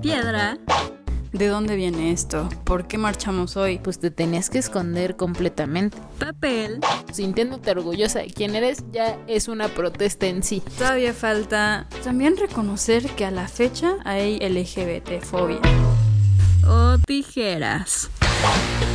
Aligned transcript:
Piedra. 0.00 0.58
¿De 1.32 1.46
dónde 1.46 1.76
viene 1.76 2.10
esto? 2.10 2.48
¿Por 2.64 2.88
qué 2.88 2.98
marchamos 2.98 3.56
hoy? 3.56 3.78
Pues 3.78 4.00
te 4.00 4.10
tenías 4.10 4.50
que 4.50 4.58
esconder 4.58 5.16
completamente. 5.16 5.96
Papel. 6.18 6.80
Sintiéndote 7.12 7.70
orgullosa 7.70 8.20
de 8.20 8.28
quién 8.28 8.56
eres, 8.56 8.82
ya 8.92 9.18
es 9.26 9.48
una 9.48 9.68
protesta 9.68 10.26
en 10.26 10.42
sí. 10.42 10.62
Todavía 10.78 11.12
falta 11.12 11.86
también 12.02 12.36
reconocer 12.36 13.08
que 13.10 13.26
a 13.26 13.30
la 13.30 13.46
fecha 13.46 13.96
hay 14.04 14.38
LGBT-fobia. 14.38 15.60
O 16.66 16.98
tijeras. 17.06 18.10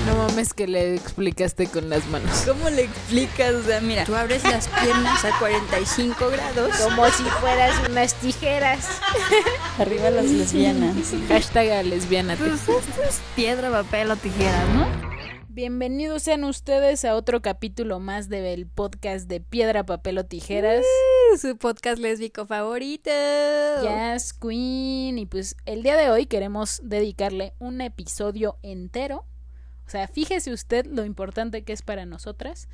No 0.05 0.15
mames 0.15 0.53
que 0.53 0.67
le 0.67 0.95
explicaste 0.95 1.67
con 1.67 1.89
las 1.89 2.05
manos. 2.07 2.43
¿Cómo 2.45 2.69
le 2.69 2.83
explicas? 2.83 3.55
O 3.55 3.63
sea, 3.63 3.81
mira, 3.81 4.05
tú 4.05 4.15
abres 4.15 4.43
las 4.43 4.67
piernas 4.67 5.25
a 5.25 5.37
45 5.39 6.29
grados. 6.29 6.75
Como 6.77 7.07
si 7.09 7.23
fueras 7.23 7.89
unas 7.89 8.13
tijeras. 8.15 8.87
Arriba 9.79 10.11
las 10.11 10.25
lesbianas. 10.25 10.95
Hashtag 11.27 11.71
a 11.71 11.83
lesbiana. 11.83 12.35
Pues 12.35 12.53
esto 12.53 13.03
es 13.03 13.19
piedra, 13.35 13.71
papel 13.71 14.11
o 14.11 14.15
tijeras, 14.15 14.69
¿no? 14.69 15.15
Bienvenidos 15.55 16.23
sean 16.23 16.43
ustedes 16.43 17.05
a 17.05 17.15
otro 17.15 17.41
capítulo 17.41 18.01
más 18.01 18.27
del 18.27 18.67
podcast 18.67 19.29
de 19.29 19.39
Piedra, 19.39 19.85
Papel 19.85 20.17
o 20.17 20.25
Tijeras. 20.25 20.83
Su 21.39 21.57
podcast 21.57 21.97
lésbico 21.97 22.45
favorito. 22.45 23.09
Jazz 23.81 24.33
Queen. 24.33 25.17
Y 25.17 25.25
pues 25.25 25.55
el 25.65 25.81
día 25.81 25.95
de 25.95 26.09
hoy 26.11 26.25
queremos 26.25 26.81
dedicarle 26.83 27.53
un 27.57 27.79
episodio 27.79 28.57
entero. 28.63 29.25
O 29.87 29.89
sea, 29.89 30.07
fíjese 30.07 30.51
usted 30.51 30.85
lo 30.85 31.05
importante 31.05 31.63
que 31.63 31.73
es 31.73 31.81
para 31.81 32.05
nosotras. 32.05 32.67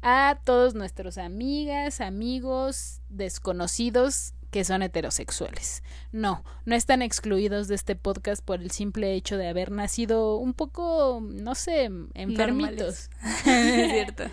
A 0.00 0.38
todos 0.44 0.74
nuestros 0.74 1.18
amigas, 1.18 2.00
amigos, 2.00 3.00
desconocidos 3.08 4.34
que 4.50 4.64
son 4.64 4.82
heterosexuales. 4.82 5.82
No, 6.12 6.44
no 6.64 6.74
están 6.74 7.02
excluidos 7.02 7.68
de 7.68 7.74
este 7.74 7.96
podcast 7.96 8.42
por 8.44 8.60
el 8.62 8.70
simple 8.70 9.14
hecho 9.14 9.36
de 9.36 9.48
haber 9.48 9.70
nacido 9.70 10.36
un 10.36 10.54
poco, 10.54 11.20
no 11.22 11.54
sé, 11.54 11.90
enfermitos. 12.14 13.10
es 13.46 13.90
cierto. 13.90 14.24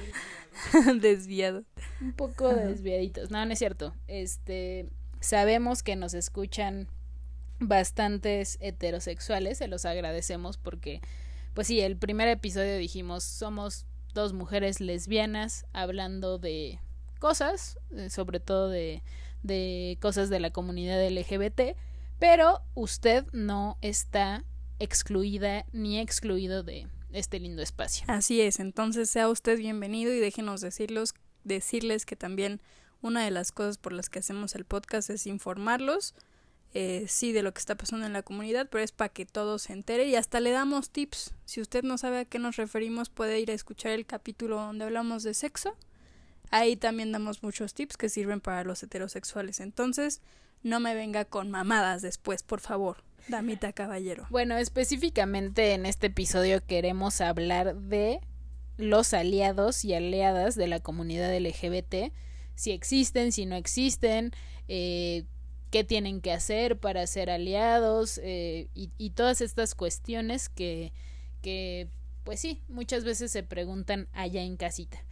Desviado. 1.01 1.63
Un 1.99 2.13
poco 2.13 2.47
desviaditos. 2.53 3.29
No, 3.29 3.45
no 3.45 3.51
es 3.51 3.59
cierto. 3.59 3.93
Este, 4.07 4.87
sabemos 5.19 5.83
que 5.83 5.95
nos 5.95 6.13
escuchan 6.13 6.87
bastantes 7.59 8.57
heterosexuales, 8.61 9.57
se 9.57 9.67
los 9.67 9.85
agradecemos 9.85 10.57
porque, 10.57 11.01
pues 11.55 11.65
sí, 11.65 11.79
el 11.79 11.97
primer 11.97 12.27
episodio 12.27 12.77
dijimos, 12.77 13.23
somos 13.23 13.87
dos 14.13 14.33
mujeres 14.33 14.79
lesbianas 14.79 15.65
hablando 15.73 16.37
de 16.37 16.79
cosas, 17.19 17.79
eh, 17.91 18.11
sobre 18.11 18.39
todo 18.39 18.69
de 18.69 19.01
de 19.45 19.97
cosas 20.01 20.29
de 20.29 20.39
la 20.39 20.51
comunidad 20.51 21.07
LGBT, 21.07 21.77
pero 22.19 22.61
usted 22.73 23.25
no 23.31 23.77
está 23.81 24.43
excluida 24.79 25.65
ni 25.71 25.99
excluido 25.99 26.63
de 26.63 26.87
este 27.11 27.39
lindo 27.39 27.61
espacio. 27.61 28.05
Así 28.07 28.41
es, 28.41 28.59
entonces 28.59 29.09
sea 29.09 29.29
usted 29.29 29.57
bienvenido 29.57 30.13
y 30.13 30.19
déjenos 30.19 30.61
decirlos, 30.61 31.13
decirles 31.43 32.05
que 32.05 32.15
también 32.15 32.61
una 33.01 33.23
de 33.23 33.31
las 33.31 33.51
cosas 33.51 33.77
por 33.77 33.93
las 33.93 34.09
que 34.09 34.19
hacemos 34.19 34.55
el 34.55 34.65
podcast 34.65 35.09
es 35.09 35.27
informarlos, 35.27 36.15
eh, 36.75 37.05
sí, 37.07 37.31
de 37.31 37.41
lo 37.41 37.51
que 37.53 37.59
está 37.59 37.73
pasando 37.73 38.05
en 38.05 38.13
la 38.13 38.21
comunidad, 38.21 38.67
pero 38.69 38.83
es 38.83 38.91
para 38.91 39.09
que 39.09 39.25
todos 39.25 39.63
se 39.63 39.73
entere 39.73 40.05
y 40.05 40.15
hasta 40.15 40.39
le 40.39 40.51
damos 40.51 40.91
tips. 40.91 41.33
Si 41.45 41.61
usted 41.61 41.83
no 41.83 41.97
sabe 41.97 42.19
a 42.19 42.25
qué 42.25 42.37
nos 42.37 42.57
referimos, 42.57 43.09
puede 43.09 43.39
ir 43.39 43.49
a 43.49 43.55
escuchar 43.55 43.93
el 43.93 44.05
capítulo 44.05 44.57
donde 44.57 44.85
hablamos 44.85 45.23
de 45.23 45.33
sexo 45.33 45.75
Ahí 46.51 46.75
también 46.75 47.11
damos 47.11 47.43
muchos 47.43 47.73
tips 47.73 47.97
que 47.97 48.09
sirven 48.09 48.41
para 48.41 48.63
los 48.63 48.81
heterosexuales. 48.83 49.59
Entonces, 49.59 50.21
no 50.63 50.79
me 50.79 50.95
venga 50.95 51.25
con 51.25 51.51
mamadas 51.51 52.01
después, 52.01 52.43
por 52.43 52.59
favor. 52.59 53.03
Damita 53.27 53.73
caballero. 53.73 54.27
Bueno, 54.29 54.57
específicamente 54.57 55.73
en 55.73 55.85
este 55.85 56.07
episodio 56.07 56.65
queremos 56.65 57.21
hablar 57.21 57.75
de 57.75 58.21
los 58.77 59.13
aliados 59.13 59.85
y 59.85 59.93
aliadas 59.93 60.55
de 60.55 60.67
la 60.67 60.79
comunidad 60.79 61.35
LGBT, 61.37 62.11
si 62.55 62.71
existen, 62.71 63.31
si 63.31 63.45
no 63.45 63.55
existen, 63.55 64.31
eh, 64.67 65.25
qué 65.71 65.83
tienen 65.83 66.21
que 66.21 66.31
hacer 66.31 66.77
para 66.79 67.05
ser 67.07 67.29
aliados 67.29 68.19
eh, 68.23 68.69
y, 68.73 68.91
y, 68.97 69.11
todas 69.11 69.41
estas 69.41 69.75
cuestiones 69.75 70.49
que, 70.49 70.93
que, 71.41 71.89
pues 72.23 72.39
sí, 72.39 72.61
muchas 72.67 73.03
veces 73.03 73.31
se 73.31 73.43
preguntan 73.43 74.07
allá 74.13 74.41
en 74.41 74.57
casita. 74.57 75.03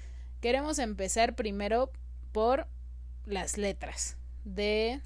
Queremos 0.42 0.80
empezar 0.80 1.36
primero 1.36 1.92
por 2.31 2.68
las 3.25 3.58
letras 3.58 4.18
de 4.44 5.02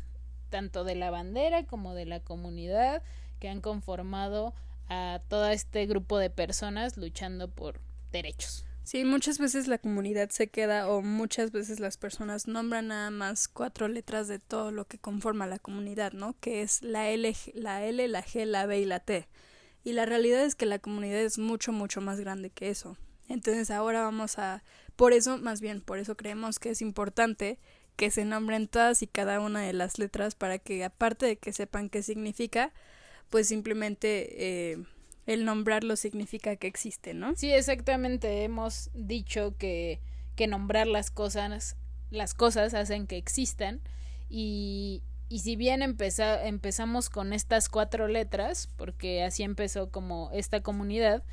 tanto 0.50 0.84
de 0.84 0.96
la 0.96 1.12
bandera 1.12 1.66
como 1.66 1.94
de 1.94 2.06
la 2.06 2.20
comunidad 2.20 3.04
que 3.40 3.50
han 3.50 3.62
conformado 3.62 4.54
a 4.90 5.22
todo 5.28 5.48
este 5.50 5.86
grupo 5.86 6.18
de 6.18 6.30
personas 6.30 6.98
luchando 6.98 7.50
por 7.50 7.82
derechos. 8.12 8.67
Sí, 8.88 9.04
muchas 9.04 9.38
veces 9.38 9.68
la 9.68 9.80
comunidad 9.80 10.30
se 10.30 10.48
queda 10.48 10.88
o 10.88 11.02
muchas 11.02 11.52
veces 11.52 11.82
las 11.82 11.98
personas 11.98 12.48
nombran 12.48 12.88
nada 12.88 13.12
más 13.12 13.50
cuatro 13.50 13.90
letras 13.90 14.30
de 14.30 14.40
todo 14.40 14.72
lo 14.72 14.86
que 14.88 14.98
conforma 14.98 15.46
la 15.46 15.60
comunidad, 15.60 16.14
¿no? 16.14 16.38
Que 16.40 16.62
es 16.62 16.82
la 16.82 17.10
L, 17.10 17.36
la 17.54 17.84
L, 17.84 18.08
la 18.08 18.24
G, 18.24 18.46
la 18.46 18.66
B 18.66 18.80
y 18.80 18.86
la 18.86 19.02
T. 19.02 19.28
Y 19.84 19.92
la 19.92 20.06
realidad 20.06 20.46
es 20.46 20.56
que 20.56 20.66
la 20.66 20.80
comunidad 20.80 21.20
es 21.20 21.38
mucho, 21.38 21.74
mucho 21.74 22.00
más 22.00 22.22
grande 22.22 22.50
que 22.50 22.70
eso. 22.70 22.96
Entonces 23.28 23.72
ahora 23.72 24.04
vamos 24.04 24.40
a 24.40 24.64
por 24.96 25.12
eso, 25.12 25.38
más 25.38 25.60
bien, 25.60 25.82
por 25.82 26.00
eso 26.00 26.16
creemos 26.16 26.58
que 26.58 26.70
es 26.70 26.82
importante 26.82 27.60
que 27.98 28.10
se 28.10 28.24
nombren 28.24 28.70
todas 28.70 29.02
y 29.02 29.08
cada 29.08 29.42
una 29.42 29.64
de 29.64 29.74
las 29.74 30.00
letras 30.00 30.36
para 30.36 30.60
que 30.60 30.86
aparte 30.86 31.26
de 31.26 31.36
que 31.36 31.52
sepan 31.52 31.90
qué 31.90 32.04
significa, 32.04 32.72
pues 33.30 33.50
simplemente 33.50 34.72
eh, 34.72 34.86
el 35.28 35.46
nombrarlo 35.46 35.96
significa 35.98 36.56
que 36.56 36.68
existe, 36.68 37.14
¿no? 37.14 37.36
Sí, 37.36 37.52
exactamente. 37.54 38.44
Hemos 38.44 38.90
dicho 38.94 39.56
que, 39.58 40.02
que 40.36 40.48
nombrar 40.48 40.88
las 40.88 41.12
cosas, 41.12 41.76
las 42.10 42.34
cosas 42.34 42.74
hacen 42.74 43.06
que 43.06 43.18
existan 43.18 43.82
y, 44.30 45.04
y 45.30 45.40
si 45.40 45.58
bien 45.58 45.82
empezamos 45.82 47.10
con 47.10 47.34
estas 47.34 47.68
cuatro 47.68 48.08
letras, 48.08 48.70
porque 48.78 49.24
así 49.24 49.44
empezó 49.44 49.92
como 49.92 50.30
esta 50.34 50.62
comunidad, 50.62 51.24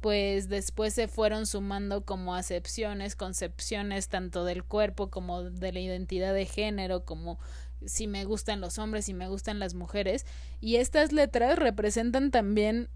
pues 0.00 0.48
después 0.48 0.92
se 0.92 1.06
fueron 1.06 1.46
sumando 1.46 2.04
como 2.04 2.34
acepciones, 2.34 3.14
concepciones 3.14 4.08
tanto 4.08 4.44
del 4.44 4.64
cuerpo 4.64 5.10
como 5.10 5.44
de 5.44 5.72
la 5.72 5.78
identidad 5.78 6.34
de 6.34 6.44
género, 6.44 7.04
como 7.04 7.38
si 7.86 8.08
me 8.08 8.24
gustan 8.24 8.60
los 8.60 8.78
hombres, 8.78 9.04
si 9.04 9.14
me 9.14 9.28
gustan 9.28 9.60
las 9.60 9.74
mujeres. 9.74 10.26
Y 10.60 10.76
estas 10.76 11.12
letras 11.12 11.56
representan 11.56 12.32
también 12.32 12.90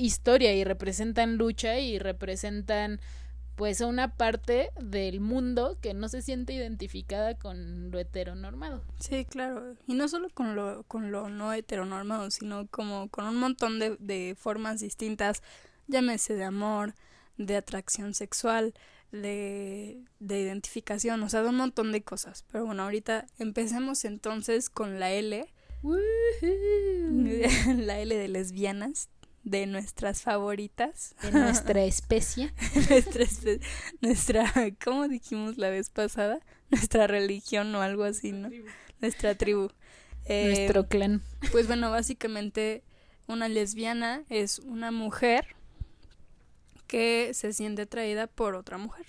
historia 0.00 0.54
y 0.54 0.64
representan 0.64 1.36
lucha 1.36 1.78
y 1.78 1.98
representan 1.98 3.00
pues 3.56 3.82
una 3.82 4.16
parte 4.16 4.70
del 4.80 5.20
mundo 5.20 5.76
que 5.82 5.92
no 5.92 6.08
se 6.08 6.22
siente 6.22 6.54
identificada 6.54 7.34
con 7.34 7.90
lo 7.90 7.98
heteronormado. 7.98 8.82
Sí, 8.98 9.26
claro. 9.26 9.74
Y 9.86 9.94
no 9.94 10.08
solo 10.08 10.30
con 10.30 10.56
lo, 10.56 10.84
con 10.84 11.12
lo 11.12 11.28
no 11.28 11.52
heteronormado, 11.52 12.30
sino 12.30 12.66
como 12.68 13.10
con 13.10 13.26
un 13.26 13.36
montón 13.36 13.78
de, 13.78 13.96
de 13.98 14.34
formas 14.38 14.80
distintas 14.80 15.42
llámese 15.90 16.34
de 16.34 16.44
amor, 16.44 16.94
de 17.36 17.56
atracción 17.56 18.14
sexual, 18.14 18.72
de, 19.12 20.04
de 20.20 20.40
identificación, 20.40 21.22
o 21.22 21.28
sea, 21.28 21.42
de 21.42 21.48
un 21.48 21.56
montón 21.56 21.92
de 21.92 22.02
cosas. 22.02 22.44
Pero 22.50 22.64
bueno, 22.64 22.84
ahorita 22.84 23.26
empecemos 23.38 24.04
entonces 24.04 24.70
con 24.70 25.00
la 25.00 25.10
L. 25.10 25.46
la 25.82 25.98
L 28.00 28.16
de 28.16 28.28
lesbianas, 28.28 29.08
de 29.42 29.66
nuestras 29.66 30.22
favoritas. 30.22 31.14
De 31.22 31.32
nuestra 31.32 31.84
especie. 31.84 32.52
nuestra, 32.74 33.24
especie, 33.24 33.60
nuestra, 34.00 34.52
¿cómo 34.84 35.08
dijimos 35.08 35.58
la 35.58 35.70
vez 35.70 35.90
pasada? 35.90 36.40
Nuestra 36.70 37.06
religión 37.06 37.74
o 37.74 37.82
algo 37.82 38.04
así, 38.04 38.32
¿no? 38.32 38.50
Nuestra 39.00 39.34
tribu. 39.34 39.70
Nuestro 40.28 40.86
clan. 40.86 41.22
Pues 41.50 41.66
bueno, 41.66 41.90
básicamente 41.90 42.84
una 43.26 43.48
lesbiana 43.48 44.24
es 44.28 44.58
una 44.60 44.90
mujer 44.90 45.56
que 46.86 47.32
se 47.34 47.52
siente 47.52 47.82
atraída 47.82 48.26
por 48.26 48.54
otra 48.54 48.78
mujer. 48.78 49.06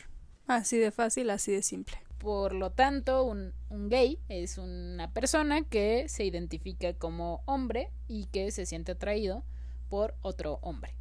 Así 0.47 0.77
de 0.77 0.91
fácil, 0.91 1.29
así 1.29 1.51
de 1.51 1.61
simple. 1.61 1.97
Por 2.17 2.53
lo 2.53 2.71
tanto, 2.71 3.23
un, 3.23 3.53
un, 3.69 3.89
gay 3.89 4.19
es 4.29 4.59
una 4.59 5.11
persona 5.11 5.63
que 5.63 6.07
se 6.07 6.23
identifica 6.23 6.93
como 6.93 7.41
hombre 7.45 7.89
y 8.07 8.27
que 8.27 8.51
se 8.51 8.67
siente 8.67 8.91
atraído 8.91 9.43
por 9.91 10.15
otro 10.21 10.57
hombre. 10.61 10.95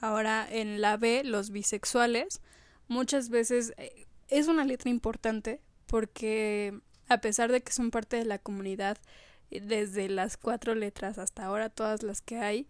Ahora, 0.00 0.46
en 0.50 0.80
la 0.80 0.96
B, 0.96 1.22
los 1.22 1.50
bisexuales, 1.50 2.40
muchas 2.88 3.28
veces 3.28 3.72
eh, 3.76 4.08
es 4.26 4.48
una 4.48 4.64
letra 4.64 4.90
importante 4.90 5.62
porque 5.86 6.76
a 7.08 7.18
pesar 7.18 7.52
de 7.52 7.62
que 7.62 7.72
son 7.72 7.92
parte 7.92 8.16
de 8.16 8.24
la 8.24 8.40
comunidad, 8.40 8.98
eh, 9.52 9.60
desde 9.60 10.08
las 10.08 10.36
cuatro 10.36 10.74
letras 10.74 11.18
hasta 11.18 11.44
ahora 11.44 11.70
todas 11.70 12.02
las 12.02 12.20
que 12.20 12.38
hay, 12.38 12.68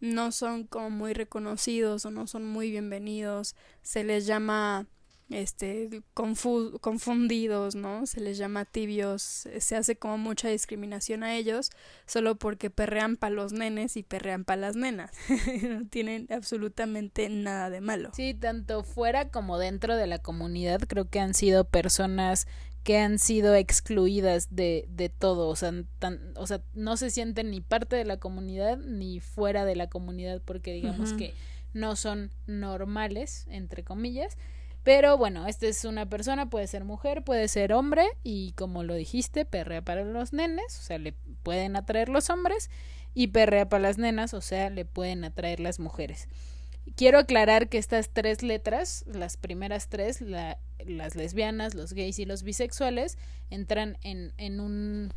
no 0.00 0.30
son 0.30 0.64
como 0.64 0.90
muy 0.90 1.14
reconocidos 1.14 2.04
o 2.04 2.10
no 2.10 2.26
son 2.26 2.44
muy 2.44 2.70
bienvenidos, 2.70 3.56
se 3.80 4.04
les 4.04 4.26
llama 4.26 4.88
este 5.30 6.02
confu 6.14 6.78
confundidos, 6.80 7.74
¿no? 7.74 8.06
Se 8.06 8.20
les 8.20 8.38
llama 8.38 8.64
tibios, 8.64 9.48
se 9.58 9.76
hace 9.76 9.96
como 9.96 10.16
mucha 10.18 10.48
discriminación 10.48 11.22
a 11.22 11.36
ellos 11.36 11.70
solo 12.06 12.36
porque 12.36 12.70
perrean 12.70 13.16
para 13.16 13.34
los 13.34 13.52
nenes 13.52 13.96
y 13.96 14.02
perrean 14.02 14.44
para 14.44 14.60
las 14.60 14.76
nenas. 14.76 15.10
no 15.62 15.86
tienen 15.86 16.26
absolutamente 16.30 17.28
nada 17.28 17.70
de 17.70 17.80
malo. 17.80 18.10
Sí, 18.14 18.34
tanto 18.34 18.84
fuera 18.84 19.30
como 19.30 19.58
dentro 19.58 19.96
de 19.96 20.06
la 20.06 20.18
comunidad 20.18 20.80
creo 20.88 21.08
que 21.08 21.20
han 21.20 21.34
sido 21.34 21.64
personas 21.64 22.46
que 22.84 22.96
han 22.96 23.18
sido 23.18 23.54
excluidas 23.54 24.54
de, 24.54 24.86
de 24.88 25.10
todo, 25.10 25.48
o 25.48 25.56
sea, 25.56 25.72
tan, 25.98 26.32
o 26.36 26.46
sea, 26.46 26.62
no 26.72 26.96
se 26.96 27.10
sienten 27.10 27.50
ni 27.50 27.60
parte 27.60 27.96
de 27.96 28.06
la 28.06 28.18
comunidad 28.18 28.78
ni 28.78 29.20
fuera 29.20 29.66
de 29.66 29.76
la 29.76 29.88
comunidad 29.88 30.40
porque 30.42 30.72
digamos 30.72 31.12
que 31.12 31.34
no 31.74 31.96
son 31.96 32.30
normales, 32.46 33.46
entre 33.50 33.84
comillas, 33.84 34.38
pero 34.82 35.18
bueno, 35.18 35.46
esta 35.46 35.66
es 35.66 35.84
una 35.84 36.08
persona, 36.08 36.48
puede 36.48 36.66
ser 36.66 36.84
mujer, 36.84 37.22
puede 37.22 37.48
ser 37.48 37.72
hombre 37.72 38.06
y 38.22 38.52
como 38.52 38.82
lo 38.82 38.94
dijiste, 38.94 39.44
perrea 39.44 39.82
para 39.82 40.04
los 40.04 40.32
nenes, 40.32 40.78
o 40.78 40.82
sea, 40.82 40.98
le 40.98 41.12
pueden 41.42 41.76
atraer 41.76 42.08
los 42.08 42.30
hombres 42.30 42.70
y 43.14 43.28
perrea 43.28 43.68
para 43.68 43.82
las 43.82 43.98
nenas, 43.98 44.34
o 44.34 44.40
sea, 44.40 44.70
le 44.70 44.84
pueden 44.84 45.24
atraer 45.24 45.60
las 45.60 45.78
mujeres. 45.78 46.28
Quiero 46.96 47.18
aclarar 47.18 47.68
que 47.68 47.76
estas 47.76 48.10
tres 48.10 48.42
letras, 48.42 49.04
las 49.06 49.36
primeras 49.36 49.88
tres, 49.88 50.20
la, 50.20 50.58
las 50.86 51.16
lesbianas, 51.16 51.74
los 51.74 51.92
gays 51.92 52.18
y 52.18 52.24
los 52.24 52.42
bisexuales, 52.42 53.18
entran 53.50 53.98
en, 54.02 54.32
en 54.36 54.60
un 54.60 55.12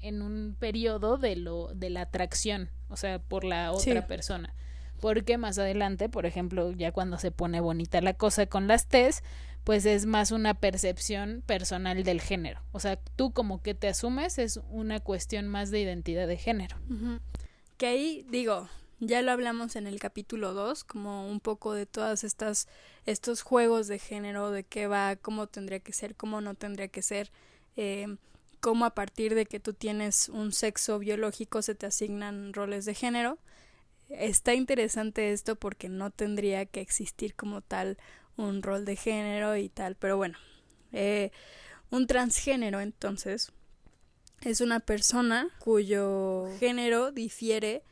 en 0.00 0.22
un 0.22 0.54
periodo 0.56 1.18
de 1.18 1.34
lo 1.34 1.74
de 1.74 1.90
la 1.90 2.02
atracción, 2.02 2.70
o 2.88 2.96
sea, 2.96 3.18
por 3.18 3.42
la 3.42 3.72
otra 3.72 4.06
persona 4.06 4.54
porque 5.00 5.38
más 5.38 5.58
adelante, 5.58 6.08
por 6.08 6.26
ejemplo, 6.26 6.72
ya 6.72 6.92
cuando 6.92 7.18
se 7.18 7.30
pone 7.30 7.60
bonita 7.60 8.00
la 8.00 8.14
cosa 8.14 8.46
con 8.46 8.68
las 8.68 8.86
T's, 8.86 9.22
pues 9.64 9.84
es 9.84 10.06
más 10.06 10.30
una 10.30 10.54
percepción 10.54 11.42
personal 11.44 12.02
del 12.02 12.20
género. 12.20 12.62
O 12.72 12.80
sea, 12.80 12.96
tú 12.96 13.32
como 13.32 13.62
que 13.62 13.74
te 13.74 13.88
asumes 13.88 14.38
es 14.38 14.60
una 14.70 15.00
cuestión 15.00 15.46
más 15.48 15.70
de 15.70 15.80
identidad 15.80 16.26
de 16.26 16.38
género. 16.38 16.76
Que 17.76 17.86
ahí 17.86 18.26
digo, 18.30 18.68
ya 19.00 19.22
lo 19.22 19.30
hablamos 19.30 19.76
en 19.76 19.86
el 19.86 20.00
capítulo 20.00 20.54
2, 20.54 20.84
como 20.84 21.28
un 21.28 21.40
poco 21.40 21.74
de 21.74 21.86
todas 21.86 22.24
estas 22.24 22.66
estos 23.06 23.42
juegos 23.42 23.88
de 23.88 23.98
género, 23.98 24.50
de 24.50 24.64
qué 24.64 24.86
va, 24.86 25.16
cómo 25.16 25.46
tendría 25.46 25.80
que 25.80 25.92
ser, 25.92 26.16
cómo 26.16 26.40
no 26.40 26.54
tendría 26.54 26.88
que 26.88 27.02
ser, 27.02 27.30
eh, 27.76 28.16
cómo 28.60 28.84
a 28.86 28.94
partir 28.94 29.34
de 29.34 29.46
que 29.46 29.60
tú 29.60 29.72
tienes 29.72 30.28
un 30.28 30.52
sexo 30.52 30.98
biológico 30.98 31.62
se 31.62 31.74
te 31.74 31.86
asignan 31.86 32.52
roles 32.52 32.84
de 32.86 32.94
género 32.94 33.38
está 34.08 34.54
interesante 34.54 35.32
esto 35.32 35.56
porque 35.56 35.88
no 35.88 36.10
tendría 36.10 36.66
que 36.66 36.80
existir 36.80 37.34
como 37.34 37.60
tal 37.60 37.98
un 38.36 38.62
rol 38.62 38.84
de 38.84 38.96
género 38.96 39.56
y 39.56 39.68
tal, 39.68 39.96
pero 39.96 40.16
bueno, 40.16 40.38
eh, 40.92 41.30
un 41.90 42.06
transgénero 42.06 42.80
entonces 42.80 43.52
es 44.42 44.60
una 44.60 44.80
persona 44.80 45.48
cuyo 45.58 46.46
género 46.58 47.10
difiere 47.10 47.82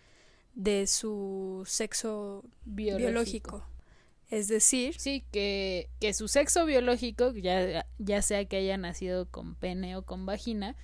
de 0.54 0.86
su 0.86 1.64
sexo 1.66 2.44
biológico. 2.64 3.66
Es 4.30 4.48
decir, 4.48 4.98
sí, 4.98 5.24
que, 5.30 5.88
que 6.00 6.12
su 6.12 6.26
sexo 6.26 6.66
biológico, 6.66 7.32
ya, 7.32 7.86
ya 7.98 8.22
sea 8.22 8.44
que 8.44 8.56
haya 8.56 8.76
nacido 8.76 9.30
con 9.30 9.54
pene 9.54 9.96
o 9.96 10.02
con 10.02 10.26
vagina, 10.26 10.74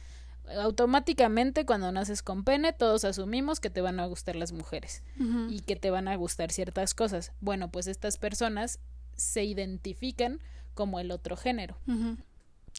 automáticamente 0.48 1.64
cuando 1.64 1.92
naces 1.92 2.22
con 2.22 2.44
pene 2.44 2.72
todos 2.72 3.04
asumimos 3.04 3.60
que 3.60 3.70
te 3.70 3.80
van 3.80 4.00
a 4.00 4.06
gustar 4.06 4.36
las 4.36 4.52
mujeres 4.52 5.02
y 5.48 5.60
que 5.60 5.76
te 5.76 5.90
van 5.90 6.08
a 6.08 6.16
gustar 6.16 6.52
ciertas 6.52 6.94
cosas. 6.94 7.32
Bueno, 7.40 7.70
pues 7.70 7.86
estas 7.86 8.16
personas 8.16 8.80
se 9.16 9.44
identifican 9.44 10.40
como 10.74 11.00
el 11.00 11.10
otro 11.10 11.36
género. 11.36 11.76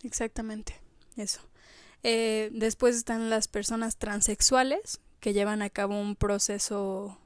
Exactamente, 0.04 0.76
eso. 1.16 1.42
Eh, 2.04 2.50
después 2.52 2.96
están 2.96 3.30
las 3.30 3.48
personas 3.48 3.98
transexuales 3.98 5.00
que 5.20 5.34
llevan 5.34 5.62
a 5.62 5.70
cabo 5.70 6.00
un 6.00 6.16
proceso 6.16 7.18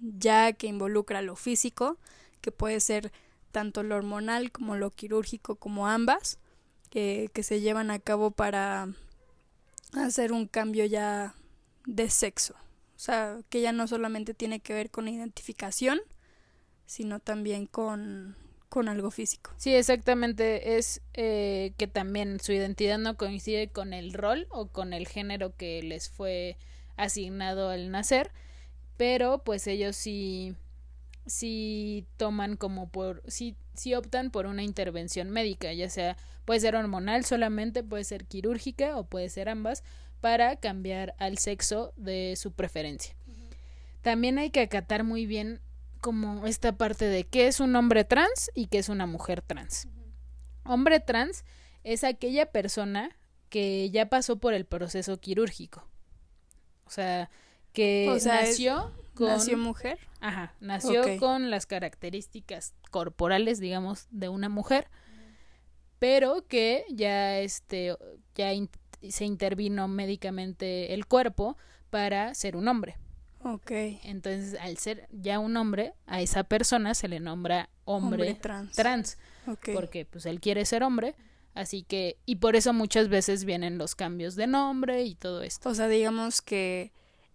ya 0.00 0.52
que 0.52 0.66
involucra 0.66 1.22
lo 1.22 1.36
físico, 1.36 1.98
que 2.40 2.50
puede 2.50 2.80
ser 2.80 3.12
tanto 3.52 3.84
lo 3.84 3.94
hormonal 3.94 4.50
como 4.50 4.76
lo 4.76 4.90
quirúrgico 4.90 5.54
como 5.54 5.86
ambas, 5.86 6.38
que 6.90 7.30
se 7.42 7.60
llevan 7.60 7.90
a 7.90 7.98
cabo 7.98 8.30
para 8.30 8.88
hacer 9.96 10.32
un 10.32 10.46
cambio 10.46 10.84
ya 10.84 11.34
de 11.86 12.10
sexo. 12.10 12.54
O 12.96 12.98
sea, 12.98 13.38
que 13.48 13.60
ya 13.60 13.72
no 13.72 13.86
solamente 13.86 14.34
tiene 14.34 14.60
que 14.60 14.72
ver 14.72 14.90
con 14.90 15.08
identificación, 15.08 16.00
sino 16.86 17.20
también 17.20 17.66
con, 17.66 18.36
con 18.68 18.88
algo 18.88 19.10
físico. 19.10 19.52
Sí, 19.56 19.74
exactamente. 19.74 20.76
Es 20.76 21.00
eh, 21.12 21.74
que 21.76 21.86
también 21.86 22.40
su 22.40 22.52
identidad 22.52 22.98
no 22.98 23.16
coincide 23.16 23.68
con 23.68 23.92
el 23.92 24.12
rol 24.12 24.46
o 24.50 24.68
con 24.68 24.92
el 24.92 25.06
género 25.06 25.56
que 25.56 25.82
les 25.82 26.08
fue 26.08 26.56
asignado 26.96 27.70
al 27.70 27.90
nacer, 27.90 28.30
pero 28.96 29.42
pues 29.44 29.66
ellos 29.66 29.96
sí, 29.96 30.54
sí 31.26 32.06
toman 32.16 32.56
como 32.56 32.88
por, 32.88 33.22
sí, 33.26 33.56
sí 33.74 33.94
optan 33.94 34.30
por 34.30 34.46
una 34.46 34.62
intervención 34.62 35.30
médica, 35.30 35.72
ya 35.72 35.88
sea 35.88 36.16
Puede 36.44 36.60
ser 36.60 36.76
hormonal 36.76 37.24
solamente, 37.24 37.82
puede 37.82 38.04
ser 38.04 38.26
quirúrgica 38.26 38.96
o 38.96 39.04
puede 39.04 39.28
ser 39.30 39.48
ambas 39.48 39.82
para 40.20 40.56
cambiar 40.56 41.14
al 41.18 41.38
sexo 41.38 41.92
de 41.96 42.34
su 42.36 42.52
preferencia. 42.52 43.14
También 44.02 44.38
hay 44.38 44.50
que 44.50 44.60
acatar 44.60 45.04
muy 45.04 45.24
bien 45.26 45.60
como 46.00 46.46
esta 46.46 46.76
parte 46.76 47.06
de 47.06 47.24
qué 47.24 47.46
es 47.46 47.60
un 47.60 47.74
hombre 47.76 48.04
trans 48.04 48.50
y 48.54 48.66
qué 48.66 48.78
es 48.78 48.90
una 48.90 49.06
mujer 49.06 49.40
trans. 49.40 49.88
Hombre 50.64 51.00
trans 51.00 51.44
es 51.82 52.04
aquella 52.04 52.46
persona 52.46 53.16
que 53.48 53.90
ya 53.90 54.10
pasó 54.10 54.36
por 54.36 54.52
el 54.52 54.66
proceso 54.66 55.18
quirúrgico. 55.18 55.88
O 56.86 56.90
sea, 56.90 57.30
que 57.72 58.18
nació 58.24 58.92
con... 59.14 59.28
¿Nació 59.28 59.56
mujer? 59.56 59.98
Ajá, 60.20 60.54
nació 60.60 61.18
con 61.18 61.50
las 61.50 61.66
características 61.66 62.74
corporales, 62.90 63.60
digamos, 63.60 64.06
de 64.10 64.28
una 64.28 64.48
mujer 64.48 64.88
pero 66.04 66.46
que 66.46 66.84
ya 66.90 67.38
este 67.38 67.96
ya 68.34 68.50
se 69.08 69.24
intervino 69.24 69.88
médicamente 69.88 70.92
el 70.92 71.06
cuerpo 71.06 71.56
para 71.88 72.34
ser 72.34 72.56
un 72.56 72.68
hombre. 72.68 72.98
Ok. 73.42 73.70
Entonces, 74.02 74.60
al 74.60 74.76
ser 74.76 75.08
ya 75.10 75.38
un 75.38 75.56
hombre, 75.56 75.94
a 76.06 76.20
esa 76.20 76.44
persona 76.44 76.92
se 76.92 77.08
le 77.08 77.20
nombra 77.20 77.70
hombre, 77.86 78.34
trans. 78.34 78.72
trans 78.72 79.18
Porque 79.72 80.04
pues 80.04 80.26
él 80.26 80.40
quiere 80.40 80.66
ser 80.66 80.82
hombre, 80.82 81.14
así 81.54 81.84
que 81.84 82.18
y 82.26 82.36
por 82.36 82.54
eso 82.54 82.74
muchas 82.74 83.08
veces 83.08 83.46
vienen 83.46 83.78
los 83.78 83.94
cambios 83.94 84.34
de 84.34 84.46
nombre 84.46 85.04
y 85.04 85.14
todo 85.14 85.42
esto. 85.42 85.70
O 85.70 85.74
sea, 85.74 85.88
digamos 85.88 86.42
que 86.42 86.92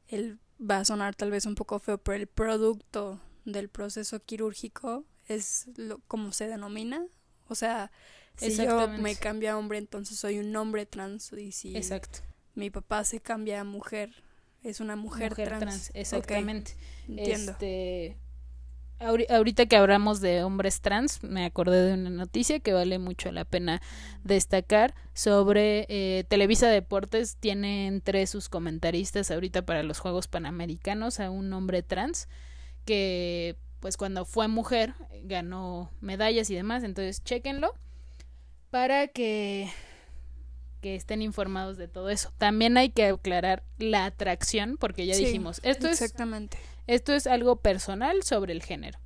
él 0.07 0.37
va 0.59 0.79
a 0.79 0.85
sonar 0.85 1.15
tal 1.15 1.31
vez 1.31 1.45
un 1.45 1.56
poco 1.56 1.79
feo, 1.79 1.97
pero 1.97 2.15
el 2.15 2.27
producto 2.27 3.19
del 3.45 3.69
proceso 3.69 4.19
quirúrgico 4.24 5.05
es 5.27 5.67
lo 5.77 6.00
como 6.07 6.31
se 6.31 6.48
denomina, 6.48 7.05
o 7.48 7.55
sea, 7.55 7.91
si 8.36 8.55
yo 8.55 8.88
me 8.88 9.15
cambio 9.15 9.51
a 9.51 9.57
hombre, 9.57 9.79
entonces 9.79 10.17
soy 10.17 10.39
un 10.39 10.55
hombre 10.55 10.86
trans. 10.86 11.34
Y 11.34 11.51
si 11.51 11.75
Exacto. 11.75 12.19
mi 12.55 12.69
papá 12.69 13.03
se 13.03 13.19
cambia 13.19 13.62
a 13.62 13.63
mujer, 13.63 14.24
es 14.63 14.79
una 14.79 14.95
mujer, 14.95 15.36
trans. 15.36 15.91
Exactamente. 15.93 16.75
Entiendo. 17.07 17.51
Este, 17.53 18.17
ahorita 19.00 19.65
que 19.65 19.77
hablamos 19.77 20.22
de 20.22 20.44
hombres 20.44 20.82
trans, 20.82 21.24
me 21.24 21.46
acordé 21.46 21.86
de 21.86 21.94
una 21.94 22.10
noticia 22.10 22.60
que 22.60 22.74
vale 22.74 23.00
mucho 23.00 23.32
la 23.32 23.46
pena 23.46 23.82
destacar 24.24 24.94
sobre 25.13 25.86
eh, 25.89 26.25
Televisa 26.27 26.70
Deportes 26.70 27.38
tiene 27.38 27.88
entre 27.88 28.27
sus 28.27 28.50
comentaristas 28.50 29.32
ahorita 29.32 29.63
para 29.63 29.84
los 29.84 30.00
Juegos 30.00 30.27
Panamericanos 30.27 31.20
a 31.20 31.29
un 31.29 31.51
hombre 31.53 31.84
trans 31.84 32.27
que 32.86 33.56
pues 33.79 33.98
cuando 33.98 34.25
fue 34.25 34.48
mujer 34.48 34.94
ganó 35.24 35.91
medallas 36.01 36.50
y 36.50 36.56
demás, 36.56 36.84
entonces 36.84 37.24
chéquenlo 37.24 37.74
para 38.70 39.08
que, 39.08 39.70
que 40.82 40.96
estén 40.96 41.22
informados 41.22 41.77
de 41.77 41.88
todo 41.88 42.10
eso. 42.10 42.32
También 42.38 42.77
hay 42.77 42.89
que 42.89 43.06
aclarar 43.06 43.63
la 43.77 44.06
atracción, 44.06 44.77
porque 44.77 45.06
ya 45.06 45.15
dijimos, 45.15 45.60
esto 45.63 45.88
exactamente. 45.88 46.58
es 46.58 46.78
esto 46.89 47.13
es 47.13 47.27
algo 47.27 47.58
personal 47.58 48.24
sobre 48.24 48.51
el 48.53 48.63
género. 48.63 49.00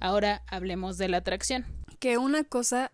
Ahora 0.00 0.42
hablemos 0.48 0.98
de 0.98 1.08
la 1.08 1.18
atracción. 1.18 1.66
Que 2.00 2.18
una 2.18 2.44
cosa 2.44 2.90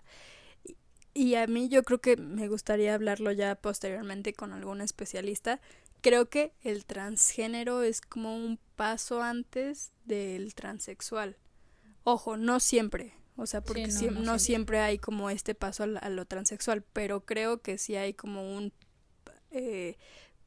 y 1.14 1.36
a 1.36 1.46
mí 1.46 1.68
yo 1.68 1.82
creo 1.84 2.00
que 2.00 2.16
me 2.16 2.48
gustaría 2.48 2.94
hablarlo 2.94 3.30
ya 3.32 3.54
posteriormente 3.54 4.34
con 4.34 4.52
algún 4.52 4.80
especialista. 4.80 5.60
Creo 6.00 6.28
que 6.28 6.52
el 6.62 6.84
transgénero 6.84 7.82
es 7.82 8.00
como 8.00 8.36
un 8.36 8.58
paso 8.76 9.22
antes 9.22 9.92
del 10.04 10.54
transexual. 10.54 11.38
Ojo, 12.02 12.36
no 12.36 12.60
siempre. 12.60 13.14
O 13.36 13.46
sea, 13.46 13.62
porque 13.62 13.88
no, 14.12 14.38
siempre 14.38 14.80
hay 14.80 14.98
como 14.98 15.30
este 15.30 15.54
paso 15.54 15.84
a, 15.84 16.08
lo 16.08 16.24
transexual, 16.26 16.84
pero 16.92 17.24
creo 17.24 17.62
que 17.62 17.78
sí 17.78 17.96
hay 17.96 18.12
como 18.14 18.56
un 18.56 18.72
eh, 19.50 19.96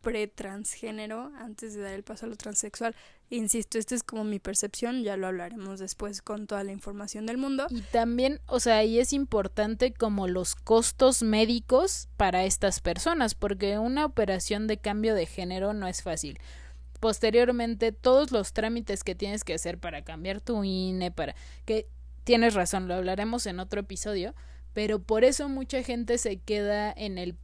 pre-transgénero 0.02 1.32
antes 1.38 1.74
de 1.74 1.82
dar 1.82 1.94
el 1.94 2.04
paso 2.04 2.26
a 2.26 2.30
lo 2.30 2.36
transexual. 2.36 2.96
Insisto, 3.30 3.78
esta 3.78 3.94
es 3.94 4.04
como 4.04 4.24
mi 4.24 4.40
percepción, 4.40 5.04
ya 5.04 5.18
lo 5.18 5.28
hablaremos 5.28 5.80
después 5.80 6.22
con 6.22 6.48
toda 6.48 6.64
la 6.64 6.72
información 6.72 7.26
del 7.26 7.38
mundo. 7.38 7.68
Y 7.70 7.82
también, 7.82 8.40
o 8.46 8.62
sea, 8.62 8.78
ahí 8.78 9.00
es 9.00 9.12
importante 9.12 9.94
como 9.94 10.30
los 10.30 10.56
costos 10.56 11.24
médicos 11.24 12.08
para 12.16 12.46
estas 12.46 12.80
personas, 12.80 13.36
porque 13.36 13.80
una 13.80 14.06
operación 14.06 14.68
de 14.68 14.78
cambio 14.78 15.14
de 15.14 15.26
género 15.26 15.74
no 15.74 15.88
es 15.88 16.04
fácil. 16.04 16.40
Posteriormente, 17.02 17.92
todos 17.92 18.32
los 18.32 18.54
trámites 18.54 19.04
que 19.04 19.14
tienes 19.14 19.44
que 19.44 19.56
hacer 19.56 19.78
para 19.78 20.04
cambiar 20.04 20.40
tu 20.40 20.64
INE, 20.64 21.12
para 21.12 21.36
que 21.66 21.90
tienes 22.24 22.54
razón, 22.54 22.88
lo 22.88 22.96
hablaremos 22.96 23.46
en 23.46 23.60
otro 23.60 23.82
episodio, 23.82 24.36
pero 24.74 25.00
por 25.00 25.26
eso 25.26 25.50
mucha 25.50 25.84
gente 25.84 26.18
se 26.18 26.40
queda 26.40 26.94
en 26.96 27.18
el 27.18 27.36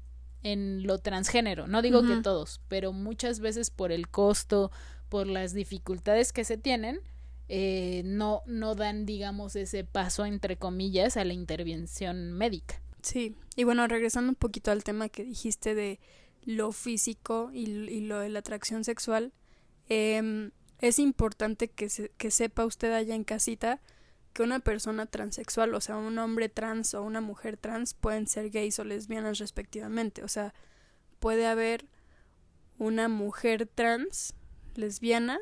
en 0.43 0.85
lo 0.85 0.99
transgénero. 0.99 1.67
No 1.67 1.81
digo 1.81 2.03
que 2.03 2.17
todos, 2.17 2.61
pero 2.67 2.91
muchas 2.91 3.39
veces 3.39 3.69
por 3.69 3.91
el 3.91 4.09
costo, 4.09 4.71
por 5.13 5.27
las 5.27 5.53
dificultades 5.53 6.33
que 6.33 6.43
se 6.43 6.57
tienen, 6.57 6.99
eh, 7.47 8.01
no, 8.03 8.41
no 8.47 8.73
dan, 8.73 9.05
digamos, 9.05 9.55
ese 9.55 9.83
paso, 9.83 10.25
entre 10.25 10.57
comillas, 10.57 11.17
a 11.17 11.23
la 11.23 11.33
intervención 11.33 12.33
médica. 12.33 12.81
Sí, 13.03 13.35
y 13.55 13.63
bueno, 13.63 13.87
regresando 13.87 14.29
un 14.29 14.35
poquito 14.35 14.71
al 14.71 14.83
tema 14.83 15.09
que 15.09 15.23
dijiste 15.23 15.75
de 15.75 15.99
lo 16.45 16.71
físico 16.71 17.51
y, 17.53 17.67
lo 18.07 18.21
de 18.21 18.29
la 18.29 18.39
atracción 18.39 18.83
sexual, 18.83 19.33
eh, 19.87 20.49
es 20.79 20.97
importante 20.97 21.67
que, 21.67 21.89
se, 21.89 22.09
que 22.17 22.31
sepa 22.31 22.65
usted 22.65 22.91
allá 22.91 23.13
en 23.13 23.23
casita 23.23 23.81
que 24.33 24.41
una 24.41 24.61
persona 24.61 25.05
transexual, 25.05 25.75
o 25.75 25.79
sea, 25.79 25.95
un 25.97 26.17
hombre 26.17 26.49
trans 26.49 26.95
o 26.95 27.03
una 27.03 27.21
mujer 27.21 27.57
trans 27.57 27.93
pueden 27.93 28.25
ser 28.25 28.49
gays 28.49 28.79
o 28.79 28.83
lesbianas 28.83 29.37
respectivamente. 29.37 30.23
O 30.23 30.27
sea, 30.27 30.55
puede 31.19 31.45
haber 31.45 31.85
una 32.79 33.09
mujer 33.09 33.67
trans 33.67 34.33
lesbiana. 34.75 35.39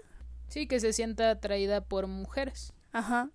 Sí, 0.48 0.68
que 0.68 0.80
se 0.80 0.94
sienta 0.94 1.30
atraída 1.32 1.82
por 1.82 2.08
mujeres. 2.08 2.74
Ajá. 2.92 3.30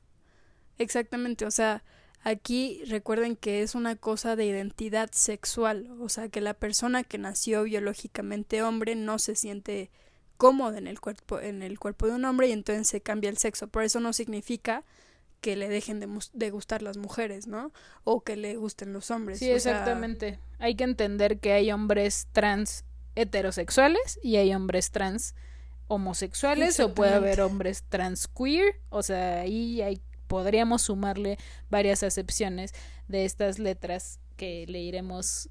Exactamente, 0.79 1.47
o 1.47 1.51
sea, 1.51 1.83
aquí 2.23 2.83
recuerden 2.87 3.37
que 3.37 3.63
es 3.63 3.75
una 3.75 3.97
cosa 3.97 4.37
de 4.37 4.45
identidad 4.45 5.11
sexual, 5.13 5.89
o 6.01 6.09
sea, 6.09 6.29
que 6.29 6.41
la 6.41 6.55
persona 6.55 7.05
que 7.05 7.19
nació 7.19 7.63
biológicamente 7.63 8.63
hombre 8.63 8.95
no 8.95 9.19
se 9.19 9.37
siente 9.37 9.91
cómoda 10.37 10.77
en 10.77 10.87
el 10.87 11.01
cuerpo 11.01 11.41
en 11.41 11.63
el 11.63 11.79
cuerpo 11.79 12.07
de 12.07 12.13
un 12.13 12.25
hombre 12.25 12.49
y 12.49 12.53
entonces 12.53 12.89
se 12.89 13.01
cambia 13.01 13.31
el 13.31 13.39
sexo. 13.39 13.69
Por 13.69 13.85
eso 13.85 14.01
no 14.01 14.13
significa 14.13 14.85
que 15.41 15.57
le 15.57 15.69
dejen 15.69 16.01
de, 16.01 16.09
de, 16.33 16.51
gustar 16.51 16.83
las 16.83 16.97
mujeres, 16.97 17.47
¿no? 17.47 17.73
O 18.05 18.23
que 18.23 18.37
le 18.37 18.57
gusten 18.57 18.93
los 18.93 19.11
hombres. 19.11 19.39
Sí, 19.39 19.51
exactamente. 19.51 20.39
Hay 20.59 20.75
que 20.75 20.85
entender 20.85 21.39
que 21.39 21.53
hay 21.53 21.71
hombres 21.73 22.29
trans 22.33 22.85
heterosexuales 23.15 24.19
y 24.23 24.37
hay 24.37 24.55
hombres 24.55 24.91
trans 24.91 25.35
homosexuales 25.89 26.81
o 26.81 26.95
puede 26.95 27.15
haber 27.15 27.41
hombres 27.41 27.85
trans 27.89 28.29
queer, 28.29 28.81
o 28.89 29.03
sea, 29.03 29.41
ahí 29.41 29.81
hay, 29.83 30.01
podríamos 30.27 30.83
sumarle 30.83 31.39
varias 31.71 32.03
acepciones 32.03 32.73
de 33.09 33.25
estas 33.25 33.59
letras 33.59 34.19
que 34.37 34.67
le 34.69 34.81
iremos 34.81 35.49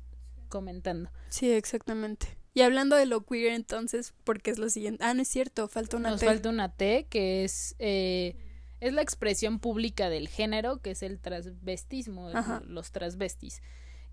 comentando. 0.49 1.09
Sí, 1.29 1.51
exactamente. 1.51 2.37
Y 2.53 2.61
hablando 2.61 2.95
de 2.95 3.05
lo 3.05 3.25
queer 3.25 3.53
entonces, 3.53 4.13
porque 4.23 4.51
es 4.51 4.59
lo 4.59 4.69
siguiente. 4.69 5.03
Ah, 5.03 5.13
no 5.13 5.21
es 5.21 5.27
cierto, 5.27 5.67
falta 5.67 5.97
una 5.97 6.11
Nos 6.11 6.21
T. 6.21 6.25
falta 6.25 6.49
una 6.49 6.69
T 6.71 7.07
que 7.09 7.43
es 7.43 7.75
eh, 7.79 8.37
es 8.79 8.93
la 8.93 9.01
expresión 9.01 9.59
pública 9.59 10.09
del 10.09 10.27
género, 10.27 10.81
que 10.81 10.91
es 10.91 11.01
el 11.03 11.19
transvestismo, 11.19 12.29
Ajá. 12.33 12.61
los 12.65 12.91
transvestis, 12.91 13.61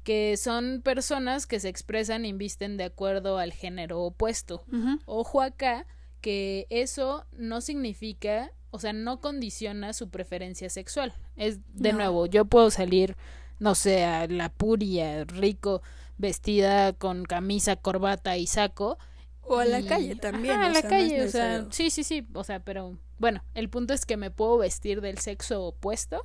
que 0.02 0.36
son 0.36 0.80
personas 0.82 1.46
que 1.46 1.60
se 1.60 1.68
expresan 1.68 2.24
y 2.24 2.32
visten 2.32 2.76
de 2.76 2.84
acuerdo 2.84 3.38
al 3.38 3.52
género 3.52 4.00
opuesto. 4.00 4.64
Ojo 5.04 5.42
acá, 5.42 5.86
que 6.22 6.66
eso 6.70 7.26
no 7.36 7.60
significa, 7.60 8.50
o 8.70 8.78
sea, 8.78 8.94
no 8.94 9.20
condiciona 9.20 9.92
su 9.92 10.08
preferencia 10.08 10.70
sexual. 10.70 11.12
Es, 11.36 11.58
de 11.74 11.90
No. 11.92 11.98
nuevo, 11.98 12.24
yo 12.26 12.46
puedo 12.46 12.70
salir, 12.70 13.16
no 13.58 13.74
sé, 13.74 14.04
a 14.04 14.26
la 14.28 14.48
puria, 14.48 15.24
rico, 15.24 15.82
vestida 16.16 16.92
con 16.94 17.24
camisa, 17.24 17.76
corbata 17.76 18.38
y 18.38 18.46
saco. 18.46 18.98
O 19.42 19.58
a 19.58 19.64
la 19.66 19.80
y- 19.80 19.84
calle 19.84 20.16
también. 20.16 20.54
Ajá, 20.56 20.66
a 20.66 20.68
la 20.72 20.80
sea, 20.80 20.90
no 20.90 20.96
es 20.96 21.02
calle, 21.10 21.24
o 21.26 21.28
sea, 21.28 21.66
sí, 21.70 21.90
sí, 21.90 22.04
sí, 22.04 22.26
o 22.32 22.44
sea, 22.44 22.60
pero 22.60 22.96
bueno, 23.18 23.42
el 23.54 23.68
punto 23.68 23.92
es 23.92 24.06
que 24.06 24.16
me 24.16 24.30
puedo 24.30 24.56
vestir 24.58 25.00
del 25.00 25.18
sexo 25.18 25.62
opuesto 25.64 26.22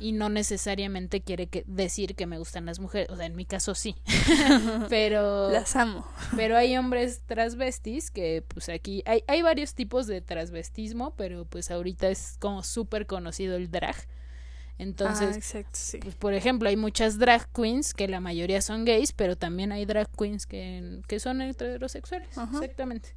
Y 0.00 0.12
no 0.12 0.28
necesariamente 0.28 1.20
quiere 1.20 1.48
que 1.48 1.64
decir 1.66 2.14
que 2.14 2.26
me 2.26 2.38
gustan 2.38 2.64
las 2.64 2.78
mujeres, 2.80 3.10
o 3.10 3.16
sea, 3.16 3.26
en 3.26 3.36
mi 3.36 3.44
caso 3.44 3.74
sí. 3.74 3.96
pero 4.88 5.50
Las 5.50 5.76
amo. 5.76 6.06
pero 6.36 6.56
hay 6.56 6.76
hombres 6.76 7.20
transvestis 7.26 8.10
que 8.10 8.42
pues 8.48 8.68
aquí 8.70 9.02
hay 9.04 9.22
hay 9.28 9.42
varios 9.42 9.74
tipos 9.74 10.06
de 10.06 10.20
transvestismo, 10.22 11.14
pero 11.16 11.44
pues 11.44 11.70
ahorita 11.70 12.08
es 12.08 12.36
como 12.38 12.62
súper 12.62 13.06
conocido 13.06 13.56
el 13.56 13.70
drag. 13.70 13.96
Entonces, 14.78 15.30
ah, 15.32 15.36
exacto, 15.36 15.70
sí. 15.74 15.98
pues 15.98 16.14
por 16.14 16.34
ejemplo, 16.34 16.68
hay 16.68 16.76
muchas 16.76 17.18
drag 17.18 17.50
queens 17.52 17.92
que 17.94 18.06
la 18.06 18.20
mayoría 18.20 18.62
son 18.62 18.84
gays, 18.84 19.12
pero 19.12 19.36
también 19.36 19.72
hay 19.72 19.84
drag 19.84 20.08
queens 20.16 20.46
que, 20.46 21.00
que 21.08 21.18
son 21.18 21.42
heterosexuales. 21.42 22.38
Ajá. 22.38 22.58
Exactamente. 22.58 23.16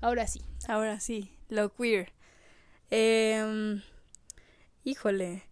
Ahora 0.00 0.26
sí. 0.28 0.40
Ahora 0.68 1.00
sí, 1.00 1.36
lo 1.48 1.74
queer. 1.74 2.12
Em, 2.90 3.82
híjole. 4.84 5.49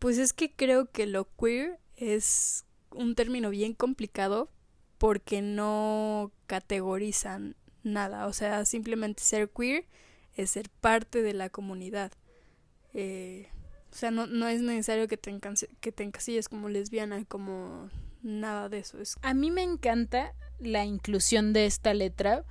Pues 0.00 0.18
es 0.18 0.32
que 0.32 0.50
creo 0.50 0.90
que 0.90 1.06
lo 1.06 1.28
queer 1.36 1.78
es 1.96 2.64
un 2.90 3.14
término 3.14 3.50
bien 3.50 3.74
complicado 3.74 4.50
porque 4.98 5.42
no 5.42 6.32
categorizan 6.46 7.54
nada. 7.82 8.26
O 8.26 8.32
sea, 8.32 8.64
simplemente 8.64 9.22
ser 9.22 9.50
queer 9.50 9.86
es 10.34 10.50
ser 10.50 10.70
parte 10.80 11.22
de 11.22 11.34
la 11.34 11.50
comunidad. 11.50 12.12
Eh, 12.94 13.48
o 13.92 13.94
sea, 13.94 14.10
no, 14.10 14.26
no 14.26 14.48
es 14.48 14.62
necesario 14.62 15.06
que 15.06 15.16
te, 15.16 15.38
que 15.80 15.92
te 15.92 16.02
encasilles 16.02 16.48
como 16.48 16.70
lesbiana, 16.70 17.24
como 17.26 17.90
nada 18.22 18.70
de 18.70 18.78
eso. 18.78 18.98
Es 19.00 19.16
A 19.22 19.34
mí 19.34 19.50
me 19.50 19.62
encanta 19.62 20.34
la 20.58 20.84
inclusión 20.84 21.52
de 21.52 21.66
esta 21.66 21.92
letra 21.92 22.44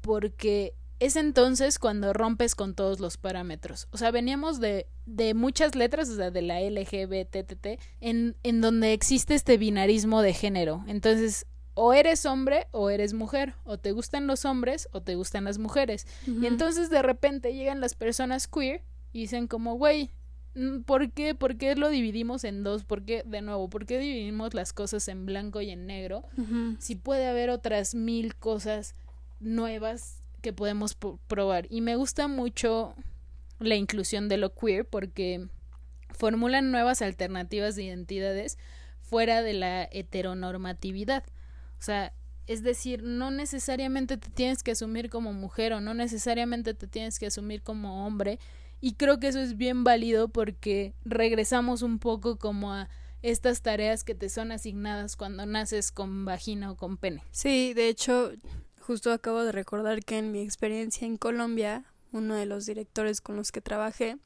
porque 0.00 0.74
es 1.00 1.16
entonces 1.16 1.78
cuando 1.78 2.12
rompes 2.12 2.54
con 2.54 2.74
todos 2.74 3.00
los 3.00 3.16
parámetros. 3.16 3.88
O 3.90 3.98
sea, 3.98 4.10
veníamos 4.10 4.60
de, 4.60 4.86
de 5.06 5.34
muchas 5.34 5.74
letras, 5.74 6.08
o 6.08 6.16
sea, 6.16 6.30
de 6.30 6.42
la 6.42 6.60
LGBTT, 6.60 7.80
en, 8.00 8.36
en 8.42 8.60
donde 8.60 8.92
existe 8.92 9.34
este 9.34 9.58
binarismo 9.58 10.22
de 10.22 10.34
género. 10.34 10.84
Entonces, 10.88 11.46
o 11.74 11.92
eres 11.92 12.26
hombre 12.26 12.66
o 12.72 12.90
eres 12.90 13.14
mujer, 13.14 13.54
o 13.64 13.78
te 13.78 13.92
gustan 13.92 14.26
los 14.26 14.44
hombres 14.44 14.88
o 14.90 15.00
te 15.00 15.14
gustan 15.14 15.44
las 15.44 15.58
mujeres. 15.58 16.08
Y 16.26 16.46
entonces 16.46 16.90
de 16.90 17.02
repente 17.02 17.54
llegan 17.54 17.80
las 17.80 17.94
personas 17.94 18.48
queer 18.48 18.82
y 19.12 19.20
dicen 19.20 19.46
como, 19.46 19.74
güey, 19.74 20.10
mm, 20.56 20.80
¿por 20.80 21.12
qué? 21.12 21.36
¿Por 21.36 21.56
qué 21.56 21.76
lo 21.76 21.88
dividimos 21.88 22.42
en 22.42 22.64
dos? 22.64 22.82
¿Por 22.82 23.04
qué, 23.04 23.22
de 23.24 23.42
nuevo, 23.42 23.70
por 23.70 23.86
qué 23.86 24.00
dividimos 24.00 24.54
las 24.54 24.72
cosas 24.72 25.06
en 25.06 25.24
blanco 25.24 25.60
y 25.60 25.70
en 25.70 25.86
negro? 25.86 26.24
Si 26.80 26.96
puede 26.96 27.28
haber 27.28 27.48
otras 27.50 27.94
mil 27.94 28.34
cosas 28.34 28.96
nuevas 29.38 30.17
que 30.40 30.52
podemos 30.52 30.94
po- 30.94 31.18
probar. 31.28 31.66
Y 31.70 31.80
me 31.80 31.96
gusta 31.96 32.28
mucho 32.28 32.94
la 33.58 33.74
inclusión 33.74 34.28
de 34.28 34.36
lo 34.36 34.54
queer 34.54 34.86
porque 34.86 35.48
formulan 36.10 36.70
nuevas 36.70 37.02
alternativas 37.02 37.76
de 37.76 37.84
identidades 37.84 38.58
fuera 39.00 39.42
de 39.42 39.52
la 39.54 39.88
heteronormatividad. 39.90 41.24
O 41.78 41.82
sea, 41.82 42.12
es 42.46 42.62
decir, 42.62 43.02
no 43.02 43.30
necesariamente 43.30 44.16
te 44.16 44.30
tienes 44.30 44.62
que 44.62 44.70
asumir 44.72 45.10
como 45.10 45.32
mujer 45.32 45.72
o 45.72 45.80
no 45.80 45.94
necesariamente 45.94 46.74
te 46.74 46.86
tienes 46.86 47.18
que 47.18 47.26
asumir 47.26 47.62
como 47.62 48.06
hombre. 48.06 48.38
Y 48.80 48.94
creo 48.94 49.18
que 49.18 49.28
eso 49.28 49.40
es 49.40 49.56
bien 49.56 49.82
válido 49.84 50.28
porque 50.28 50.94
regresamos 51.04 51.82
un 51.82 51.98
poco 51.98 52.36
como 52.38 52.72
a 52.72 52.88
estas 53.22 53.62
tareas 53.62 54.04
que 54.04 54.14
te 54.14 54.28
son 54.28 54.52
asignadas 54.52 55.16
cuando 55.16 55.44
naces 55.44 55.90
con 55.90 56.24
vagina 56.24 56.70
o 56.70 56.76
con 56.76 56.96
pene. 56.96 57.22
Sí, 57.32 57.74
de 57.74 57.88
hecho, 57.88 58.30
justo 58.88 59.12
acabo 59.12 59.44
de 59.44 59.52
recordar 59.52 60.02
que 60.02 60.16
en 60.16 60.32
mi 60.32 60.40
experiencia 60.40 61.06
en 61.06 61.18
Colombia, 61.18 61.84
uno 62.10 62.34
de 62.36 62.46
los 62.46 62.64
directores 62.64 63.20
con 63.20 63.36
los 63.36 63.52
que 63.52 63.60
trabajé 63.60 64.16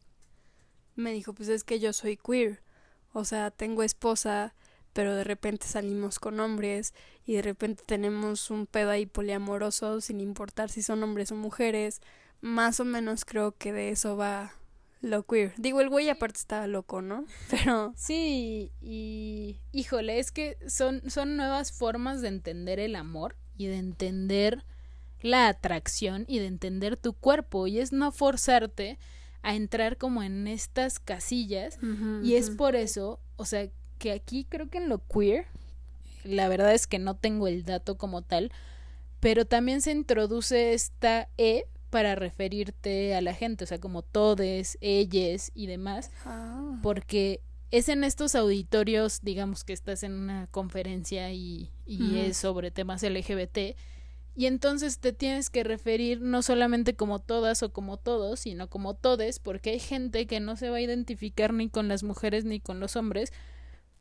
me 0.94 1.10
dijo, 1.10 1.32
pues 1.32 1.48
es 1.48 1.64
que 1.64 1.80
yo 1.80 1.92
soy 1.92 2.16
queer, 2.16 2.62
o 3.12 3.24
sea, 3.24 3.50
tengo 3.50 3.82
esposa, 3.82 4.54
pero 4.92 5.16
de 5.16 5.24
repente 5.24 5.66
salimos 5.66 6.20
con 6.20 6.38
hombres 6.38 6.94
y 7.26 7.32
de 7.32 7.42
repente 7.42 7.82
tenemos 7.84 8.52
un 8.52 8.68
pedo 8.68 8.90
ahí 8.90 9.04
poliamoroso 9.04 10.00
sin 10.00 10.20
importar 10.20 10.70
si 10.70 10.80
son 10.80 11.02
hombres 11.02 11.32
o 11.32 11.34
mujeres, 11.34 12.00
más 12.40 12.78
o 12.78 12.84
menos 12.84 13.24
creo 13.24 13.56
que 13.56 13.72
de 13.72 13.90
eso 13.90 14.16
va 14.16 14.52
lo 15.00 15.26
queer. 15.26 15.54
Digo, 15.56 15.80
el 15.80 15.88
güey 15.88 16.08
aparte 16.08 16.38
estaba 16.38 16.68
loco, 16.68 17.02
¿no? 17.02 17.24
Pero 17.50 17.94
Sí, 17.96 18.70
y 18.80 19.58
híjole, 19.72 20.20
es 20.20 20.30
que 20.30 20.56
son, 20.68 21.10
son 21.10 21.36
nuevas 21.36 21.72
formas 21.72 22.20
de 22.20 22.28
entender 22.28 22.78
el 22.78 22.94
amor 22.94 23.41
y 23.56 23.66
de 23.66 23.76
entender 23.76 24.64
la 25.20 25.48
atracción 25.48 26.24
y 26.28 26.38
de 26.38 26.46
entender 26.46 26.96
tu 26.96 27.12
cuerpo. 27.12 27.66
Y 27.66 27.78
es 27.78 27.92
no 27.92 28.10
forzarte 28.12 28.98
a 29.42 29.54
entrar 29.54 29.96
como 29.98 30.22
en 30.22 30.46
estas 30.48 30.98
casillas. 30.98 31.78
Y 32.22 32.34
es 32.34 32.50
por 32.50 32.76
eso, 32.76 33.20
o 33.36 33.44
sea, 33.44 33.68
que 33.98 34.12
aquí 34.12 34.44
creo 34.48 34.68
que 34.68 34.78
en 34.78 34.88
lo 34.88 34.98
queer, 35.06 35.46
la 36.24 36.48
verdad 36.48 36.72
es 36.74 36.86
que 36.86 36.98
no 36.98 37.16
tengo 37.16 37.48
el 37.48 37.64
dato 37.64 37.96
como 37.98 38.22
tal, 38.22 38.52
pero 39.20 39.44
también 39.44 39.80
se 39.82 39.92
introduce 39.92 40.72
esta 40.74 41.28
E 41.38 41.66
para 41.90 42.14
referirte 42.14 43.14
a 43.14 43.20
la 43.20 43.34
gente, 43.34 43.64
o 43.64 43.66
sea, 43.66 43.78
como 43.78 44.02
todes, 44.02 44.78
ellas 44.80 45.50
y 45.54 45.66
demás, 45.66 46.10
Ah. 46.24 46.78
porque 46.82 47.40
es 47.72 47.88
en 47.88 48.04
estos 48.04 48.34
auditorios, 48.34 49.20
digamos 49.22 49.64
que 49.64 49.72
estás 49.72 50.02
en 50.02 50.12
una 50.12 50.46
conferencia 50.48 51.32
y, 51.32 51.70
y 51.86 52.18
es 52.18 52.36
sobre 52.36 52.70
temas 52.70 53.02
LGBT, 53.02 53.76
y 54.34 54.46
entonces 54.46 54.98
te 54.98 55.14
tienes 55.14 55.48
que 55.48 55.64
referir 55.64 56.20
no 56.20 56.42
solamente 56.42 56.94
como 56.94 57.18
todas 57.18 57.62
o 57.62 57.72
como 57.72 57.96
todos, 57.96 58.40
sino 58.40 58.68
como 58.68 58.94
todes, 58.94 59.38
porque 59.38 59.70
hay 59.70 59.78
gente 59.78 60.26
que 60.26 60.38
no 60.38 60.56
se 60.56 60.68
va 60.68 60.76
a 60.76 60.80
identificar 60.82 61.54
ni 61.54 61.70
con 61.70 61.88
las 61.88 62.02
mujeres 62.02 62.44
ni 62.44 62.60
con 62.60 62.78
los 62.78 62.94
hombres, 62.94 63.32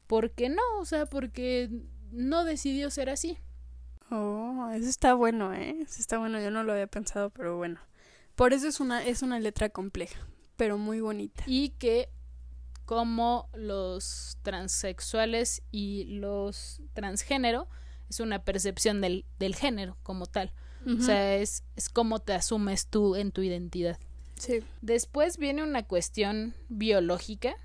porque 0.05 0.49
no, 0.49 0.61
o 0.79 0.85
sea, 0.85 1.05
porque 1.05 1.69
no 2.11 2.43
decidió 2.43 2.91
ser 2.91 3.09
así. 3.09 3.37
Oh, 4.09 4.69
eso 4.73 4.89
está 4.89 5.13
bueno, 5.13 5.53
¿eh? 5.53 5.77
Eso 5.81 6.01
está 6.01 6.17
bueno, 6.17 6.41
yo 6.41 6.51
no 6.51 6.63
lo 6.63 6.73
había 6.73 6.87
pensado, 6.87 7.29
pero 7.29 7.55
bueno. 7.55 7.79
Por 8.35 8.51
eso 8.51 8.67
es 8.67 8.81
una, 8.81 9.05
es 9.05 9.21
una 9.21 9.39
letra 9.39 9.69
compleja, 9.69 10.27
pero 10.57 10.77
muy 10.77 10.99
bonita. 10.99 11.43
y 11.47 11.69
que 11.69 12.09
como 12.91 13.47
los 13.53 14.37
transexuales 14.41 15.63
y 15.71 16.03
los 16.19 16.81
transgénero 16.91 17.69
es 18.09 18.19
una 18.19 18.43
percepción 18.43 18.99
del, 18.99 19.23
del 19.39 19.55
género 19.55 19.95
como 20.03 20.25
tal. 20.25 20.51
O 20.85 21.01
sea, 21.01 21.37
es, 21.37 21.63
es 21.77 21.87
cómo 21.87 22.19
te 22.19 22.33
asumes 22.33 22.87
tú 22.87 23.15
en 23.15 23.31
tu 23.31 23.43
identidad. 23.43 23.97
sí. 24.37 24.61
Después 24.81 25.37
viene 25.37 25.63
una 25.63 25.87
cuestión 25.87 26.53
biológica, 26.67 27.55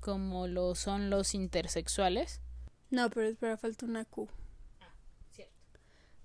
como 0.00 0.46
lo 0.46 0.74
son 0.74 1.10
los 1.10 1.34
intersexuales. 1.34 2.40
No, 2.88 3.10
pero 3.10 3.28
espera, 3.28 3.58
falta 3.58 3.84
una 3.84 4.06
Q. 4.06 4.26
cierto. 5.32 5.52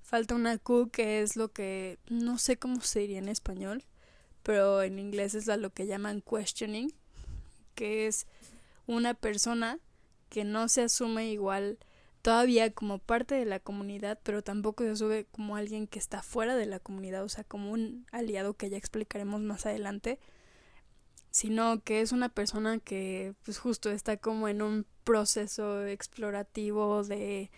Falta 0.03 0.35
una 0.35 0.57
Q 0.57 0.89
que 0.89 1.21
es 1.21 1.35
lo 1.35 1.51
que 1.51 1.99
no 2.07 2.37
sé 2.37 2.55
cómo 2.57 2.79
se 2.79 3.01
diría 3.01 3.19
en 3.19 3.27
español, 3.27 3.83
pero 4.41 4.83
en 4.83 4.99
inglés 4.99 5.35
es 5.35 5.49
a 5.49 5.57
lo 5.57 5.71
que 5.71 5.85
llaman 5.85 6.21
questioning, 6.21 6.93
que 7.77 8.07
es 8.07 8.25
una 8.87 9.13
persona 9.13 9.79
que 10.29 10.43
no 10.43 10.67
se 10.67 10.81
asume 10.81 11.29
igual 11.31 11.77
todavía 12.23 12.73
como 12.73 12.97
parte 12.97 13.35
de 13.35 13.45
la 13.45 13.59
comunidad, 13.59 14.19
pero 14.23 14.41
tampoco 14.41 14.83
se 14.83 14.89
asume 14.89 15.25
como 15.31 15.55
alguien 15.55 15.87
que 15.87 15.99
está 15.99 16.23
fuera 16.23 16.55
de 16.55 16.65
la 16.65 16.79
comunidad, 16.79 17.23
o 17.23 17.29
sea, 17.29 17.43
como 17.43 17.71
un 17.71 18.07
aliado 18.11 18.55
que 18.55 18.69
ya 18.71 18.77
explicaremos 18.77 19.41
más 19.41 19.67
adelante, 19.67 20.19
sino 21.29 21.83
que 21.83 22.01
es 22.01 22.11
una 22.11 22.29
persona 22.29 22.79
que 22.79 23.35
pues 23.45 23.59
justo 23.59 23.91
está 23.91 24.17
como 24.17 24.49
en 24.49 24.63
un 24.63 24.87
proceso 25.03 25.85
explorativo 25.85 27.03
de 27.03 27.51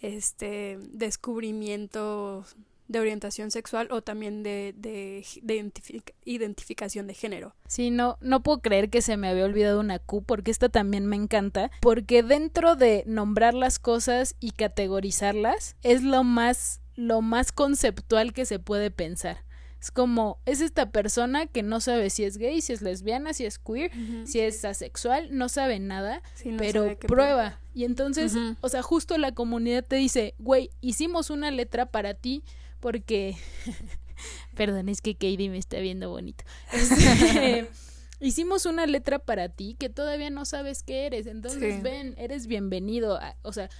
este 0.00 0.78
descubrimiento 0.92 2.46
de 2.88 3.00
orientación 3.00 3.50
sexual 3.50 3.88
o 3.90 4.00
también 4.02 4.42
de, 4.42 4.74
de, 4.76 5.24
de 5.42 5.62
identific- 5.62 6.14
identificación 6.24 7.06
de 7.06 7.14
género. 7.14 7.54
Sí, 7.68 7.90
no, 7.90 8.16
no 8.20 8.42
puedo 8.42 8.60
creer 8.60 8.88
que 8.90 9.02
se 9.02 9.16
me 9.16 9.28
había 9.28 9.44
olvidado 9.44 9.78
una 9.80 9.98
Q, 9.98 10.22
porque 10.24 10.50
esta 10.50 10.68
también 10.70 11.06
me 11.06 11.16
encanta, 11.16 11.70
porque 11.80 12.22
dentro 12.22 12.76
de 12.76 13.04
nombrar 13.06 13.52
las 13.54 13.78
cosas 13.78 14.36
y 14.40 14.52
categorizarlas 14.52 15.76
es 15.82 16.02
lo 16.02 16.24
más, 16.24 16.80
lo 16.96 17.20
más 17.22 17.52
conceptual 17.52 18.32
que 18.32 18.46
se 18.46 18.58
puede 18.58 18.90
pensar. 18.90 19.44
Es 19.80 19.92
como, 19.92 20.40
es 20.44 20.60
esta 20.60 20.90
persona 20.90 21.46
que 21.46 21.62
no 21.62 21.80
sabe 21.80 22.10
si 22.10 22.24
es 22.24 22.36
gay, 22.36 22.60
si 22.62 22.72
es 22.72 22.82
lesbiana, 22.82 23.32
si 23.32 23.44
es 23.46 23.60
queer, 23.60 23.92
si 24.24 24.40
es 24.40 24.64
asexual, 24.64 25.28
no 25.30 25.48
sabe 25.48 25.78
nada, 25.78 26.20
Sí, 26.34 26.48
no 26.50 26.56
pero 26.58 26.82
sabe 26.82 26.96
prueba. 26.96 27.60
Y 27.74 27.84
entonces, 27.84 28.36
o 28.60 28.68
sea, 28.68 28.82
justo 28.82 29.16
la 29.18 29.32
comunidad 29.32 29.84
te 29.84 29.94
dice, 29.94 30.34
güey, 30.40 30.70
hicimos 30.80 31.30
una 31.30 31.52
letra 31.52 31.86
para 31.86 32.14
ti 32.14 32.42
porque... 32.80 33.36
Perdón, 34.54 34.88
es 34.88 35.00
que 35.00 35.14
Katie 35.14 35.48
me 35.48 35.58
está 35.58 35.78
viendo 35.78 36.10
bonito. 36.10 36.44
Este, 36.72 37.68
hicimos 38.20 38.66
una 38.66 38.86
letra 38.86 39.18
para 39.20 39.48
ti 39.48 39.76
que 39.78 39.88
todavía 39.88 40.30
no 40.30 40.44
sabes 40.44 40.82
qué 40.82 41.06
eres. 41.06 41.26
Entonces, 41.26 41.76
Sí. 41.76 41.80
ven, 41.82 42.14
eres 42.18 42.46
bienvenido. 42.46 43.16
a- 43.16 43.36
o 43.42 43.52
sea, 43.52 43.70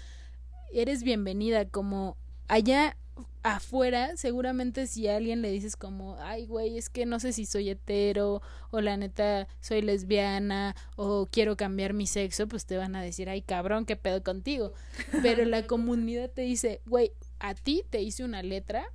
eres 0.73 1.03
bienvenida 1.03 1.69
como 1.69 2.17
allá 2.47 2.97
afuera, 3.43 4.17
seguramente 4.17 4.87
si 4.87 5.09
a 5.09 5.17
alguien 5.17 5.43
le 5.43 5.51
dices 5.51 5.75
como, 5.77 6.17
ay, 6.21 6.47
güey, 6.47 6.77
es 6.79 6.89
que 6.91 7.05
no 7.07 7.19
sé 7.19 7.33
si 7.33 7.47
soy 7.47 7.71
hetero, 7.71 8.43
o 8.71 8.81
la 8.81 8.97
neta 8.97 9.49
soy 9.61 9.81
lesbiana, 9.83 10.77
o 10.97 11.27
quiero 11.31 11.57
cambiar 11.57 11.95
mi 11.95 12.07
sexo, 12.07 12.47
pues 12.47 12.67
te 12.67 12.77
van 12.77 12.95
a 12.95 13.03
decir, 13.03 13.29
ay, 13.29 13.43
cabrón, 13.43 13.87
qué 13.87 13.97
pedo 13.97 14.23
contigo. 14.23 14.73
Pero 15.23 15.45
la 15.47 15.67
comunidad 15.67 16.31
te 16.31 16.43
dice, 16.43 16.81
güey, 16.87 17.13
a 17.41 17.55
ti 17.55 17.85
te 17.89 18.03
hice 18.03 18.25
una 18.25 18.43
letra 18.43 18.87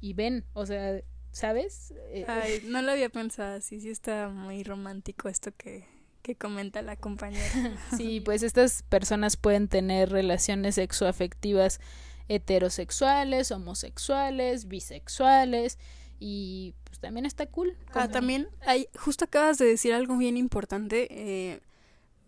y 0.00 0.14
ven, 0.14 0.44
o 0.52 0.66
sea, 0.66 1.00
¿sabes? 1.32 1.92
Eh, 2.12 2.24
Ay, 2.26 2.62
no 2.66 2.82
lo 2.82 2.92
había 2.92 3.08
pensado 3.08 3.56
así, 3.56 3.80
sí 3.80 3.90
está 3.90 4.28
muy 4.28 4.62
romántico 4.64 5.28
esto 5.28 5.52
que, 5.56 5.86
que 6.22 6.36
comenta 6.36 6.82
la 6.82 6.96
compañera. 6.96 7.76
Sí, 7.96 8.20
pues 8.20 8.42
estas 8.42 8.82
personas 8.84 9.36
pueden 9.36 9.68
tener 9.68 10.10
relaciones 10.10 10.76
sexoafectivas 10.76 11.80
heterosexuales, 12.28 13.50
homosexuales, 13.50 14.68
bisexuales 14.68 15.78
y 16.20 16.74
pues 16.84 17.00
también 17.00 17.26
está 17.26 17.46
cool. 17.46 17.76
Ah, 17.92 18.08
también 18.08 18.48
hay, 18.66 18.88
justo 18.96 19.24
acabas 19.24 19.58
de 19.58 19.66
decir 19.66 19.92
algo 19.92 20.16
bien 20.16 20.36
importante, 20.36 21.08
eh, 21.10 21.60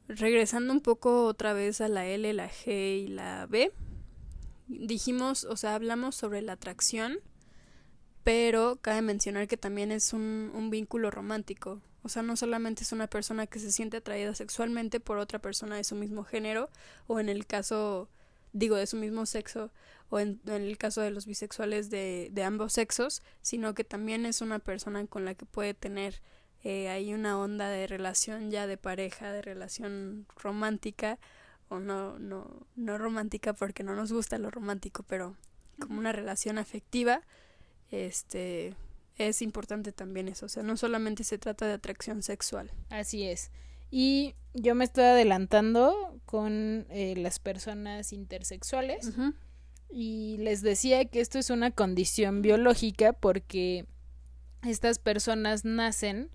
regresando 0.09 0.73
un 0.73 0.81
poco 0.81 1.27
otra 1.27 1.53
vez 1.53 1.81
a 1.81 1.89
la 1.89 2.07
L, 2.07 2.33
la 2.33 2.51
G 2.51 3.05
y 3.05 3.09
la 3.09 3.47
B, 3.47 3.73
dijimos, 4.81 5.45
o 5.45 5.57
sea, 5.57 5.75
hablamos 5.75 6.15
sobre 6.15 6.43
la 6.43 6.53
atracción, 6.53 7.19
pero 8.25 8.79
cabe 8.81 9.03
mencionar 9.03 9.49
que 9.49 9.57
también 9.57 9.93
es 9.93 10.13
un, 10.13 10.51
un 10.55 10.71
vínculo 10.71 11.11
romántico. 11.11 11.81
O 12.03 12.09
sea, 12.09 12.23
no 12.23 12.37
solamente 12.37 12.83
es 12.83 12.93
una 12.93 13.07
persona 13.07 13.47
que 13.47 13.59
se 13.59 13.73
siente 13.73 13.99
atraída 13.99 14.35
sexualmente 14.35 15.01
por 15.01 15.19
otra 15.19 15.39
persona 15.39 15.77
de 15.77 15.85
su 15.85 15.95
mismo 15.95 16.25
género, 16.25 16.71
o 17.07 17.21
en 17.21 17.29
el 17.29 17.47
caso, 17.47 18.09
digo, 18.53 18.77
de 18.77 18.87
su 18.87 18.97
mismo 18.97 19.27
sexo, 19.27 19.71
o 20.09 20.19
en, 20.19 20.41
el 20.47 20.77
caso 20.79 21.01
de 21.01 21.11
los 21.11 21.27
bisexuales 21.27 21.91
de, 21.91 22.29
de 22.33 22.43
ambos 22.45 22.73
sexos, 22.73 23.23
sino 23.41 23.75
que 23.75 23.85
también 23.85 24.27
es 24.27 24.41
una 24.41 24.59
persona 24.59 25.07
con 25.07 25.25
la 25.25 25.35
que 25.35 25.47
puede 25.47 25.75
tener 25.75 26.21
eh, 26.65 26.89
ahí 26.89 27.13
una 27.13 27.39
onda 27.39 27.69
de 27.69 27.87
relación 27.87 28.51
ya 28.51 28.67
de 28.67 28.77
pareja, 28.77 29.33
de 29.33 29.43
relación 29.43 30.27
romántica, 30.37 31.19
o 31.73 31.81
no, 31.81 32.19
no, 32.19 32.67
no 32.77 32.99
romántica 32.99 33.53
porque 33.53 33.83
no 33.83 33.95
nos 33.95 34.13
gusta 34.13 34.39
lo 34.39 34.51
romántico, 34.51 35.03
pero 35.03 35.37
como 35.81 35.99
una 35.99 36.13
relación 36.13 36.59
afectiva, 36.59 37.23
este 37.91 38.75
es 39.19 39.43
importante 39.43 39.93
también 39.93 40.29
eso, 40.29 40.47
o 40.47 40.49
sea, 40.49 40.63
no 40.63 40.77
solamente 40.77 41.25
se 41.25 41.39
trata 41.39 41.67
de 41.67 41.75
atracción 41.75 42.23
sexual. 42.23 42.71
Así 42.91 43.25
es. 43.25 43.51
Y 43.91 44.35
yo 44.55 44.75
me 44.75 44.85
estoy 44.85 45.05
adelantando 45.05 46.19
con 46.25 46.87
eh, 46.89 47.15
las 47.17 47.39
personas 47.39 48.13
intersexuales 48.13 49.11
y 49.91 50.39
les 50.39 50.63
decía 50.63 51.05
que 51.05 51.21
esto 51.21 51.39
es 51.39 51.51
una 51.51 51.71
condición 51.71 52.41
biológica 52.41 53.13
porque 53.13 53.87
estas 54.63 54.99
personas 54.99 55.65
nacen 55.67 56.31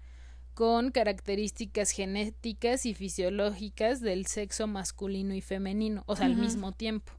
con 0.58 0.90
características 0.90 1.92
genéticas 1.92 2.88
y 2.88 2.96
fisiológicas 2.96 4.02
del 4.02 4.26
sexo 4.26 4.66
masculino 4.66 5.36
y 5.36 5.42
femenino, 5.42 6.02
o 6.08 6.16
sea, 6.16 6.26
al 6.26 6.36
mismo 6.36 6.72
tiempo. 6.72 7.14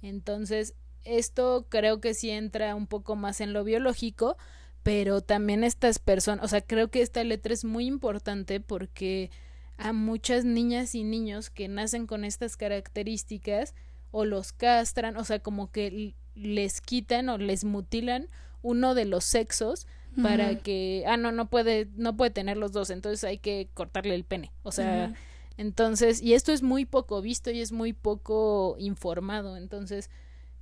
Entonces, 0.00 0.74
esto 1.04 1.66
creo 1.68 2.00
que 2.00 2.14
sí 2.14 2.30
entra 2.30 2.74
un 2.74 2.86
poco 2.86 3.16
más 3.16 3.42
en 3.42 3.52
lo 3.52 3.64
biológico, 3.64 4.38
pero 4.82 5.20
también 5.20 5.62
estas 5.62 5.98
personas, 5.98 6.42
o 6.42 6.48
sea, 6.48 6.62
creo 6.62 6.90
que 6.90 7.02
esta 7.02 7.22
letra 7.22 7.52
es 7.52 7.66
muy 7.66 7.84
importante 7.84 8.60
porque 8.60 9.30
a 9.76 9.92
muchas 9.92 10.46
niñas 10.46 10.94
y 10.94 11.04
niños 11.04 11.50
que 11.50 11.68
nacen 11.68 12.06
con 12.06 12.24
estas 12.24 12.56
características 12.56 13.74
o 14.10 14.24
los 14.24 14.54
castran, 14.54 15.18
o 15.18 15.24
sea, 15.24 15.40
como 15.40 15.70
que 15.70 16.14
les 16.34 16.80
quitan 16.80 17.28
o 17.28 17.36
les 17.36 17.62
mutilan 17.62 18.26
uno 18.62 18.94
de 18.94 19.04
los 19.04 19.24
sexos 19.24 19.86
para 20.22 20.56
que 20.56 21.04
ah 21.06 21.16
no 21.16 21.32
no 21.32 21.48
puede 21.48 21.88
no 21.96 22.16
puede 22.16 22.30
tener 22.30 22.56
los 22.56 22.72
dos, 22.72 22.90
entonces 22.90 23.22
hay 23.24 23.38
que 23.38 23.68
cortarle 23.74 24.14
el 24.14 24.24
pene. 24.24 24.52
O 24.62 24.72
sea, 24.72 25.12
entonces, 25.56 26.20
y 26.22 26.34
esto 26.34 26.52
es 26.52 26.62
muy 26.62 26.84
poco 26.86 27.20
visto 27.22 27.50
y 27.50 27.60
es 27.60 27.72
muy 27.72 27.92
poco 27.92 28.76
informado, 28.78 29.56
entonces 29.56 30.10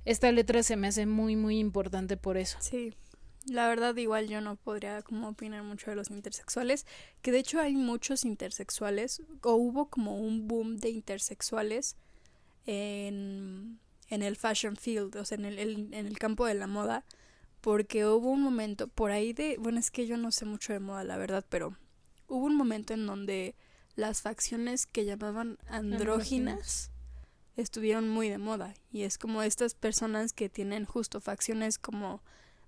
esta 0.05 0.31
letra 0.31 0.63
se 0.63 0.75
me 0.77 0.87
hace 0.87 1.05
muy 1.05 1.35
muy 1.35 1.59
importante 1.59 2.17
por 2.17 2.37
eso. 2.37 2.57
Sí, 2.61 2.93
la 3.47 3.67
verdad 3.67 3.95
igual 3.97 4.27
yo 4.27 4.41
no 4.41 4.55
podría 4.55 5.01
como 5.01 5.29
opinar 5.29 5.63
mucho 5.63 5.89
de 5.89 5.95
los 5.95 6.09
intersexuales, 6.11 6.85
que 7.21 7.31
de 7.31 7.39
hecho 7.39 7.59
hay 7.59 7.75
muchos 7.75 8.25
intersexuales, 8.25 9.21
o 9.41 9.53
hubo 9.53 9.89
como 9.89 10.17
un 10.17 10.47
boom 10.47 10.77
de 10.77 10.89
intersexuales 10.89 11.95
en, 12.65 13.79
en 14.09 14.21
el 14.23 14.35
fashion 14.35 14.75
field, 14.75 15.15
o 15.15 15.25
sea, 15.25 15.37
en 15.37 15.45
el, 15.45 15.59
el- 15.59 15.93
en 15.93 16.05
el 16.05 16.17
campo 16.19 16.45
de 16.45 16.53
la 16.55 16.67
moda, 16.67 17.05
porque 17.61 18.05
hubo 18.05 18.29
un 18.29 18.41
momento 18.41 18.87
por 18.87 19.11
ahí 19.11 19.33
de, 19.33 19.57
bueno, 19.59 19.79
es 19.79 19.91
que 19.91 20.07
yo 20.07 20.17
no 20.17 20.31
sé 20.31 20.45
mucho 20.45 20.73
de 20.73 20.79
moda, 20.79 21.03
la 21.03 21.17
verdad, 21.17 21.45
pero 21.49 21.75
hubo 22.27 22.45
un 22.45 22.55
momento 22.55 22.93
en 22.93 23.05
donde 23.05 23.55
las 23.95 24.21
facciones 24.21 24.85
que 24.85 25.05
llamaban 25.05 25.57
andróginas, 25.67 25.79
Andróginas. 25.79 26.91
estuvieron 27.57 28.07
muy 28.07 28.29
de 28.29 28.37
moda 28.37 28.73
y 28.91 29.03
es 29.03 29.17
como 29.17 29.43
estas 29.43 29.73
personas 29.73 30.31
que 30.31 30.47
tienen 30.47 30.85
justo 30.85 31.19
facciones 31.19 31.77
como 31.77 32.21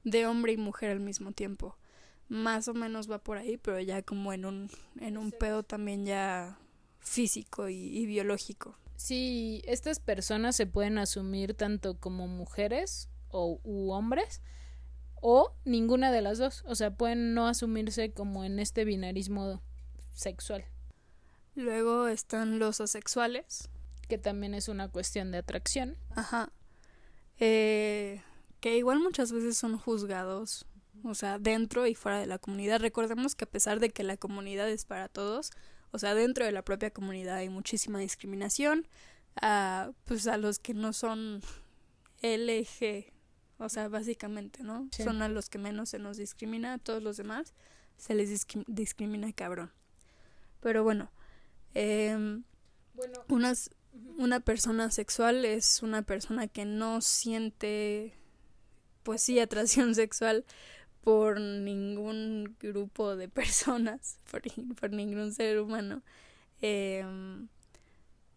de 0.03 0.25
hombre 0.25 0.53
y 0.53 0.57
mujer 0.57 0.91
al 0.91 0.99
mismo 0.99 1.31
tiempo. 1.31 1.77
Más 2.27 2.67
o 2.67 2.73
menos 2.73 3.09
va 3.09 3.19
por 3.19 3.37
ahí, 3.37 3.57
pero 3.57 3.79
ya 3.79 4.01
como 4.01 4.33
en 4.33 4.45
un, 4.45 4.71
en 4.99 5.17
un 5.17 5.31
pedo 5.31 5.63
también 5.63 6.05
ya 6.05 6.57
físico 6.99 7.67
y, 7.69 8.05
biológico. 8.05 8.77
Sí, 8.95 9.61
estas 9.65 9.99
personas 9.99 10.55
se 10.55 10.65
pueden 10.65 10.97
asumir 10.97 11.53
tanto 11.55 11.97
como 11.97 12.27
mujeres 12.27 13.09
o 13.29 13.59
u 13.63 13.91
hombres 13.91 14.41
o 15.21 15.53
ninguna 15.65 16.11
de 16.11 16.21
las 16.21 16.39
dos, 16.39 16.63
o 16.67 16.75
sea, 16.75 16.91
pueden 16.91 17.33
no 17.33 17.47
asumirse 17.47 18.11
como 18.11 18.43
en 18.43 18.59
este 18.59 18.83
binarismo 18.85 19.61
sexual. 20.13 20.65
Luego 21.55 22.07
están 22.07 22.59
los 22.59 22.81
asexuales, 22.81 23.69
que 24.07 24.17
también 24.17 24.53
es 24.53 24.67
una 24.67 24.89
cuestión 24.89 25.31
de 25.31 25.37
atracción. 25.37 25.97
Ajá. 26.15 26.51
Eh, 27.39 28.21
que 28.59 28.77
igual 28.77 28.99
muchas 28.99 29.31
veces 29.31 29.57
son 29.57 29.77
juzgados, 29.77 30.65
o 31.03 31.15
sea, 31.15 31.39
dentro 31.39 31.87
y 31.87 31.95
fuera 31.95 32.19
de 32.19 32.27
la 32.27 32.37
comunidad. 32.37 32.79
Recordemos 32.79 33.35
que 33.35 33.45
a 33.45 33.49
pesar 33.49 33.79
de 33.79 33.89
que 33.89 34.03
la 34.03 34.17
comunidad 34.17 34.69
es 34.69 34.85
para 34.85 35.07
todos, 35.07 35.51
o 35.91 35.99
sea, 35.99 36.15
dentro 36.15 36.45
de 36.45 36.51
la 36.51 36.63
propia 36.63 36.91
comunidad 36.91 37.37
hay 37.37 37.49
muchísima 37.49 37.99
discriminación, 37.99 38.87
a, 39.35 39.91
pues 40.05 40.27
a 40.27 40.37
los 40.37 40.59
que 40.59 40.73
no 40.73 40.93
son 40.93 41.41
LG, 42.21 43.11
o 43.61 43.69
sea, 43.69 43.87
básicamente, 43.87 44.63
¿no? 44.63 44.89
Son 44.91 45.21
a 45.21 45.29
los 45.29 45.49
que 45.49 45.57
menos 45.57 45.89
se 45.89 45.99
nos 45.99 46.17
discrimina, 46.17 46.73
a 46.73 46.77
todos 46.77 47.01
los 47.01 47.17
demás 47.17 47.53
se 48.01 48.15
les 48.15 48.47
discrimina 48.67 49.31
cabrón. 49.31 49.71
Pero 50.59 50.83
bueno, 50.83 51.11
eh, 51.75 52.41
bueno 52.95 53.23
unas, 53.29 53.69
una 54.17 54.39
persona 54.39 54.89
sexual 54.89 55.45
es 55.45 55.83
una 55.83 56.01
persona 56.01 56.47
que 56.47 56.65
no 56.65 57.01
siente 57.01 58.15
pues 59.03 59.21
sí, 59.21 59.39
atracción 59.39 59.93
sexual 59.95 60.45
por 61.03 61.39
ningún 61.39 62.55
grupo 62.59 63.15
de 63.15 63.27
personas, 63.27 64.17
por, 64.79 64.91
ningún 64.91 65.31
ser 65.33 65.59
humano. 65.59 66.01
Eh, 66.63 67.05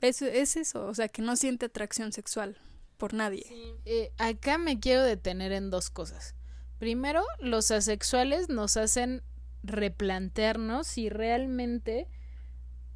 es, 0.03 0.21
es, 0.21 0.57
eso, 0.57 0.87
o 0.87 0.95
sea, 0.95 1.09
que 1.09 1.23
no 1.23 1.37
siente 1.37 1.67
atracción 1.67 2.13
sexual 2.13 2.59
por 2.97 3.15
nadie. 3.15 3.45
Eh, 3.85 4.13
acá 4.19 4.59
me 4.59 4.81
quiero 4.81 5.03
detener 5.03 5.53
en 5.53 5.71
dos 5.71 5.91
cosas. 5.91 6.35
Primero, 6.79 7.23
los 7.39 7.71
asexuales 7.71 8.49
nos 8.49 8.77
hacen 8.77 9.23
replantearnos 9.63 10.87
si 10.87 11.09
realmente, 11.09 12.09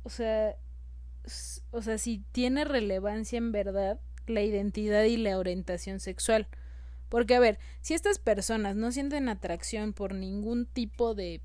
o 0.02 0.10
sea, 0.10 0.56
o 1.70 1.82
sea, 1.82 1.98
si 1.98 2.24
tiene 2.32 2.64
relevancia 2.64 3.38
en 3.38 3.52
verdad 3.52 4.00
la 4.26 4.42
identidad 4.42 5.04
y 5.04 5.16
la 5.16 5.38
orientación 5.38 6.00
sexual. 6.00 6.48
Porque, 7.08 7.34
a 7.34 7.40
ver, 7.40 7.58
si 7.80 7.94
estas 7.94 8.18
personas 8.18 8.76
no 8.76 8.92
sienten 8.92 9.28
atracción 9.28 9.94
por 9.94 10.14
ningún 10.14 10.66
tipo 10.66 11.14
de, 11.14 11.40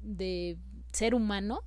de 0.00 0.58
ser 0.92 1.14
humano, 1.14 1.62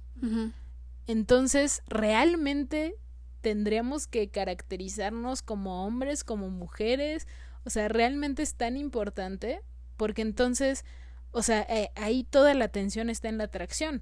entonces 1.07 1.81
realmente 1.87 2.95
tendríamos 3.41 4.07
que 4.07 4.29
caracterizarnos 4.29 5.41
como 5.41 5.85
hombres, 5.85 6.23
como 6.23 6.49
mujeres. 6.49 7.27
O 7.65 7.69
sea, 7.69 7.87
realmente 7.87 8.43
es 8.43 8.55
tan 8.55 8.77
importante 8.77 9.61
porque 9.97 10.21
entonces, 10.21 10.85
o 11.31 11.43
sea, 11.43 11.61
eh, 11.69 11.91
ahí 11.95 12.23
toda 12.23 12.53
la 12.53 12.65
atención 12.65 13.09
está 13.09 13.29
en 13.29 13.37
la 13.37 13.45
atracción. 13.45 14.01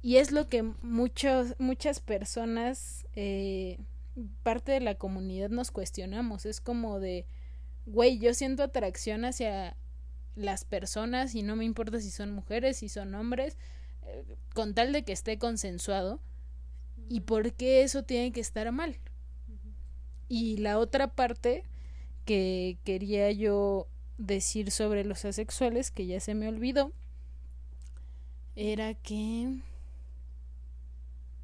Y 0.00 0.16
es 0.16 0.32
lo 0.32 0.48
que 0.48 0.62
muchos, 0.62 1.54
muchas 1.58 2.00
personas, 2.00 3.06
eh, 3.14 3.78
parte 4.42 4.72
de 4.72 4.80
la 4.80 4.94
comunidad 4.96 5.50
nos 5.50 5.70
cuestionamos. 5.70 6.46
Es 6.46 6.60
como 6.60 7.00
de, 7.00 7.26
güey, 7.86 8.18
yo 8.18 8.34
siento 8.34 8.62
atracción 8.62 9.24
hacia 9.24 9.76
las 10.36 10.64
personas 10.64 11.34
y 11.34 11.42
no 11.42 11.56
me 11.56 11.64
importa 11.64 12.00
si 12.00 12.10
son 12.10 12.32
mujeres, 12.32 12.78
si 12.78 12.88
son 12.88 13.14
hombres, 13.14 13.58
eh, 14.06 14.24
con 14.54 14.74
tal 14.74 14.92
de 14.92 15.04
que 15.04 15.12
esté 15.12 15.38
consensuado. 15.38 16.20
¿Y 17.08 17.20
por 17.20 17.52
qué 17.52 17.82
eso 17.82 18.02
tiene 18.02 18.32
que 18.32 18.40
estar 18.40 18.70
mal? 18.72 18.98
Y 20.28 20.58
la 20.58 20.78
otra 20.78 21.08
parte 21.08 21.64
que 22.24 22.78
quería 22.84 23.30
yo 23.32 23.88
decir 24.18 24.70
sobre 24.70 25.04
los 25.04 25.24
asexuales, 25.24 25.90
que 25.90 26.06
ya 26.06 26.20
se 26.20 26.34
me 26.34 26.48
olvidó, 26.48 26.92
era 28.56 28.94
que... 28.94 29.60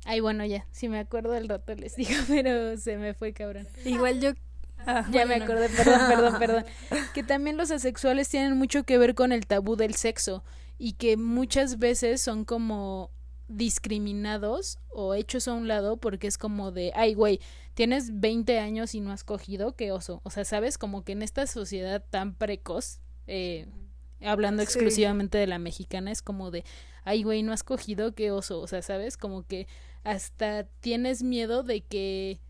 Ay, 0.05 0.20
bueno, 0.20 0.44
ya, 0.44 0.66
si 0.70 0.88
me 0.88 0.98
acuerdo 0.98 1.31
del 1.33 1.48
rato 1.48 1.74
les 1.74 1.96
digo, 1.96 2.12
pero 2.29 2.77
se 2.77 2.98
me 2.98 3.14
fue 3.14 3.33
cabrón. 3.33 3.66
Igual 3.85 4.20
yo 4.20 4.33
Ah, 4.87 5.07
ya 5.11 5.24
me 5.24 5.35
acordé, 5.37 5.68
perdón, 5.68 6.00
perdón, 6.09 6.35
perdón. 6.38 6.64
Que 7.14 7.22
también 7.22 7.57
los 7.57 7.70
asexuales 7.70 8.29
tienen 8.29 8.57
mucho 8.57 8.85
que 8.85 8.98
ver 8.98 9.14
con 9.14 9.33
el 9.33 9.46
tabú 9.46 9.77
del 9.77 9.94
sexo 9.94 10.44
y 10.79 10.92
que 10.94 11.16
muchas 11.16 11.79
veces 11.79 12.20
son 12.20 12.44
como 12.44 13.11
discriminados 13.48 14.78
o 14.90 15.14
hechos 15.14 15.48
a 15.48 15.52
un 15.52 15.68
lado 15.68 15.96
porque 15.96 16.26
es 16.26 16.38
como 16.38 16.70
de, 16.72 16.92
ay, 16.94 17.14
güey, 17.14 17.40
tienes 17.74 18.20
20 18.20 18.59
años 18.59 18.94
y 18.94 19.00
no 19.00 19.12
has 19.12 19.24
cogido, 19.24 19.76
qué 19.76 19.92
oso. 19.92 20.20
O 20.24 20.30
sea, 20.30 20.44
sabes, 20.44 20.78
como 20.78 21.04
que 21.04 21.12
en 21.12 21.22
esta 21.22 21.46
sociedad 21.46 22.04
tan 22.11 22.35
precoz, 22.35 23.00
eh, 23.26 23.66
hablando 24.22 24.62
exclusivamente 24.62 25.38
de 25.38 25.46
la 25.46 25.59
mexicana, 25.59 26.11
es 26.11 26.22
como 26.22 26.50
de, 26.50 26.64
ay, 27.04 27.22
güey, 27.22 27.42
no 27.42 27.52
has 27.52 27.62
cogido, 27.62 28.14
qué 28.14 28.30
oso. 28.30 28.61
O 28.61 28.66
sea, 28.66 28.83
sabes, 28.83 29.16
como 29.16 29.46
que 29.46 29.66
hasta 30.04 30.64
tienes 30.80 31.22
miedo 31.22 31.62
de 31.62 31.83
que 31.83 32.40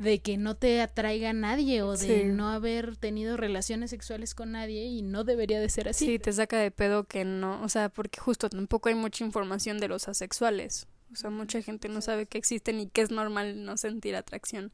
de 0.00 0.18
que 0.20 0.38
no 0.38 0.56
te 0.56 0.80
atraiga 0.80 1.34
nadie 1.34 1.82
o 1.82 1.94
de 1.94 2.24
no 2.24 2.48
haber 2.48 2.96
tenido 2.96 3.36
relaciones 3.36 3.90
sexuales 3.90 4.34
con 4.34 4.52
nadie 4.52 4.86
y 4.86 5.02
no 5.02 5.24
debería 5.24 5.60
de 5.60 5.68
ser 5.68 5.90
así. 5.90 6.06
Sí, 6.06 6.18
te 6.18 6.32
saca 6.32 6.58
de 6.58 6.70
pedo 6.70 7.04
que 7.04 7.26
no, 7.26 7.62
o 7.62 7.68
sea, 7.68 7.90
porque 7.90 8.18
justo 8.18 8.48
tampoco 8.48 8.88
hay 8.88 8.94
mucha 8.94 9.24
información 9.24 9.76
de 9.76 9.88
los 9.88 10.08
asexuales. 10.08 10.88
O 11.12 11.16
sea, 11.16 11.28
mucha 11.28 11.60
gente 11.60 11.90
no 11.90 12.00
sabe 12.00 12.24
que 12.24 12.38
existen 12.38 12.80
y 12.80 12.88
que 12.88 13.02
es 13.02 13.10
normal 13.10 13.62
no 13.62 13.76
sentir 13.76 14.16
atracción 14.16 14.72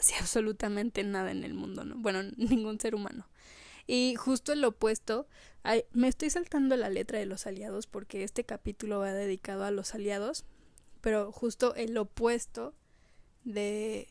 hacia 0.00 0.18
absolutamente 0.20 1.04
nada 1.04 1.30
en 1.30 1.44
el 1.44 1.54
mundo, 1.54 1.84
¿no? 1.84 1.94
Bueno, 1.98 2.24
ningún 2.36 2.80
ser 2.80 2.96
humano. 2.96 3.28
Y 3.86 4.16
justo 4.16 4.52
el 4.52 4.64
opuesto, 4.64 5.28
me 5.92 6.08
estoy 6.08 6.30
saltando 6.30 6.76
la 6.76 6.90
letra 6.90 7.20
de 7.20 7.26
los 7.26 7.46
aliados 7.46 7.86
porque 7.86 8.24
este 8.24 8.42
capítulo 8.42 8.98
va 8.98 9.12
dedicado 9.12 9.62
a 9.62 9.70
los 9.70 9.94
aliados, 9.94 10.44
pero 11.02 11.30
justo 11.30 11.72
el 11.76 11.96
opuesto 11.96 12.74
de 13.44 14.08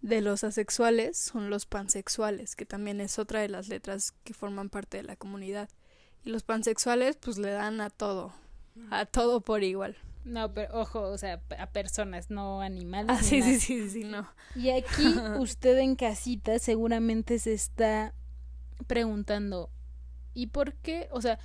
de 0.00 0.20
los 0.20 0.44
asexuales 0.44 1.16
son 1.18 1.50
los 1.50 1.66
pansexuales, 1.66 2.54
que 2.56 2.66
también 2.66 3.00
es 3.00 3.18
otra 3.18 3.40
de 3.40 3.48
las 3.48 3.68
letras 3.68 4.12
que 4.24 4.34
forman 4.34 4.70
parte 4.70 4.98
de 4.98 5.02
la 5.02 5.16
comunidad. 5.16 5.68
Y 6.24 6.30
los 6.30 6.42
pansexuales 6.42 7.16
pues 7.16 7.38
le 7.38 7.50
dan 7.50 7.80
a 7.80 7.90
todo, 7.90 8.32
a 8.90 9.06
todo 9.06 9.40
por 9.40 9.62
igual. 9.62 9.96
No, 10.24 10.52
pero 10.52 10.80
ojo, 10.80 11.00
o 11.00 11.18
sea, 11.18 11.40
a 11.58 11.70
personas, 11.70 12.30
no 12.30 12.60
animales. 12.60 13.16
Ah, 13.18 13.22
sí, 13.22 13.42
sí, 13.42 13.58
sí, 13.58 13.88
sí, 13.88 14.04
no. 14.04 14.28
Y 14.54 14.70
aquí 14.70 15.06
usted 15.38 15.78
en 15.78 15.96
casita 15.96 16.58
seguramente 16.58 17.38
se 17.38 17.54
está 17.54 18.14
preguntando, 18.86 19.70
¿y 20.34 20.48
por 20.48 20.74
qué? 20.74 21.08
O 21.10 21.22
sea, 21.22 21.38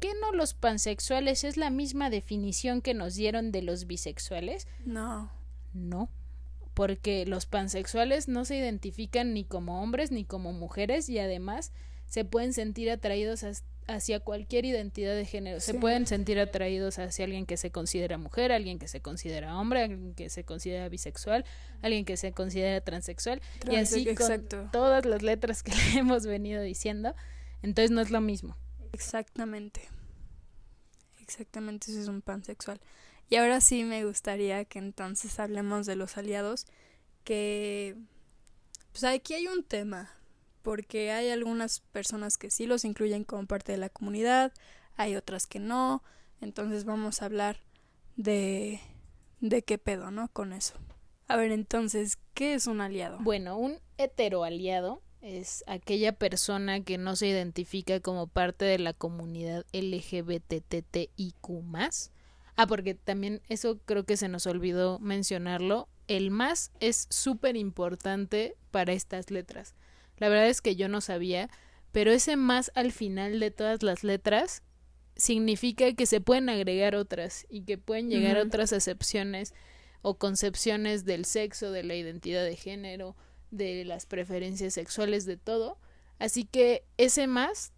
¿qué 0.00 0.12
no 0.20 0.32
los 0.32 0.54
pansexuales 0.54 1.44
es 1.44 1.56
la 1.56 1.70
misma 1.70 2.10
definición 2.10 2.80
que 2.80 2.94
nos 2.94 3.14
dieron 3.14 3.52
de 3.52 3.62
los 3.62 3.86
bisexuales? 3.86 4.66
No. 4.84 5.30
No 5.74 6.08
porque 6.74 7.26
los 7.26 7.46
pansexuales 7.46 8.28
no 8.28 8.44
se 8.44 8.56
identifican 8.56 9.34
ni 9.34 9.44
como 9.44 9.82
hombres 9.82 10.10
ni 10.10 10.24
como 10.24 10.52
mujeres 10.52 11.08
y 11.08 11.18
además 11.18 11.72
se 12.06 12.24
pueden 12.24 12.52
sentir 12.52 12.90
atraídos 12.90 13.44
hacia 13.86 14.20
cualquier 14.20 14.64
identidad 14.64 15.14
de 15.14 15.24
género. 15.24 15.60
Se 15.60 15.74
pueden 15.74 16.06
sentir 16.06 16.40
atraídos 16.40 16.98
hacia 16.98 17.24
alguien 17.24 17.46
que 17.46 17.56
se 17.56 17.70
considera 17.70 18.18
mujer, 18.18 18.50
alguien 18.50 18.78
que 18.78 18.88
se 18.88 19.00
considera 19.00 19.56
hombre, 19.56 19.82
alguien 19.82 20.14
que 20.14 20.28
se 20.28 20.44
considera 20.44 20.88
bisexual, 20.88 21.44
alguien 21.82 22.04
que 22.04 22.16
se 22.16 22.32
considera 22.32 22.80
transexual 22.80 23.40
y 23.70 23.76
así 23.76 24.12
con 24.14 24.48
todas 24.72 25.04
las 25.06 25.22
letras 25.22 25.62
que 25.62 25.72
le 25.94 26.00
hemos 26.00 26.26
venido 26.26 26.62
diciendo. 26.62 27.14
Entonces 27.62 27.90
no 27.90 28.00
es 28.00 28.10
lo 28.10 28.20
mismo. 28.20 28.56
Exactamente. 28.92 29.82
Exactamente, 31.20 31.92
eso 31.92 32.00
es 32.00 32.08
un 32.08 32.22
pansexual. 32.22 32.80
Y 33.30 33.36
ahora 33.36 33.60
sí 33.60 33.84
me 33.84 34.04
gustaría 34.04 34.64
que 34.64 34.78
entonces 34.78 35.40
hablemos 35.40 35.86
de 35.86 35.96
los 35.96 36.18
aliados, 36.18 36.66
que 37.24 37.96
pues 38.92 39.04
aquí 39.04 39.34
hay 39.34 39.46
un 39.46 39.62
tema, 39.62 40.10
porque 40.62 41.12
hay 41.12 41.30
algunas 41.30 41.80
personas 41.80 42.36
que 42.36 42.50
sí 42.50 42.66
los 42.66 42.84
incluyen 42.84 43.24
como 43.24 43.46
parte 43.46 43.72
de 43.72 43.78
la 43.78 43.88
comunidad, 43.88 44.52
hay 44.96 45.16
otras 45.16 45.46
que 45.46 45.60
no, 45.60 46.02
entonces 46.40 46.84
vamos 46.84 47.22
a 47.22 47.26
hablar 47.26 47.60
de 48.16 48.80
de 49.40 49.62
qué 49.62 49.78
pedo, 49.78 50.10
¿no? 50.10 50.28
Con 50.28 50.52
eso. 50.52 50.74
A 51.28 51.36
ver, 51.36 51.52
entonces, 51.52 52.18
¿qué 52.34 52.54
es 52.54 52.66
un 52.66 52.80
aliado? 52.80 53.18
Bueno, 53.20 53.56
un 53.56 53.78
heteroaliado 53.98 55.02
es 55.20 55.64
aquella 55.66 56.12
persona 56.12 56.82
que 56.82 56.98
no 56.98 57.16
se 57.16 57.28
identifica 57.28 58.00
como 58.00 58.26
parte 58.26 58.64
de 58.64 58.78
la 58.78 58.92
comunidad 58.92 59.64
LGBTTIQ+, 59.72 61.36
Ah, 62.56 62.66
porque 62.66 62.94
también 62.94 63.42
eso 63.48 63.78
creo 63.84 64.04
que 64.04 64.16
se 64.16 64.28
nos 64.28 64.46
olvidó 64.46 64.98
mencionarlo. 64.98 65.88
el 66.08 66.32
más 66.32 66.72
es 66.80 67.06
súper 67.08 67.56
importante 67.56 68.56
para 68.72 68.92
estas 68.92 69.30
letras. 69.30 69.76
La 70.16 70.28
verdad 70.28 70.48
es 70.48 70.60
que 70.60 70.74
yo 70.74 70.88
no 70.88 71.00
sabía, 71.00 71.48
pero 71.92 72.10
ese 72.10 72.36
más 72.36 72.72
al 72.74 72.90
final 72.92 73.38
de 73.38 73.50
todas 73.50 73.82
las 73.82 74.02
letras 74.02 74.62
significa 75.16 75.92
que 75.92 76.06
se 76.06 76.20
pueden 76.20 76.48
agregar 76.48 76.94
otras 76.96 77.46
y 77.48 77.62
que 77.62 77.78
pueden 77.78 78.10
llegar 78.10 78.38
a 78.38 78.42
otras 78.42 78.72
acepciones 78.72 79.54
o 80.02 80.18
concepciones 80.18 81.04
del 81.04 81.24
sexo, 81.24 81.70
de 81.70 81.82
la 81.82 81.94
identidad 81.94 82.44
de 82.44 82.56
género, 82.56 83.16
de 83.50 83.84
las 83.84 84.06
preferencias 84.06 84.74
sexuales, 84.74 85.26
de 85.26 85.36
todo. 85.36 85.78
Así 86.18 86.44
que 86.44 86.84
ese 86.96 87.26
más, 87.26 87.72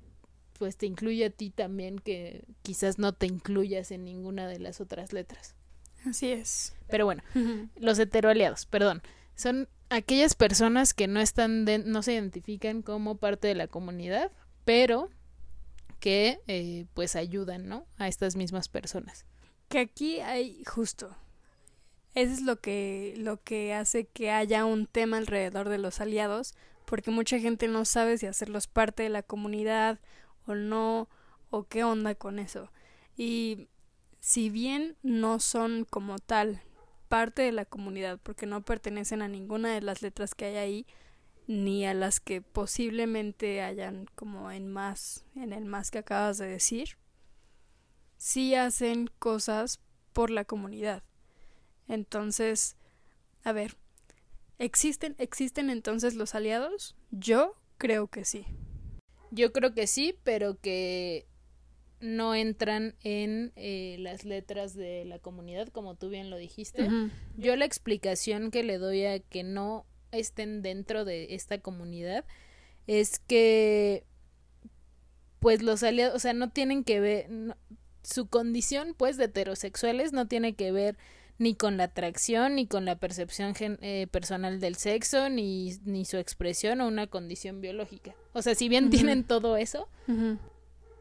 pues 0.63 0.77
te 0.77 0.87
incluye 0.87 1.25
a 1.25 1.31
ti 1.31 1.51
también, 1.51 1.99
que 1.99 2.45
quizás 2.63 2.97
no 2.97 3.13
te 3.13 3.27
incluyas 3.27 3.91
en 3.91 4.05
ninguna 4.05 4.47
de 4.47 4.61
las 4.61 4.81
otras 4.81 5.13
letras. 5.13 5.57
Así 6.07 6.31
es. 6.31 6.77
Pero 6.89 7.05
bueno, 7.05 7.25
los 7.75 7.99
heteroaliados, 7.99 8.67
perdón, 8.67 9.03
son 9.35 9.69
aquellas 9.91 10.37
personas 10.37 10.95
que 10.95 11.09
no 11.09 11.19
están, 11.19 11.65
no 11.65 12.03
se 12.05 12.13
identifican 12.13 12.83
como 12.83 13.17
parte 13.17 13.49
de 13.49 13.57
la 13.57 13.67
comunidad, 13.67 14.31
pero 14.65 15.11
que 15.99 16.39
eh, 16.47 16.87
pues 16.95 17.17
ayudan, 17.17 17.67
¿no? 17.67 17.85
A 17.97 18.07
estas 18.07 18.37
mismas 18.37 18.69
personas. 18.69 19.27
Que 19.69 19.81
aquí 19.81 20.21
hay 20.21 20.63
justo. 20.63 21.13
Eso 22.15 22.35
es 22.35 22.43
lo 22.43 22.61
que, 22.61 23.15
lo 23.17 23.43
que 23.43 23.75
hace 23.75 24.05
que 24.05 24.31
haya 24.31 24.65
un 24.65 24.87
tema 24.87 25.17
alrededor 25.17 25.69
de 25.69 25.79
los 25.79 26.01
aliados, 26.01 26.55
porque 26.85 27.11
mucha 27.11 27.41
gente 27.41 27.67
no 27.67 27.85
sabe 27.85 28.17
si 28.17 28.27
hacerlos 28.27 28.69
parte 28.69 29.03
de 29.03 29.09
la 29.09 29.25
comunidad 29.25 29.99
o 30.47 30.55
no, 30.55 31.09
o 31.51 31.65
qué 31.65 31.85
onda 31.85 32.15
con 32.15 32.39
eso. 32.39 32.71
Y 33.17 33.69
si 34.21 34.51
bien 34.51 34.97
no 35.03 35.41
son 35.41 35.85
como 35.85 36.19
tal 36.19 36.63
parte 37.09 37.43
de 37.43 37.53
la 37.53 37.65
comunidad, 37.65 38.19
porque 38.23 38.47
no 38.47 38.63
pertenecen 38.63 39.21
a 39.21 39.29
ninguna 39.29 39.75
de 39.75 39.83
las 39.83 40.01
letras 40.01 40.35
que 40.35 40.47
hay 40.47 40.57
ahí, 40.57 40.87
ni 41.47 41.85
a 41.85 41.93
las 41.93 42.21
que 42.21 42.41
posiblemente 42.41 43.63
hayan 43.63 44.07
como 44.15 44.51
en 44.51 44.73
más, 44.73 45.25
en 45.35 45.53
el 45.53 45.65
más 45.65 45.91
que 45.91 45.99
acabas 45.99 46.39
de 46.39 46.47
decir, 46.47 46.97
sí 48.17 48.55
hacen 48.55 49.11
cosas 49.19 49.81
por 50.13 50.31
la 50.31 50.45
comunidad. 50.45 51.03
Entonces, 51.89 52.77
a 53.45 53.53
ver, 53.53 53.77
¿existen, 54.59 55.17
existen 55.19 55.69
entonces 55.69 56.15
los 56.15 56.35
aliados? 56.35 56.97
Yo 57.11 57.57
creo 57.77 58.07
que 58.07 58.25
sí. 58.25 58.47
Yo 59.33 59.53
creo 59.53 59.75
que 59.75 59.87
sí, 59.87 60.15
pero 60.25 60.61
que 60.61 61.27
no 62.01 62.35
entran 62.35 62.95
en 63.03 63.53
eh, 63.57 63.97
las 63.99 64.25
letras 64.25 64.75
de 64.75 65.05
la 65.05 65.19
comunidad, 65.19 65.69
como 65.69 65.95
tú 65.95 66.11
bien 66.11 66.31
lo 66.31 66.37
dijiste. 66.37 66.89
Yo 67.39 67.57
la 67.57 67.65
explicación 67.65 68.51
que 68.51 68.63
le 68.63 68.77
doy 68.79 69.07
a 69.07 69.19
que 69.21 69.43
no 69.43 69.87
estén 70.11 70.61
dentro 70.61 71.05
de 71.05 71.35
esta 71.35 71.59
comunidad 71.59 72.25
es 72.87 73.19
que 73.21 74.05
pues 75.39 75.63
los 75.63 75.83
aliados, 75.83 76.15
o 76.15 76.19
sea, 76.19 76.35
no 76.35 76.51
tienen 76.51 76.85
que 76.85 77.01
ver 77.01 77.29
su 78.03 78.29
condición 78.29 78.95
pues 78.97 79.17
de 79.17 79.25
heterosexuales 79.25 80.13
no 80.13 80.27
tiene 80.27 80.55
que 80.55 80.73
ver 80.73 80.99
ni 81.39 81.55
con 81.55 81.77
la 81.77 81.85
atracción, 81.85 82.57
ni 82.57 82.67
con 82.67 82.85
la 82.85 82.97
percepción 82.97 83.55
eh, 83.59 84.07
personal 84.11 84.61
del 84.61 84.77
sexo, 84.77 85.29
ni, 85.29 85.75
ni 85.85 86.05
su 86.05 86.19
expresión 86.19 86.81
o 86.81 86.89
una 86.89 87.07
condición 87.07 87.61
biológica. 87.61 88.15
O 88.33 88.43
sea, 88.43 88.55
si 88.55 88.69
bien 88.69 88.91
tienen 88.91 89.25
todo 89.25 89.57
eso, 89.57 89.89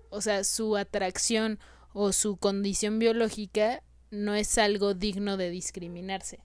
o 0.10 0.22
sea, 0.22 0.44
su 0.44 0.78
atracción 0.78 1.60
o 1.94 2.12
su 2.12 2.38
condición 2.38 3.00
biológica 3.00 3.84
no 4.10 4.36
es 4.36 4.58
algo 4.58 4.94
digno 4.94 5.38
de 5.38 5.50
discriminarse. 5.50 6.40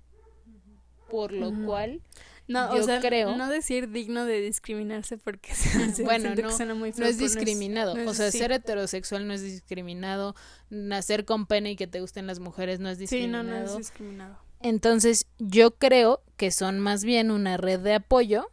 Por 1.10 1.32
lo 1.32 1.52
cual 1.64 2.02
no, 2.48 2.70
o 2.70 2.82
sea, 2.82 3.00
creo. 3.00 3.36
No 3.36 3.48
decir 3.48 3.90
digno 3.90 4.24
de 4.24 4.40
discriminarse 4.40 5.18
porque 5.18 5.52
bueno, 6.04 6.34
no, 6.34 6.74
muy 6.76 6.92
no 6.96 7.06
es 7.06 7.18
discriminado. 7.18 7.94
o 8.06 8.14
sea, 8.14 8.30
ser 8.30 8.52
heterosexual 8.52 9.26
no 9.26 9.34
es 9.34 9.42
discriminado. 9.42 10.34
Nacer 10.70 11.24
con 11.24 11.46
pene 11.46 11.72
y 11.72 11.76
que 11.76 11.86
te 11.86 12.00
gusten 12.00 12.26
las 12.26 12.38
mujeres 12.38 12.80
no 12.80 12.88
es 12.88 12.98
discriminado. 12.98 13.44
Sí, 13.44 13.50
no, 13.50 13.58
no 13.58 13.64
es 13.64 13.76
discriminado. 13.76 14.38
Entonces, 14.60 15.26
yo 15.38 15.72
creo 15.72 16.22
que 16.36 16.50
son 16.50 16.80
más 16.80 17.04
bien 17.04 17.30
una 17.30 17.56
red 17.56 17.80
de 17.80 17.94
apoyo, 17.94 18.50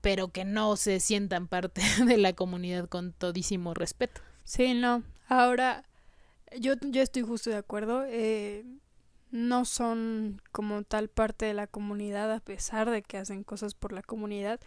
pero 0.00 0.28
que 0.28 0.44
no 0.44 0.76
se 0.76 1.00
sientan 1.00 1.48
parte 1.48 1.82
de 2.06 2.16
la 2.16 2.32
comunidad 2.32 2.88
con 2.88 3.12
todísimo 3.12 3.74
respeto. 3.74 4.20
Sí, 4.44 4.74
no. 4.74 5.02
Ahora, 5.28 5.84
yo, 6.58 6.74
yo 6.80 7.02
estoy 7.02 7.22
justo 7.22 7.50
de 7.50 7.56
acuerdo. 7.56 8.04
Eh, 8.06 8.64
no 9.34 9.64
son 9.64 10.40
como 10.52 10.84
tal 10.84 11.08
parte 11.08 11.44
de 11.44 11.54
la 11.54 11.66
comunidad 11.66 12.32
a 12.32 12.38
pesar 12.38 12.88
de 12.88 13.02
que 13.02 13.18
hacen 13.18 13.42
cosas 13.42 13.74
por 13.74 13.92
la 13.92 14.00
comunidad, 14.00 14.60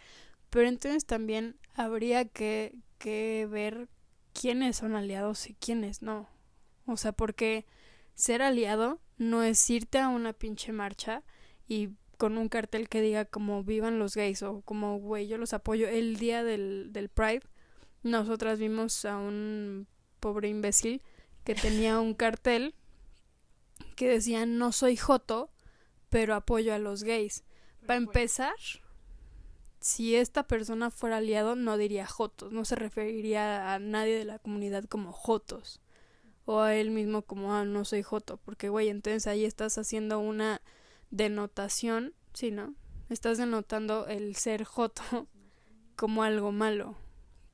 pero 0.50 0.68
entonces 0.68 1.06
también 1.06 1.56
habría 1.72 2.26
que, 2.26 2.74
que 2.98 3.48
ver 3.50 3.88
quiénes 4.34 4.76
son 4.76 4.94
aliados 4.94 5.48
y 5.48 5.54
quiénes 5.54 6.02
no. 6.02 6.28
O 6.84 6.98
sea, 6.98 7.12
porque 7.12 7.64
ser 8.14 8.42
aliado 8.42 9.00
no 9.16 9.42
es 9.42 9.70
irte 9.70 10.00
a 10.00 10.10
una 10.10 10.34
pinche 10.34 10.70
marcha 10.70 11.22
y 11.66 11.88
con 12.18 12.36
un 12.36 12.50
cartel 12.50 12.90
que 12.90 13.00
diga 13.00 13.24
como 13.24 13.64
vivan 13.64 13.98
los 13.98 14.16
gays 14.16 14.42
o 14.42 14.60
como 14.66 14.98
güey 14.98 15.28
yo 15.28 15.38
los 15.38 15.54
apoyo 15.54 15.88
el 15.88 16.16
día 16.16 16.44
del, 16.44 16.88
del 16.92 17.08
Pride 17.08 17.42
nosotras 18.02 18.58
vimos 18.58 19.04
a 19.04 19.16
un 19.16 19.86
pobre 20.20 20.48
imbécil 20.48 21.00
que 21.44 21.54
tenía 21.54 22.00
un 22.00 22.14
cartel 22.14 22.74
que 23.98 24.08
decían 24.08 24.58
no 24.58 24.70
soy 24.70 24.96
joto, 24.96 25.50
pero 26.08 26.36
apoyo 26.36 26.72
a 26.72 26.78
los 26.78 27.02
gays. 27.02 27.42
Para 27.84 27.96
empezar, 27.96 28.54
si 29.80 30.14
esta 30.14 30.46
persona 30.46 30.92
fuera 30.92 31.16
aliado, 31.16 31.56
no 31.56 31.76
diría 31.76 32.06
jotos, 32.06 32.52
no 32.52 32.64
se 32.64 32.76
referiría 32.76 33.74
a 33.74 33.80
nadie 33.80 34.16
de 34.16 34.24
la 34.24 34.38
comunidad 34.38 34.84
como 34.84 35.12
jotos. 35.12 35.80
O 36.44 36.60
a 36.60 36.76
él 36.76 36.92
mismo 36.92 37.22
como, 37.22 37.52
ah, 37.52 37.64
no 37.64 37.84
soy 37.84 38.04
joto, 38.04 38.36
porque, 38.36 38.68
güey, 38.68 38.88
entonces 38.88 39.26
ahí 39.26 39.44
estás 39.44 39.76
haciendo 39.78 40.20
una 40.20 40.62
denotación, 41.10 42.14
¿sí, 42.34 42.52
no? 42.52 42.76
Estás 43.10 43.36
denotando 43.36 44.06
el 44.06 44.36
ser 44.36 44.62
joto 44.62 45.02
como 45.96 46.22
algo 46.22 46.52
malo 46.52 46.94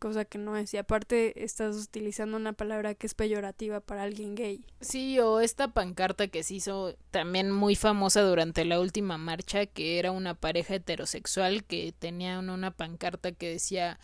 cosa 0.05 0.27
que 0.27 0.37
no 0.37 0.55
es. 0.59 0.75
Y 0.75 0.77
aparte 0.77 1.43
estás 1.45 1.77
utilizando 1.77 2.37
una 2.37 2.53
palabra 2.53 2.95
que 2.95 3.07
es 3.07 3.15
peyorativa 3.15 3.81
para 3.81 4.03
alguien 4.03 4.35
gay. 4.35 4.63
Sí, 4.83 5.19
o 5.19 5.41
esta 5.41 5.69
pancarta 5.69 6.29
que 6.29 6.43
se 6.43 6.57
hizo 6.57 6.95
también 7.11 7.51
muy 7.51 7.75
famosa 7.75 8.21
durante 8.21 8.67
la 8.67 8.81
última 8.81 9.17
marcha, 9.17 9.65
que 9.65 9.99
era 9.99 10.13
una 10.13 10.35
pareja 10.35 10.75
heterosexual 10.75 11.65
que 11.65 11.95
tenía 11.99 12.39
una 12.39 12.71
pancarta 12.71 13.33
que 13.33 13.49
decía 13.49 13.99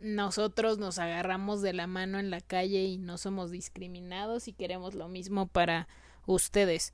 nosotros 0.00 0.76
nos 0.76 0.98
agarramos 0.98 1.62
de 1.62 1.72
la 1.72 1.86
mano 1.86 2.18
en 2.18 2.28
la 2.28 2.42
calle 2.42 2.84
y 2.84 2.98
no 2.98 3.16
somos 3.16 3.50
discriminados 3.50 4.48
y 4.48 4.52
queremos 4.52 4.94
lo 4.94 5.08
mismo 5.08 5.46
para 5.46 5.88
ustedes. 6.26 6.92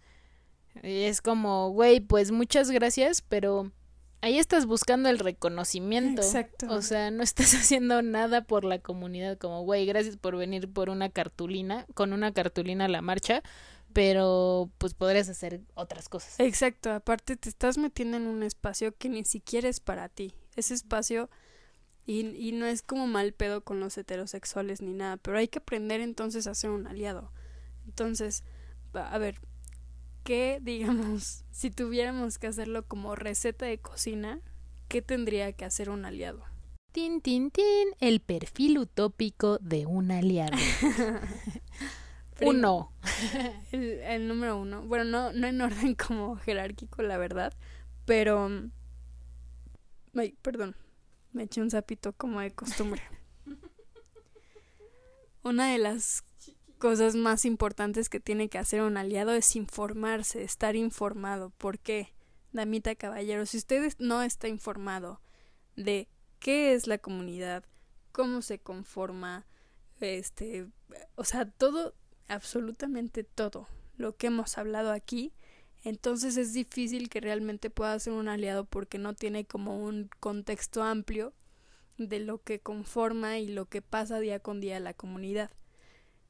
Es 0.83 1.23
como, 1.23 1.71
güey, 1.71 1.99
pues 1.99 2.31
muchas 2.31 2.71
gracias, 2.71 3.21
pero 3.21 3.73
ahí 4.21 4.39
estás 4.39 4.67
buscando 4.67 5.09
el 5.09 5.19
reconocimiento. 5.19 6.23
Exacto. 6.23 6.67
O 6.71 6.83
sea, 6.83 7.11
no 7.11 7.23
estás 7.23 7.55
haciendo 7.55 8.03
nada 8.03 8.43
por 8.45 8.65
la 8.65 8.79
comunidad, 8.79 9.39
como, 9.39 9.63
güey, 9.63 9.87
gracias 9.87 10.17
por 10.17 10.37
venir 10.37 10.73
por 10.73 10.91
una 10.91 11.09
cartulina, 11.09 11.87
con 11.95 12.13
una 12.13 12.33
cartulina 12.33 12.87
a 12.87 12.89
la 12.89 13.03
marcha, 13.03 13.43
pero 13.93 14.71
pues 14.79 14.95
podrías 14.95 15.29
hacer 15.29 15.61
otras 15.75 16.09
cosas. 16.09 16.39
Exacto, 16.41 16.93
aparte 16.93 17.37
te 17.37 17.49
estás 17.49 17.79
metiendo 17.79 18.17
en 18.17 18.27
un 18.27 18.43
espacio 18.43 18.97
que 18.97 19.09
ni 19.09 19.25
siquiera 19.25 19.69
es 19.69 19.81
para 19.81 20.09
ti. 20.09 20.35
Ese 20.57 20.75
espacio, 20.75 21.31
y, 22.05 22.27
y 22.37 22.53
no 22.53 22.67
es 22.67 22.83
como 22.83 23.07
mal 23.07 23.33
pedo 23.33 23.63
con 23.63 23.81
los 23.81 23.97
heterosexuales 23.97 24.83
ni 24.83 24.93
nada, 24.93 25.17
pero 25.19 25.39
hay 25.39 25.49
que 25.49 25.59
aprender 25.59 26.01
entonces 26.01 26.47
a 26.47 26.55
ser 26.55 26.71
un 26.71 26.87
aliado. 26.87 27.33
Entonces, 27.87 28.45
a 28.93 29.19
ver, 29.19 29.41
que, 30.29 30.59
digamos, 30.61 31.43
si 31.51 31.71
tuviéramos 31.71 32.39
que 32.39 32.49
hacerlo 32.49 32.87
como 32.87 33.17
receta 33.17 33.65
de 33.65 33.79
cocina, 33.79 34.43
¿qué 34.87 35.01
tendría 35.01 35.55
que 35.55 35.65
hacer 35.65 35.89
un 35.89 36.05
aliado? 36.05 36.45
Tin, 36.93 37.23
tin, 37.23 37.51
tin, 37.51 37.89
el 37.99 38.21
perfil 38.21 38.77
utópico 38.77 39.57
de 39.63 39.87
un 39.87 40.11
aliado. 40.11 40.55
uno. 42.43 42.93
El, 43.73 44.29
número 44.29 44.59
uno. 44.59 44.83
Bueno, 44.83 45.05
no, 45.05 45.33
no 45.33 45.47
en 45.47 45.63
orden 45.63 45.95
como 45.95 46.37
jerárquico, 46.37 47.01
la 47.01 47.17
verdad, 47.17 47.55
pero... 48.05 48.51
Ay, 50.15 50.37
perdón, 50.43 50.77
me 51.33 51.45
eché 51.45 51.63
un 51.63 51.71
zapito 51.71 52.13
como 52.13 52.41
de 52.41 52.51
costumbre. 52.51 53.01
Una 55.43 55.73
de 55.73 55.79
las 55.79 56.23
cosas 56.79 57.15
más 57.15 57.45
importantes 57.45 58.09
que 58.09 58.21
tiene 58.21 58.49
que 58.49 58.59
hacer 58.59 58.83
un 58.83 58.97
aliado 58.97 59.33
es 59.33 59.57
informarse, 59.57 60.43
estar 60.43 60.77
informado. 60.77 61.51
¿Por 61.51 61.79
qué? 61.79 62.15
Damita 62.53 62.95
caballero, 62.95 63.45
si 63.47 63.59
usted 63.59 63.93
no 63.99 64.23
está 64.23 64.49
informado 64.49 65.21
de 65.77 66.09
qué 66.39 66.73
es 66.73 66.87
la 66.87 66.99
comunidad, 66.99 67.65
cómo 68.13 68.43
se 68.43 68.59
conforma, 68.59 69.47
este, 70.01 70.67
o 71.15 71.25
sea, 71.25 71.51
todo, 71.51 71.95
absolutamente 72.29 73.25
todo 73.25 73.69
lo 73.97 74.17
que 74.17 74.29
hemos 74.29 74.57
hablado 74.59 74.93
aquí, 74.93 75.33
Entonces 75.85 76.37
es 76.37 76.53
difícil 76.53 77.09
que 77.09 77.21
realmente 77.21 77.71
pueda 77.71 77.99
ser 78.01 78.13
un 78.13 78.29
aliado 78.29 78.65
porque 78.65 78.99
no 78.99 79.15
tiene 79.15 79.45
como 79.45 79.79
un 79.85 80.11
contexto 80.19 80.83
amplio 80.83 81.33
de 81.99 82.19
lo 82.21 82.43
que 82.43 82.61
conforma 82.61 83.39
y 83.39 83.49
lo 83.49 83.67
que 83.67 83.81
pasa 83.81 84.19
día 84.19 84.41
con 84.41 84.61
día 84.61 84.81
la 84.81 84.95
comunidad. 84.95 85.51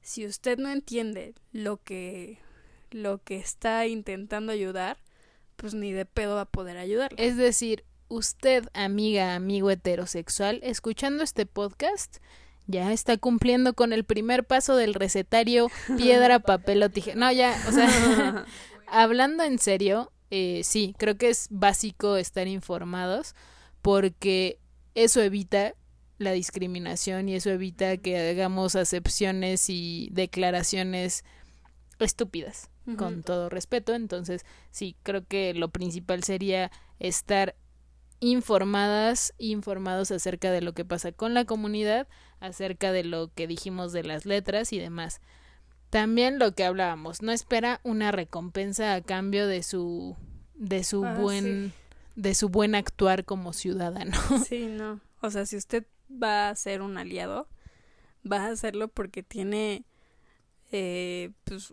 Si 0.02 0.26
usted 0.26 0.58
no 0.58 0.70
entiende 0.70 1.34
lo 1.52 1.76
que 1.78 2.38
lo 2.90 3.22
que 3.22 3.36
está 3.36 3.86
intentando 3.86 4.52
ayudar, 4.52 4.98
pues 5.56 5.74
ni 5.74 5.92
de 5.92 6.06
pedo 6.06 6.36
va 6.36 6.42
a 6.42 6.50
poder 6.50 6.78
ayudar. 6.78 7.12
Es 7.16 7.36
decir, 7.36 7.84
usted, 8.08 8.68
amiga, 8.72 9.34
amigo 9.34 9.70
heterosexual, 9.70 10.60
escuchando 10.62 11.22
este 11.22 11.46
podcast, 11.46 12.18
ya 12.66 12.92
está 12.92 13.16
cumpliendo 13.16 13.74
con 13.74 13.92
el 13.92 14.04
primer 14.04 14.44
paso 14.44 14.76
del 14.76 14.94
recetario 14.94 15.68
piedra, 15.96 16.40
papel 16.40 16.82
o 16.82 16.90
tijera. 16.90 17.16
No, 17.16 17.32
ya, 17.32 17.56
o 17.68 17.72
sea, 17.72 18.46
hablando 18.86 19.42
en 19.42 19.58
serio, 19.58 20.12
eh, 20.30 20.62
sí, 20.64 20.94
creo 20.98 21.16
que 21.16 21.30
es 21.30 21.48
básico 21.50 22.16
estar 22.16 22.46
informados 22.46 23.34
porque 23.82 24.58
eso 24.94 25.22
evita 25.22 25.74
la 26.18 26.32
discriminación 26.32 27.28
y 27.28 27.36
eso 27.36 27.50
evita 27.50 27.96
que 27.96 28.30
hagamos 28.30 28.76
acepciones 28.76 29.70
y 29.70 30.08
declaraciones 30.12 31.24
estúpidas, 31.98 32.70
con 32.96 33.22
todo 33.22 33.48
respeto. 33.48 33.94
Entonces, 33.94 34.44
sí, 34.70 34.96
creo 35.02 35.24
que 35.26 35.54
lo 35.54 35.68
principal 35.68 36.24
sería 36.24 36.70
estar 36.98 37.54
informadas, 38.20 39.34
informados 39.38 40.10
acerca 40.10 40.50
de 40.50 40.60
lo 40.60 40.72
que 40.72 40.84
pasa 40.84 41.12
con 41.12 41.34
la 41.34 41.44
comunidad, 41.44 42.08
acerca 42.40 42.92
de 42.92 43.04
lo 43.04 43.32
que 43.32 43.46
dijimos 43.46 43.92
de 43.92 44.02
las 44.02 44.26
letras 44.26 44.72
y 44.72 44.78
demás. 44.78 45.20
También 45.90 46.38
lo 46.38 46.52
que 46.52 46.64
hablábamos, 46.64 47.22
no 47.22 47.32
espera 47.32 47.80
una 47.82 48.12
recompensa 48.12 48.94
a 48.94 49.00
cambio 49.00 49.46
de 49.46 49.62
su 49.62 50.16
de 50.54 50.82
su 50.82 51.04
Ah, 51.04 51.14
buen 51.14 51.72
de 52.16 52.34
su 52.34 52.48
buen 52.48 52.74
actuar 52.74 53.24
como 53.24 53.52
ciudadano. 53.52 54.16
Sí, 54.48 54.66
no. 54.66 55.00
O 55.20 55.30
sea, 55.30 55.46
si 55.46 55.56
usted 55.56 55.86
va 56.10 56.48
a 56.48 56.54
ser 56.54 56.82
un 56.82 56.98
aliado, 56.98 57.48
va 58.30 58.46
a 58.46 58.48
hacerlo 58.48 58.88
porque 58.88 59.22
tiene, 59.22 59.84
eh, 60.72 61.30
pues, 61.44 61.72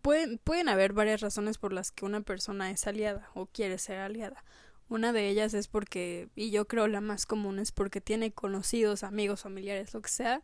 pueden, 0.00 0.38
pueden 0.38 0.68
haber 0.68 0.92
varias 0.92 1.20
razones 1.20 1.58
por 1.58 1.72
las 1.72 1.90
que 1.90 2.04
una 2.04 2.20
persona 2.20 2.70
es 2.70 2.86
aliada 2.86 3.30
o 3.34 3.46
quiere 3.46 3.78
ser 3.78 3.98
aliada. 3.98 4.44
Una 4.88 5.12
de 5.12 5.28
ellas 5.28 5.54
es 5.54 5.68
porque, 5.68 6.28
y 6.36 6.50
yo 6.50 6.66
creo 6.66 6.86
la 6.86 7.00
más 7.00 7.24
común, 7.24 7.58
es 7.58 7.72
porque 7.72 8.00
tiene 8.00 8.32
conocidos, 8.32 9.04
amigos, 9.04 9.42
familiares, 9.42 9.94
lo 9.94 10.02
que 10.02 10.10
sea, 10.10 10.42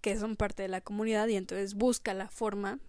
que 0.00 0.18
son 0.18 0.36
parte 0.36 0.62
de 0.62 0.68
la 0.68 0.80
comunidad 0.80 1.28
y 1.28 1.36
entonces 1.36 1.74
busca 1.74 2.12
la 2.14 2.28
forma 2.28 2.80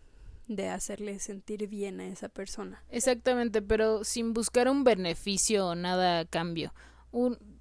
de 0.48 0.70
hacerle 0.70 1.20
sentir 1.20 1.68
bien 1.68 2.00
a 2.00 2.08
esa 2.08 2.30
persona. 2.30 2.84
Exactamente, 2.90 3.62
pero 3.62 4.04
sin 4.04 4.34
buscar 4.34 4.70
un 4.70 4.84
beneficio 4.84 5.68
o 5.68 5.76
nada 5.76 6.20
a 6.20 6.26
cambio. 6.26 6.74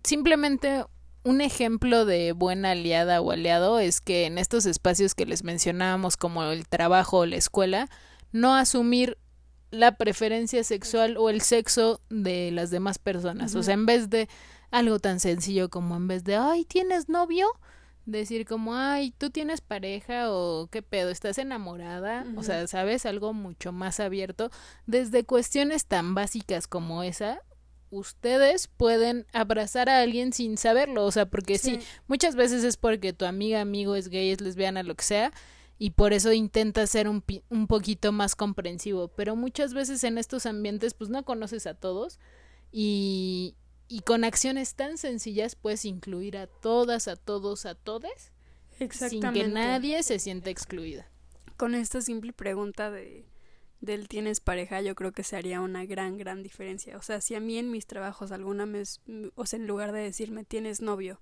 Simplemente 0.02 0.84
un 1.26 1.40
ejemplo 1.40 2.04
de 2.04 2.30
buena 2.30 2.70
aliada 2.70 3.20
o 3.20 3.32
aliado 3.32 3.80
es 3.80 4.00
que 4.00 4.26
en 4.26 4.38
estos 4.38 4.64
espacios 4.64 5.16
que 5.16 5.26
les 5.26 5.42
mencionábamos 5.42 6.16
como 6.16 6.44
el 6.44 6.68
trabajo 6.68 7.18
o 7.18 7.26
la 7.26 7.34
escuela, 7.34 7.88
no 8.30 8.54
asumir 8.54 9.18
la 9.72 9.96
preferencia 9.96 10.62
sexual 10.62 11.16
o 11.18 11.28
el 11.28 11.40
sexo 11.40 12.00
de 12.10 12.52
las 12.52 12.70
demás 12.70 13.00
personas. 13.00 13.56
O 13.56 13.64
sea, 13.64 13.74
en 13.74 13.86
vez 13.86 14.08
de 14.08 14.28
algo 14.70 15.00
tan 15.00 15.18
sencillo 15.18 15.68
como 15.68 15.96
en 15.96 16.06
vez 16.06 16.22
de, 16.22 16.36
ay, 16.36 16.64
¿tienes 16.64 17.08
novio? 17.08 17.48
Decir 18.04 18.46
como, 18.46 18.76
ay, 18.76 19.12
tú 19.18 19.30
tienes 19.30 19.60
pareja 19.60 20.30
o 20.30 20.68
qué 20.70 20.80
pedo, 20.80 21.10
estás 21.10 21.38
enamorada. 21.38 22.24
O 22.36 22.44
sea, 22.44 22.68
¿sabes? 22.68 23.04
Algo 23.04 23.32
mucho 23.32 23.72
más 23.72 23.98
abierto. 23.98 24.52
Desde 24.86 25.24
cuestiones 25.24 25.86
tan 25.86 26.14
básicas 26.14 26.68
como 26.68 27.02
esa, 27.02 27.42
ustedes 27.90 28.68
pueden 28.68 29.26
abrazar 29.32 29.88
a 29.88 30.00
alguien 30.00 30.32
sin 30.32 30.58
saberlo, 30.58 31.04
o 31.04 31.10
sea, 31.12 31.26
porque 31.26 31.58
sí. 31.58 31.76
Sí. 31.76 31.86
muchas 32.06 32.36
veces 32.36 32.64
es 32.64 32.76
porque 32.76 33.12
tu 33.12 33.24
amiga, 33.24 33.60
amigo 33.60 33.94
es 33.96 34.08
gay, 34.08 34.30
es 34.30 34.40
lesbiana, 34.40 34.82
lo 34.82 34.94
que 34.94 35.04
sea, 35.04 35.32
y 35.78 35.90
por 35.90 36.12
eso 36.12 36.32
intenta 36.32 36.86
ser 36.86 37.08
un, 37.08 37.22
un 37.50 37.66
poquito 37.66 38.12
más 38.12 38.34
comprensivo, 38.34 39.08
pero 39.08 39.36
muchas 39.36 39.74
veces 39.74 40.04
en 40.04 40.18
estos 40.18 40.46
ambientes 40.46 40.94
pues 40.94 41.10
no 41.10 41.24
conoces 41.24 41.66
a 41.66 41.74
todos 41.74 42.18
y, 42.72 43.56
y 43.88 44.00
con 44.00 44.24
acciones 44.24 44.74
tan 44.74 44.98
sencillas 44.98 45.54
puedes 45.54 45.84
incluir 45.84 46.36
a 46.36 46.46
todas, 46.46 47.08
a 47.08 47.16
todos, 47.16 47.66
a 47.66 47.74
todes, 47.74 48.32
sin 48.90 49.20
que 49.32 49.48
nadie 49.48 50.02
se 50.02 50.18
sienta 50.18 50.50
excluida. 50.50 51.08
Con 51.56 51.74
esta 51.74 52.00
simple 52.00 52.32
pregunta 52.32 52.90
de 52.90 53.26
del 53.80 54.08
tienes 54.08 54.40
pareja, 54.40 54.80
yo 54.80 54.94
creo 54.94 55.12
que 55.12 55.22
se 55.22 55.36
haría 55.36 55.60
una 55.60 55.84
gran, 55.84 56.16
gran 56.18 56.42
diferencia. 56.42 56.96
O 56.96 57.02
sea, 57.02 57.20
si 57.20 57.34
a 57.34 57.40
mí 57.40 57.58
en 57.58 57.70
mis 57.70 57.86
trabajos 57.86 58.32
alguna 58.32 58.66
vez, 58.66 59.00
o 59.34 59.46
sea, 59.46 59.58
en 59.58 59.66
lugar 59.66 59.92
de 59.92 60.00
decirme 60.00 60.44
tienes 60.44 60.80
novio, 60.80 61.20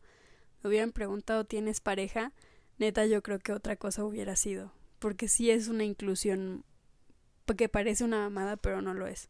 me 0.62 0.69
hubieran 0.69 0.93
preguntado 0.93 1.45
tienes 1.45 1.81
pareja, 1.81 2.33
neta 2.79 3.07
yo 3.07 3.23
creo 3.23 3.38
que 3.38 3.53
otra 3.53 3.77
cosa 3.77 4.05
hubiera 4.05 4.37
sido. 4.37 4.73
Porque 4.99 5.29
sí 5.29 5.51
es 5.51 5.69
una 5.69 5.85
inclusión 5.85 6.64
que 7.57 7.69
parece 7.69 8.05
una 8.05 8.19
mamada, 8.19 8.57
pero 8.57 8.81
no 8.81 8.95
lo 8.95 9.07
es. 9.07 9.29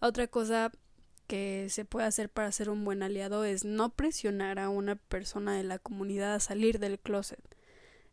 Otra 0.00 0.28
cosa 0.28 0.72
que 1.26 1.66
se 1.68 1.84
puede 1.84 2.06
hacer 2.06 2.30
para 2.30 2.50
ser 2.50 2.70
un 2.70 2.84
buen 2.84 3.02
aliado 3.02 3.44
es 3.44 3.64
no 3.64 3.90
presionar 3.90 4.58
a 4.58 4.70
una 4.70 4.96
persona 4.96 5.54
de 5.54 5.62
la 5.62 5.78
comunidad 5.78 6.34
a 6.34 6.40
salir 6.40 6.78
del 6.78 6.98
closet. 6.98 7.40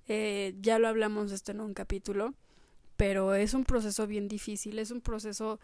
Eh, 0.08 0.56
ya 0.60 0.78
lo 0.78 0.88
hablamos 0.88 1.32
esto 1.32 1.52
en 1.52 1.62
un 1.62 1.74
capítulo, 1.74 2.36
pero 2.98 3.36
es 3.36 3.54
un 3.54 3.66
proceso 3.66 4.08
bien 4.08 4.28
difícil, 4.28 4.80
es 4.80 4.92
un 4.92 5.02
proceso 5.02 5.60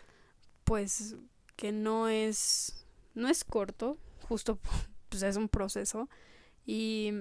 pues 0.64 1.16
que 1.56 1.72
no 1.72 2.08
es 2.08 2.86
no 3.14 3.28
es 3.28 3.44
corto, 3.44 3.98
justo 4.28 4.60
pues 5.10 5.24
es 5.24 5.36
un 5.36 5.50
proceso 5.50 6.10
y 6.66 7.12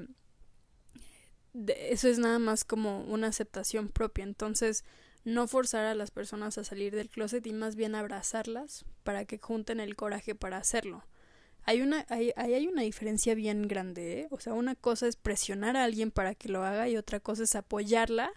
eso 1.55 2.09
es 2.09 2.19
nada 2.19 2.39
más 2.39 2.65
como 2.65 3.03
una 3.05 3.29
aceptación 3.29 3.89
propia, 3.89 4.25
entonces 4.25 4.85
no 5.25 5.47
forzar 5.49 5.85
a 5.85 5.95
las 5.95 6.11
personas 6.11 6.57
a 6.59 6.65
salir 6.65 6.95
del 6.95 7.11
closet 7.11 7.47
y 7.47 7.53
más 7.53 7.77
bien 7.77 7.95
abrazarlas 7.95 8.85
para 9.03 9.25
que 9.25 9.39
junten 9.39 9.81
el 9.81 9.97
coraje 9.97 10.35
para 10.35 10.57
hacerlo. 10.57 11.05
Hay 11.65 11.83
una, 11.83 12.07
hay, 12.09 12.33
hay 12.37 12.67
una 12.67 12.83
diferencia 12.83 13.35
bien 13.35 13.69
grande, 13.69 14.21
¿eh? 14.21 14.29
O 14.31 14.41
sea, 14.41 14.55
una 14.55 14.75
cosa 14.75 15.07
es 15.07 15.17
presionar 15.17 15.77
a 15.77 15.85
alguien 15.85 16.11
para 16.11 16.35
que 16.35 16.49
lo 16.49 16.65
haga 16.65 16.89
y 16.89 16.97
otra 16.97 17.21
cosa 17.21 17.43
es 17.43 17.55
apoyarla 17.55 18.33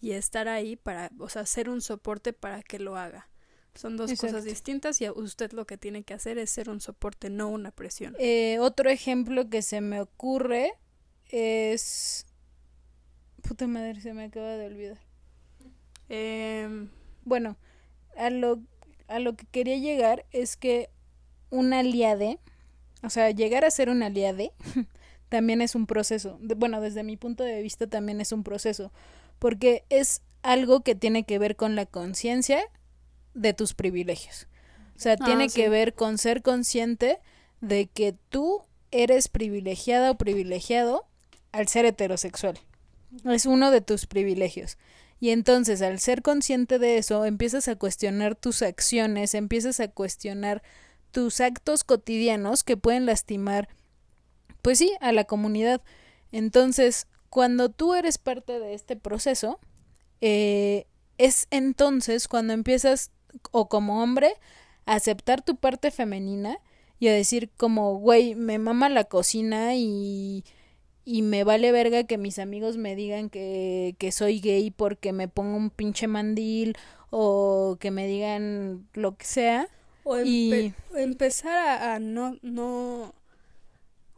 y 0.00 0.12
estar 0.12 0.48
ahí 0.48 0.76
para, 0.76 1.10
o 1.18 1.28
sea, 1.28 1.46
ser 1.46 1.68
un 1.68 1.80
soporte 1.80 2.32
para 2.32 2.62
que 2.62 2.78
lo 2.78 2.96
haga. 2.96 3.28
Son 3.74 3.96
dos 3.96 4.10
Exacto. 4.10 4.34
cosas 4.34 4.44
distintas 4.44 5.00
y 5.00 5.08
usted 5.08 5.52
lo 5.52 5.66
que 5.66 5.78
tiene 5.78 6.02
que 6.02 6.14
hacer 6.14 6.38
es 6.38 6.50
ser 6.50 6.70
un 6.70 6.80
soporte, 6.80 7.30
no 7.30 7.48
una 7.48 7.70
presión. 7.70 8.16
Eh, 8.18 8.58
otro 8.60 8.90
ejemplo 8.90 9.48
que 9.48 9.62
se 9.62 9.80
me 9.80 10.00
ocurre 10.00 10.72
es... 11.26 12.26
Puta 13.42 13.66
madre, 13.66 14.00
se 14.00 14.12
me 14.12 14.24
acaba 14.24 14.56
de 14.56 14.66
olvidar. 14.66 14.98
Em, 16.08 16.88
Bueno, 17.24 17.56
a 18.16 18.30
lo, 18.30 18.60
a 19.08 19.18
lo 19.18 19.36
que 19.36 19.46
quería 19.46 19.76
llegar 19.76 20.26
es 20.32 20.56
que 20.56 20.90
un 21.50 21.72
aliade, 21.72 22.38
o 23.02 23.10
sea, 23.10 23.30
llegar 23.30 23.64
a 23.64 23.70
ser 23.70 23.88
un 23.90 24.02
aliade 24.02 24.52
también 25.28 25.62
es 25.62 25.74
un 25.74 25.86
proceso. 25.86 26.38
De- 26.40 26.54
bueno, 26.54 26.80
desde 26.80 27.02
mi 27.02 27.16
punto 27.16 27.44
de 27.44 27.62
vista 27.62 27.86
también 27.86 28.20
es 28.20 28.32
un 28.32 28.42
proceso, 28.42 28.92
porque 29.40 29.84
es 29.88 30.22
algo 30.42 30.82
que 30.82 30.94
tiene 30.94 31.24
que 31.24 31.40
ver 31.40 31.56
con 31.56 31.74
la 31.74 31.86
conciencia 31.86 32.62
de 33.34 33.52
tus 33.52 33.74
privilegios. 33.74 34.46
O 34.96 35.00
sea, 35.00 35.14
Ah, 35.18 35.24
tiene 35.24 35.48
sí. 35.48 35.60
que 35.60 35.68
ver 35.68 35.94
con 35.94 36.18
ser 36.18 36.42
consciente 36.42 37.18
de 37.60 37.88
que 37.88 38.14
tú 38.28 38.62
eres 38.92 39.26
privilegiada 39.28 40.12
o 40.12 40.18
privilegiado 40.18 41.06
al 41.52 41.66
ser 41.66 41.84
heterosexual. 41.86 42.58
Es 43.24 43.46
uno 43.46 43.72
de 43.72 43.80
tus 43.80 44.06
privilegios. 44.06 44.78
Y 45.18 45.30
entonces, 45.30 45.82
al 45.82 45.98
ser 46.00 46.22
consciente 46.22 46.78
de 46.78 46.96
eso, 46.98 47.24
empiezas 47.24 47.68
a 47.68 47.76
cuestionar 47.76 48.36
tus 48.36 48.62
acciones, 48.62 49.34
empiezas 49.34 49.80
a 49.80 49.88
cuestionar 49.88 50.62
tus 51.10 51.40
actos 51.40 51.82
cotidianos 51.84 52.62
que 52.62 52.76
pueden 52.76 53.04
lastimar, 53.04 53.68
pues 54.62 54.78
sí, 54.78 54.92
a 55.00 55.12
la 55.12 55.24
comunidad. 55.24 55.82
Entonces, 56.32 57.06
cuando 57.30 57.68
tú 57.70 57.94
eres 57.94 58.18
parte 58.18 58.58
de 58.60 58.74
este 58.74 58.96
proceso, 58.96 59.58
eh, 60.20 60.86
es 61.18 61.46
entonces 61.50 62.28
cuando 62.28 62.52
empiezas, 62.52 63.10
o 63.52 63.68
como 63.68 64.02
hombre, 64.02 64.34
a 64.86 64.94
aceptar 64.94 65.42
tu 65.42 65.56
parte 65.56 65.90
femenina 65.90 66.58
y 66.98 67.08
a 67.08 67.12
decir 67.14 67.50
como, 67.56 67.94
güey, 67.98 68.34
me 68.34 68.58
mama 68.58 68.88
la 68.88 69.04
cocina 69.04 69.74
y 69.76 70.44
y 71.04 71.22
me 71.22 71.44
vale 71.44 71.72
verga 71.72 72.04
que 72.04 72.18
mis 72.18 72.38
amigos 72.38 72.76
me 72.76 72.94
digan 72.94 73.30
que, 73.30 73.96
que 73.98 74.12
soy 74.12 74.38
gay 74.40 74.70
porque 74.70 75.12
me 75.12 75.28
pongo 75.28 75.56
un 75.56 75.70
pinche 75.70 76.06
mandil 76.06 76.76
o 77.10 77.78
que 77.80 77.90
me 77.90 78.06
digan 78.06 78.86
lo 78.92 79.16
que 79.16 79.24
sea. 79.26 79.68
o 80.04 80.18
Y- 80.20 80.50
empe- 80.50 80.74
empezar 80.96 81.56
a, 81.56 81.94
a 81.94 81.98
no, 81.98 82.36
no, 82.42 83.14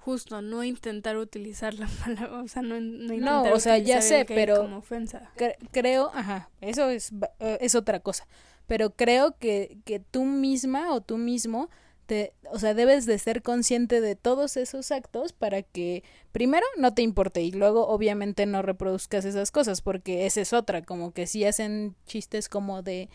justo, 0.05 0.42
no 0.42 0.64
intentar 0.64 1.16
utilizar 1.16 1.74
la 1.74 1.86
palabra, 2.05 2.42
o 2.42 2.48
sea, 2.48 2.62
no, 2.62 2.80
no 2.80 3.14
intentar 3.14 3.53
o 3.53 3.61
sea, 3.61 3.78
ya 3.78 4.03
sé, 4.03 4.24
pero- 4.26 4.57
como 4.62 4.78
ofensa. 4.78 5.30
Cre- 5.36 5.57
creo, 5.70 6.11
ajá, 6.14 6.50
eso 6.61 6.88
es, 6.90 7.12
eh, 7.40 7.59
es 7.61 7.74
otra 7.74 8.00
cosa. 8.00 8.26
pero 8.66 8.90
creo 8.90 9.36
que, 9.38 9.78
que 9.84 9.98
tú 10.00 10.24
misma 10.24 10.92
o 10.94 11.00
tú 11.00 11.18
mismo 11.18 11.68
te, 12.07 12.32
o 12.50 12.59
sea, 12.59 12.74
debes 12.74 13.07
de 13.07 13.16
ser 13.18 13.42
consciente 13.42 14.00
de 14.00 14.16
todos 14.16 14.57
esos 14.57 14.90
actos 14.90 15.32
para 15.32 15.62
que 15.62 16.03
primero 16.32 16.66
no 16.76 16.92
te 16.94 17.03
importe 17.03 17.42
y 17.42 17.53
luego 17.53 17.86
obviamente 17.86 18.44
no 18.46 18.61
reproduzcas 18.62 19.24
esas 19.24 19.50
cosas 19.53 19.82
porque 19.82 20.26
esa 20.26 20.40
es 20.40 20.53
otra, 20.53 20.82
como 20.82 21.12
que 21.12 21.26
si 21.28 21.44
hacen 21.44 21.94
chistes 22.07 22.48
como 22.48 22.82
de, 22.82 23.09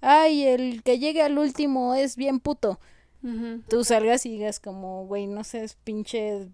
ay, 0.00 0.42
el 0.44 0.82
que 0.82 0.98
llegue 0.98 1.22
al 1.22 1.38
último 1.38 1.94
es 1.94 2.16
bien 2.16 2.40
puto. 2.40 2.80
Tú 3.68 3.84
salgas 3.84 4.26
y 4.26 4.30
digas 4.30 4.58
como, 4.58 5.06
güey, 5.06 5.26
no 5.26 5.44
seas 5.44 5.76
pinche, 5.84 6.48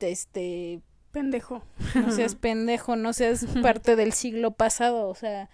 este... 0.00 0.80
Pendejo. 1.12 1.62
No 1.94 2.10
seas 2.12 2.34
pendejo, 2.36 2.96
no 2.96 3.12
seas 3.12 3.44
parte 3.62 3.96
del 3.96 4.12
siglo 4.12 4.52
pasado, 4.52 5.08
o 5.08 5.14
sea, 5.14 5.50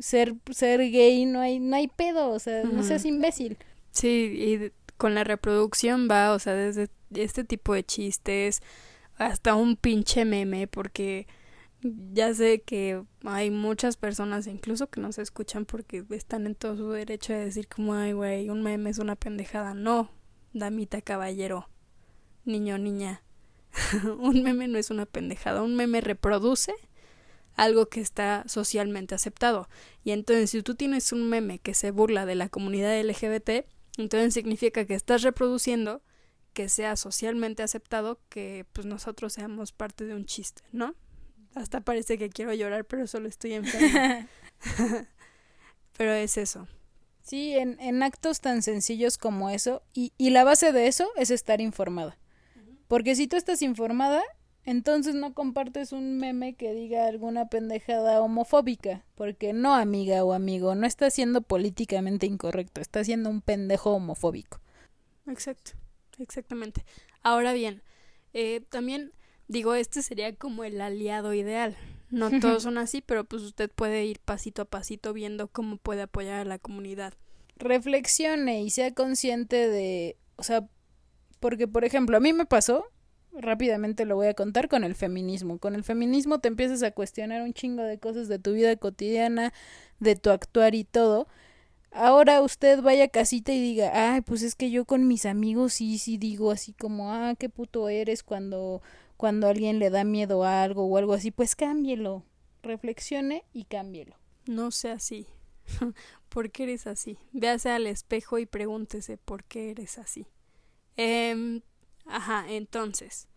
ser, 0.00 0.34
ser 0.50 0.80
gay 0.90 1.24
no 1.26 1.40
hay, 1.40 1.58
no 1.58 1.76
hay 1.76 1.88
pedo, 1.88 2.30
o 2.30 2.38
sea, 2.38 2.62
no 2.64 2.82
seas 2.82 3.04
imbécil. 3.04 3.58
Sí, 3.90 4.08
y 4.08 4.72
con 4.96 5.14
la 5.14 5.24
reproducción 5.24 6.08
va, 6.10 6.32
o 6.32 6.38
sea, 6.38 6.54
desde 6.54 6.88
este 7.14 7.44
tipo 7.44 7.74
de 7.74 7.84
chistes 7.84 8.62
hasta 9.16 9.54
un 9.54 9.76
pinche 9.76 10.24
meme, 10.24 10.66
porque 10.66 11.26
ya 12.12 12.32
sé 12.34 12.62
que 12.62 13.02
hay 13.24 13.50
muchas 13.50 13.96
personas, 13.96 14.46
incluso 14.46 14.88
que 14.88 15.00
no 15.00 15.12
se 15.12 15.22
escuchan 15.22 15.64
porque 15.64 16.04
están 16.10 16.46
en 16.46 16.54
todo 16.54 16.76
su 16.76 16.90
derecho 16.90 17.32
de 17.32 17.44
decir 17.44 17.68
como, 17.68 17.94
ay, 17.94 18.12
güey, 18.12 18.48
un 18.50 18.62
meme 18.62 18.90
es 18.90 18.98
una 18.98 19.16
pendejada. 19.16 19.74
No, 19.74 20.10
damita, 20.52 21.00
caballero, 21.00 21.68
niño, 22.44 22.78
niña. 22.78 23.22
un 24.18 24.42
meme 24.42 24.68
no 24.68 24.78
es 24.78 24.90
una 24.90 25.06
pendejada, 25.06 25.62
un 25.62 25.76
meme 25.76 26.00
reproduce 26.00 26.74
algo 27.54 27.88
que 27.88 28.00
está 28.00 28.44
socialmente 28.46 29.14
aceptado. 29.14 29.68
Y 30.04 30.10
entonces, 30.10 30.50
si 30.50 30.62
tú 30.62 30.74
tienes 30.74 31.12
un 31.12 31.28
meme 31.28 31.58
que 31.58 31.74
se 31.74 31.90
burla 31.90 32.26
de 32.26 32.34
la 32.34 32.48
comunidad 32.48 33.00
LGBT, 33.00 33.66
entonces 33.96 34.34
significa 34.34 34.84
que 34.84 34.94
estás 34.94 35.22
reproduciendo 35.22 36.02
que 36.52 36.68
sea 36.68 36.96
socialmente 36.96 37.62
aceptado 37.62 38.18
que 38.28 38.64
pues 38.72 38.86
nosotros 38.86 39.34
seamos 39.34 39.72
parte 39.72 40.04
de 40.04 40.14
un 40.14 40.24
chiste, 40.24 40.62
¿no? 40.72 40.94
Hasta 41.56 41.80
parece 41.80 42.18
que 42.18 42.28
quiero 42.28 42.52
llorar, 42.52 42.84
pero 42.84 43.06
solo 43.06 43.28
estoy 43.28 43.54
enferma. 43.54 44.28
pero 45.96 46.12
es 46.12 46.36
eso. 46.36 46.68
Sí, 47.22 47.56
en, 47.56 47.80
en, 47.80 48.02
actos 48.02 48.40
tan 48.42 48.60
sencillos 48.60 49.16
como 49.16 49.48
eso, 49.48 49.82
y, 49.94 50.12
y 50.18 50.30
la 50.30 50.44
base 50.44 50.72
de 50.72 50.86
eso 50.86 51.08
es 51.16 51.30
estar 51.30 51.62
informada. 51.62 52.18
Porque 52.88 53.14
si 53.14 53.26
tú 53.26 53.36
estás 53.36 53.62
informada, 53.62 54.22
entonces 54.64 55.14
no 55.14 55.32
compartes 55.32 55.92
un 55.92 56.18
meme 56.18 56.56
que 56.56 56.74
diga 56.74 57.06
alguna 57.06 57.48
pendejada 57.48 58.20
homofóbica, 58.20 59.06
porque 59.14 59.54
no, 59.54 59.74
amiga 59.74 60.24
o 60.24 60.34
amigo, 60.34 60.74
no 60.74 60.86
está 60.86 61.08
siendo 61.08 61.40
políticamente 61.40 62.26
incorrecto, 62.26 62.82
está 62.82 63.02
siendo 63.02 63.30
un 63.30 63.40
pendejo 63.40 63.92
homofóbico. 63.92 64.60
Exacto, 65.26 65.72
exactamente. 66.18 66.84
Ahora 67.22 67.54
bien, 67.54 67.82
eh, 68.34 68.60
también 68.68 69.14
digo, 69.48 69.74
este 69.74 70.02
sería 70.02 70.34
como 70.34 70.64
el 70.64 70.80
aliado 70.80 71.34
ideal. 71.34 71.76
No 72.10 72.30
todos 72.40 72.62
son 72.62 72.78
así, 72.78 73.02
pero 73.02 73.24
pues 73.24 73.42
usted 73.42 73.70
puede 73.70 74.04
ir 74.04 74.20
pasito 74.20 74.62
a 74.62 74.66
pasito 74.66 75.12
viendo 75.12 75.48
cómo 75.48 75.76
puede 75.76 76.02
apoyar 76.02 76.40
a 76.40 76.44
la 76.44 76.58
comunidad. 76.58 77.14
Reflexione 77.56 78.62
y 78.62 78.70
sea 78.70 78.94
consciente 78.94 79.68
de, 79.68 80.16
o 80.36 80.42
sea, 80.42 80.68
porque 81.40 81.66
por 81.66 81.84
ejemplo, 81.84 82.16
a 82.16 82.20
mí 82.20 82.32
me 82.32 82.46
pasó 82.46 82.86
rápidamente 83.38 84.04
lo 84.04 84.16
voy 84.16 84.28
a 84.28 84.34
contar 84.34 84.68
con 84.68 84.84
el 84.84 84.94
feminismo. 84.94 85.58
Con 85.58 85.74
el 85.74 85.84
feminismo 85.84 86.38
te 86.40 86.48
empiezas 86.48 86.82
a 86.82 86.90
cuestionar 86.90 87.42
un 87.42 87.52
chingo 87.52 87.82
de 87.82 87.98
cosas 87.98 88.28
de 88.28 88.38
tu 88.38 88.52
vida 88.52 88.74
cotidiana, 88.76 89.52
de 90.00 90.16
tu 90.16 90.30
actuar 90.30 90.74
y 90.74 90.84
todo. 90.84 91.28
Ahora 91.92 92.42
usted 92.42 92.82
vaya 92.82 93.04
a 93.04 93.08
casita 93.08 93.52
y 93.52 93.60
diga, 93.60 94.14
ay, 94.14 94.20
pues 94.20 94.42
es 94.42 94.54
que 94.54 94.70
yo 94.70 94.84
con 94.84 95.06
mis 95.08 95.24
amigos 95.24 95.74
sí, 95.74 95.98
sí 95.98 96.18
digo 96.18 96.50
así 96.50 96.72
como, 96.72 97.12
ah, 97.12 97.34
qué 97.38 97.48
puto 97.48 97.88
eres 97.88 98.22
cuando, 98.22 98.82
cuando 99.16 99.48
alguien 99.48 99.78
le 99.78 99.90
da 99.90 100.04
miedo 100.04 100.44
a 100.44 100.62
algo 100.62 100.86
o 100.86 100.96
algo 100.96 101.14
así, 101.14 101.30
pues 101.30 101.56
cámbielo, 101.56 102.24
reflexione 102.62 103.44
y 103.52 103.64
cámbielo. 103.64 104.16
No 104.46 104.70
sea 104.70 104.94
así. 104.94 105.26
¿Por 106.28 106.50
qué 106.50 106.64
eres 106.64 106.86
así? 106.86 107.18
Véase 107.32 107.70
al 107.70 107.86
espejo 107.86 108.38
y 108.38 108.46
pregúntese 108.46 109.16
por 109.18 109.44
qué 109.44 109.70
eres 109.70 109.98
así. 109.98 110.26
Eh, 110.96 111.60
Ajá, 112.06 112.44
entonces, 112.48 113.28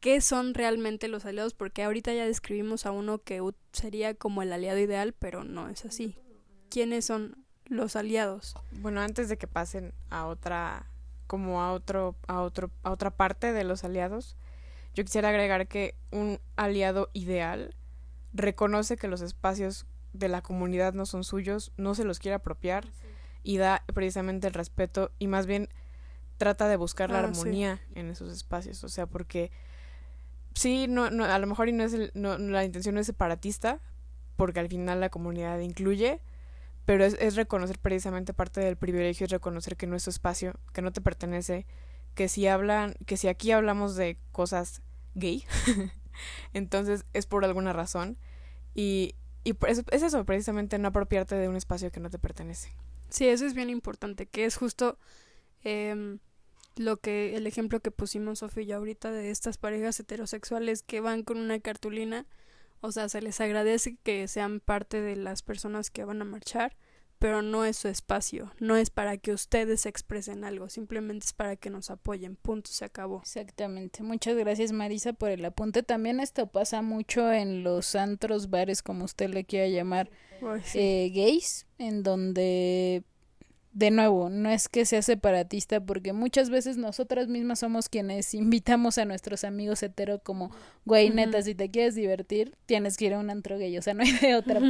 ¿qué 0.00 0.20
son 0.20 0.54
realmente 0.54 1.08
los 1.08 1.24
aliados? 1.24 1.54
Porque 1.54 1.82
ahorita 1.82 2.12
ya 2.12 2.26
describimos 2.26 2.86
a 2.86 2.90
uno 2.90 3.18
que 3.18 3.40
sería 3.72 4.14
como 4.14 4.42
el 4.42 4.52
aliado 4.52 4.78
ideal, 4.78 5.14
pero 5.14 5.44
no 5.44 5.68
es 5.68 5.84
así. 5.84 6.16
¿Quiénes 6.68 7.06
son 7.06 7.44
los 7.64 7.96
aliados? 7.96 8.54
Bueno, 8.80 9.00
antes 9.00 9.28
de 9.28 9.38
que 9.38 9.46
pasen 9.46 9.94
a 10.10 10.26
otra 10.26 10.90
como 11.26 11.62
a 11.62 11.72
otro 11.72 12.16
a 12.28 12.42
otro 12.42 12.70
a 12.82 12.90
otra 12.90 13.10
parte 13.10 13.52
de 13.54 13.64
los 13.64 13.82
aliados, 13.82 14.36
yo 14.94 15.04
quisiera 15.04 15.28
agregar 15.28 15.66
que 15.66 15.96
un 16.10 16.40
aliado 16.56 17.10
ideal 17.12 17.74
reconoce 18.32 18.96
que 18.96 19.08
los 19.08 19.20
espacios 19.20 19.86
de 20.12 20.28
la 20.28 20.42
comunidad 20.42 20.94
no 20.94 21.06
son 21.06 21.24
suyos, 21.24 21.72
no 21.76 21.94
se 21.94 22.04
los 22.04 22.18
quiere 22.18 22.36
apropiar 22.36 22.86
y 23.42 23.58
da 23.58 23.84
precisamente 23.92 24.46
el 24.46 24.54
respeto 24.54 25.10
y 25.18 25.26
más 25.26 25.46
bien 25.46 25.68
trata 26.38 26.68
de 26.68 26.76
buscar 26.76 27.10
la 27.10 27.20
armonía 27.20 27.80
en 27.94 28.08
esos 28.08 28.32
espacios, 28.32 28.82
o 28.84 28.88
sea, 28.88 29.06
porque 29.06 29.50
sí, 30.54 30.86
no, 30.88 31.10
no, 31.10 31.24
a 31.24 31.38
lo 31.38 31.46
mejor 31.46 31.68
y 31.68 31.72
no 31.72 31.84
es 31.84 32.14
no, 32.14 32.38
la 32.38 32.64
intención 32.64 32.94
no 32.94 33.00
es 33.00 33.06
separatista, 33.06 33.80
porque 34.36 34.60
al 34.60 34.68
final 34.68 35.00
la 35.00 35.10
comunidad 35.10 35.58
incluye, 35.60 36.20
pero 36.86 37.04
es, 37.04 37.16
es, 37.20 37.36
reconocer 37.36 37.78
precisamente 37.78 38.34
parte 38.34 38.60
del 38.60 38.76
privilegio, 38.76 39.24
es 39.24 39.30
reconocer 39.30 39.76
que 39.76 39.86
no 39.86 39.96
es 39.96 40.02
su 40.02 40.10
espacio, 40.10 40.54
que 40.72 40.82
no 40.82 40.92
te 40.92 41.00
pertenece, 41.00 41.66
que 42.14 42.28
si 42.28 42.46
hablan, 42.46 42.94
que 43.06 43.16
si 43.16 43.28
aquí 43.28 43.52
hablamos 43.52 43.96
de 43.96 44.18
cosas 44.32 44.82
gay, 45.14 45.44
entonces 46.52 47.04
es 47.12 47.26
por 47.26 47.44
alguna 47.44 47.72
razón, 47.72 48.18
y, 48.74 49.14
y 49.44 49.54
es, 49.66 49.84
es 49.90 50.02
eso, 50.02 50.24
precisamente 50.24 50.78
no 50.78 50.88
apropiarte 50.88 51.34
de 51.34 51.48
un 51.48 51.56
espacio 51.56 51.90
que 51.90 52.00
no 52.00 52.10
te 52.10 52.18
pertenece. 52.18 52.72
Sí, 53.08 53.28
eso 53.28 53.46
es 53.46 53.54
bien 53.54 53.70
importante, 53.70 54.26
que 54.26 54.44
es 54.44 54.56
justo 54.56 54.98
eh, 55.62 56.18
lo 56.76 56.96
que 56.96 57.36
el 57.36 57.46
ejemplo 57.46 57.80
que 57.80 57.90
pusimos 57.90 58.40
Sofía 58.40 58.64
y 58.64 58.72
ahorita 58.72 59.12
de 59.12 59.30
estas 59.30 59.58
parejas 59.58 59.98
heterosexuales 60.00 60.82
que 60.82 61.00
van 61.00 61.22
con 61.22 61.38
una 61.38 61.58
cartulina, 61.60 62.26
o 62.80 62.92
sea, 62.92 63.08
se 63.08 63.22
les 63.22 63.40
agradece 63.40 63.96
que 64.02 64.28
sean 64.28 64.60
parte 64.60 65.00
de 65.00 65.16
las 65.16 65.42
personas 65.42 65.90
que 65.90 66.04
van 66.04 66.20
a 66.22 66.24
marchar, 66.24 66.76
pero 67.18 67.42
no 67.42 67.64
es 67.64 67.76
su 67.76 67.88
espacio, 67.88 68.52
no 68.58 68.76
es 68.76 68.90
para 68.90 69.16
que 69.16 69.32
ustedes 69.32 69.86
expresen 69.86 70.44
algo, 70.44 70.68
simplemente 70.68 71.26
es 71.26 71.32
para 71.32 71.56
que 71.56 71.70
nos 71.70 71.90
apoyen, 71.90 72.36
punto, 72.36 72.70
se 72.70 72.84
acabó. 72.84 73.20
Exactamente, 73.20 74.02
muchas 74.02 74.36
gracias 74.36 74.72
Marisa 74.72 75.12
por 75.12 75.30
el 75.30 75.44
apunte. 75.44 75.82
También 75.82 76.20
esto 76.20 76.46
pasa 76.48 76.82
mucho 76.82 77.32
en 77.32 77.62
los 77.62 77.94
antros, 77.94 78.50
bares, 78.50 78.82
como 78.82 79.04
usted 79.04 79.30
le 79.30 79.44
quiera 79.44 79.68
llamar, 79.68 80.10
eh, 80.74 81.10
gays, 81.14 81.66
en 81.78 82.02
donde 82.02 83.04
de 83.74 83.90
nuevo, 83.90 84.30
no 84.30 84.48
es 84.50 84.68
que 84.68 84.86
sea 84.86 85.02
separatista 85.02 85.80
porque 85.80 86.12
muchas 86.12 86.48
veces 86.48 86.76
nosotras 86.76 87.26
mismas 87.26 87.58
somos 87.58 87.88
quienes 87.88 88.32
invitamos 88.34 88.98
a 88.98 89.04
nuestros 89.04 89.44
amigos 89.44 89.82
hetero 89.82 90.20
como, 90.20 90.50
güey, 90.84 91.10
neta, 91.10 91.42
si 91.42 91.54
te 91.54 91.70
quieres 91.70 91.96
divertir, 91.96 92.54
tienes 92.66 92.96
que 92.96 93.06
ir 93.06 93.14
a 93.14 93.18
un 93.18 93.30
antro 93.30 93.58
gay, 93.58 93.76
o 93.76 93.82
sea, 93.82 93.92
no 93.94 94.04
hay 94.04 94.12
de 94.12 94.36
otra. 94.36 94.60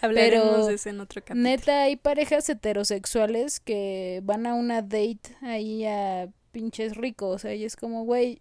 Hablaremos 0.00 0.68
de 0.68 0.74
eso 0.74 0.88
en 0.88 1.00
otro 1.00 1.20
capítulo. 1.20 1.42
Neta, 1.42 1.82
hay 1.82 1.96
parejas 1.96 2.48
heterosexuales 2.48 3.58
que 3.58 4.20
van 4.22 4.46
a 4.46 4.54
una 4.54 4.80
date 4.80 5.36
ahí 5.40 5.84
a 5.84 6.28
pinches 6.52 6.96
ricos, 6.96 7.34
o 7.34 7.38
sea, 7.40 7.54
y 7.54 7.64
es 7.64 7.74
como, 7.74 8.04
güey, 8.04 8.40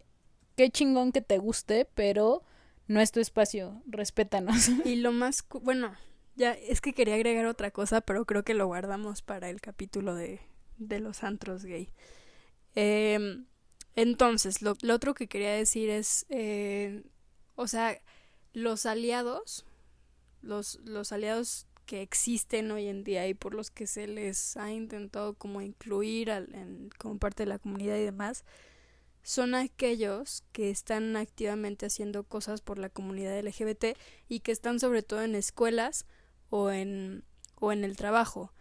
qué 0.56 0.70
chingón 0.70 1.12
que 1.12 1.22
te 1.22 1.40
guste, 1.40 1.88
pero 1.96 2.44
no 2.88 3.02
es 3.02 3.12
tu 3.12 3.20
espacio, 3.20 3.82
respétanos. 3.88 4.70
Y 4.86 4.98
lo 4.98 5.12
más, 5.12 5.44
bueno, 5.64 5.94
ya, 6.36 6.54
es 6.54 6.82
que 6.82 6.94
quería 6.94 7.16
agregar 7.16 7.46
otra 7.46 7.72
cosa, 7.72 8.02
pero 8.02 8.26
creo 8.26 8.44
que 8.44 8.54
lo 8.54 8.68
guardamos 8.68 9.22
para 9.22 9.50
el 9.50 9.62
capítulo 9.62 10.16
de, 10.16 10.40
de 10.78 11.00
los 11.00 11.24
antros 11.24 11.66
gay. 11.66 11.90
Eh, 12.76 13.44
entonces, 13.96 14.62
lo, 14.62 14.76
otro 14.94 15.14
que 15.14 15.28
quería 15.28 15.54
decir 15.54 15.90
es, 15.90 16.26
eh, 16.30 17.04
o 17.56 17.68
sea, 17.68 18.00
los 18.54 18.86
aliados, 18.86 19.66
los, 20.42 20.80
los 20.84 21.12
aliados 21.12 21.68
que 21.86 22.02
existen 22.02 22.72
hoy 22.72 22.88
en 22.88 23.04
día 23.04 23.28
y 23.28 23.34
por 23.34 23.54
los 23.54 23.70
que 23.70 23.88
se 23.88 24.08
les 24.08 24.56
ha 24.56 24.72
intentado 24.72 25.34
como 25.34 25.62
incluir 25.62 26.32
al, 26.32 26.90
como 26.98 27.18
parte 27.18 27.44
de 27.44 27.50
la 27.50 27.60
comunidad 27.60 27.98
y 27.98 28.06
demás, 28.06 28.46
son 29.24 29.56
aquellos 29.56 30.44
que 30.52 30.70
están 30.70 31.16
activamente 31.16 31.86
haciendo 31.86 32.24
cosas 32.24 32.62
por 32.62 32.80
la 32.80 32.90
comunidad 32.90 33.40
LGBT 33.40 33.98
y 34.30 34.40
que 34.40 34.52
están 34.52 34.80
sobre 34.80 35.04
todo 35.04 35.22
en 35.22 35.36
escuelas 35.36 36.06
o 36.52 36.70
en, 36.70 37.24
o 37.60 37.72
en 37.72 37.84
el 37.84 37.98
trabajo. 37.98 38.54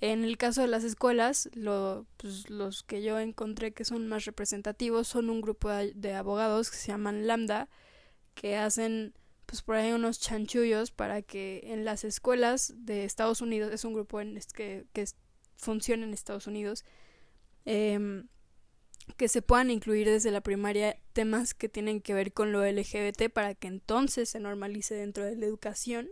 En 0.00 0.24
el 0.24 0.38
caso 0.38 0.60
de 0.60 0.68
las 0.68 0.84
escuelas, 0.84 1.50
lo, 1.52 2.06
pues, 2.16 2.48
los 2.48 2.84
que 2.84 3.02
yo 3.02 3.18
encontré 3.18 3.72
que 3.72 3.84
son 3.84 4.06
más 4.06 4.24
representativos 4.24 5.08
son 5.08 5.28
un 5.28 5.40
grupo 5.40 5.68
de 5.70 6.14
abogados 6.14 6.70
que 6.70 6.76
se 6.76 6.88
llaman 6.88 7.26
Lambda, 7.26 7.68
que 8.34 8.56
hacen 8.56 9.14
pues 9.46 9.62
por 9.62 9.74
ahí 9.74 9.90
unos 9.90 10.20
chanchullos 10.20 10.92
para 10.92 11.22
que 11.22 11.62
en 11.64 11.84
las 11.84 12.04
escuelas 12.04 12.72
de 12.76 13.04
Estados 13.04 13.40
Unidos, 13.40 13.72
es 13.72 13.84
un 13.84 13.94
grupo 13.94 14.20
que, 14.54 14.86
que 14.92 15.04
funciona 15.56 16.04
en 16.04 16.14
Estados 16.14 16.46
Unidos, 16.46 16.84
eh, 17.64 18.22
que 19.16 19.28
se 19.28 19.42
puedan 19.42 19.70
incluir 19.70 20.08
desde 20.08 20.30
la 20.30 20.40
primaria 20.40 20.96
temas 21.12 21.52
que 21.52 21.68
tienen 21.68 22.00
que 22.00 22.14
ver 22.14 22.32
con 22.32 22.52
lo 22.52 22.64
LGBT 22.64 23.28
para 23.32 23.54
que 23.54 23.66
entonces 23.66 24.28
se 24.28 24.38
normalice 24.38 24.94
dentro 24.94 25.24
de 25.24 25.34
la 25.34 25.46
educación 25.46 26.10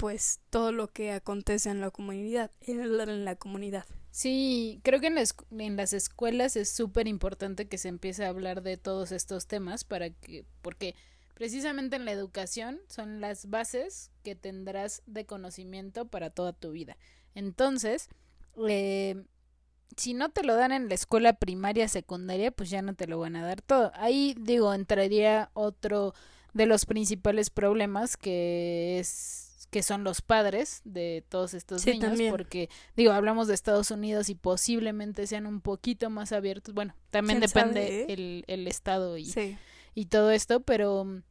pues 0.00 0.40
todo 0.48 0.72
lo 0.72 0.88
que 0.88 1.12
acontece 1.12 1.68
en 1.68 1.82
la 1.82 1.90
comunidad 1.90 2.50
en 2.62 3.24
la 3.26 3.36
comunidad 3.36 3.84
sí 4.10 4.80
creo 4.82 4.98
que 4.98 5.08
en, 5.08 5.18
en 5.18 5.76
las 5.76 5.92
escuelas 5.92 6.56
es 6.56 6.70
súper 6.70 7.06
importante 7.06 7.68
que 7.68 7.76
se 7.76 7.88
empiece 7.88 8.24
a 8.24 8.30
hablar 8.30 8.62
de 8.62 8.78
todos 8.78 9.12
estos 9.12 9.46
temas 9.46 9.84
para 9.84 10.08
que 10.08 10.46
porque 10.62 10.94
precisamente 11.34 11.96
en 11.96 12.06
la 12.06 12.12
educación 12.12 12.80
son 12.88 13.20
las 13.20 13.50
bases 13.50 14.10
que 14.22 14.34
tendrás 14.34 15.02
de 15.04 15.26
conocimiento 15.26 16.06
para 16.06 16.30
toda 16.30 16.54
tu 16.54 16.70
vida 16.70 16.96
entonces 17.34 18.08
eh, 18.68 19.22
si 19.98 20.14
no 20.14 20.30
te 20.30 20.44
lo 20.44 20.56
dan 20.56 20.72
en 20.72 20.88
la 20.88 20.94
escuela 20.94 21.34
primaria, 21.34 21.88
secundaria, 21.88 22.52
pues 22.52 22.70
ya 22.70 22.80
no 22.80 22.94
te 22.94 23.08
lo 23.08 23.18
van 23.18 23.34
a 23.34 23.44
dar 23.44 23.60
todo. 23.60 23.90
Ahí 23.94 24.36
digo, 24.38 24.72
entraría 24.72 25.50
otro 25.52 26.14
de 26.54 26.66
los 26.66 26.86
principales 26.86 27.50
problemas 27.50 28.16
que 28.16 29.00
es 29.00 29.49
que 29.70 29.82
son 29.82 30.04
los 30.04 30.20
padres 30.20 30.82
de 30.84 31.24
todos 31.28 31.54
estos 31.54 31.86
niños 31.86 32.18
porque 32.30 32.68
digo 32.96 33.12
hablamos 33.12 33.48
de 33.48 33.54
Estados 33.54 33.90
Unidos 33.90 34.28
y 34.28 34.34
posiblemente 34.34 35.26
sean 35.26 35.46
un 35.46 35.60
poquito 35.60 36.10
más 36.10 36.32
abiertos. 36.32 36.74
Bueno 36.74 36.94
también 37.10 37.40
depende 37.40 38.06
el, 38.08 38.44
el 38.48 38.66
estado 38.66 39.16
y, 39.16 39.32
y 39.94 40.06
todo 40.06 40.30
esto 40.32 40.60
pero 40.60 41.22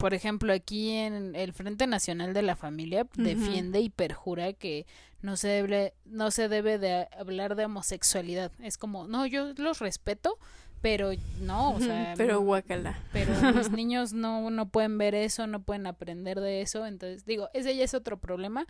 por 0.00 0.14
ejemplo, 0.14 0.54
aquí 0.54 0.92
en 0.92 1.36
el 1.36 1.52
Frente 1.52 1.86
Nacional 1.86 2.32
de 2.32 2.40
la 2.40 2.56
Familia 2.56 3.06
defiende 3.16 3.80
y 3.80 3.90
perjura 3.90 4.54
que 4.54 4.86
no 5.20 5.36
se 5.36 5.48
debe, 5.48 5.92
no 6.06 6.30
se 6.30 6.48
debe 6.48 6.78
de 6.78 7.06
hablar 7.18 7.54
de 7.54 7.66
homosexualidad. 7.66 8.50
Es 8.60 8.78
como, 8.78 9.06
no, 9.06 9.26
yo 9.26 9.52
los 9.58 9.78
respeto, 9.78 10.38
pero 10.80 11.10
no, 11.42 11.72
o 11.72 11.80
sea, 11.80 12.14
pero 12.16 12.40
guacala. 12.40 12.98
Pero 13.12 13.34
los 13.52 13.70
niños 13.72 14.14
no, 14.14 14.48
no 14.48 14.70
pueden 14.70 14.96
ver 14.96 15.14
eso, 15.14 15.46
no 15.46 15.62
pueden 15.62 15.86
aprender 15.86 16.40
de 16.40 16.62
eso, 16.62 16.86
entonces 16.86 17.26
digo, 17.26 17.50
ese 17.52 17.76
ya 17.76 17.84
es 17.84 17.92
otro 17.92 18.18
problema, 18.18 18.66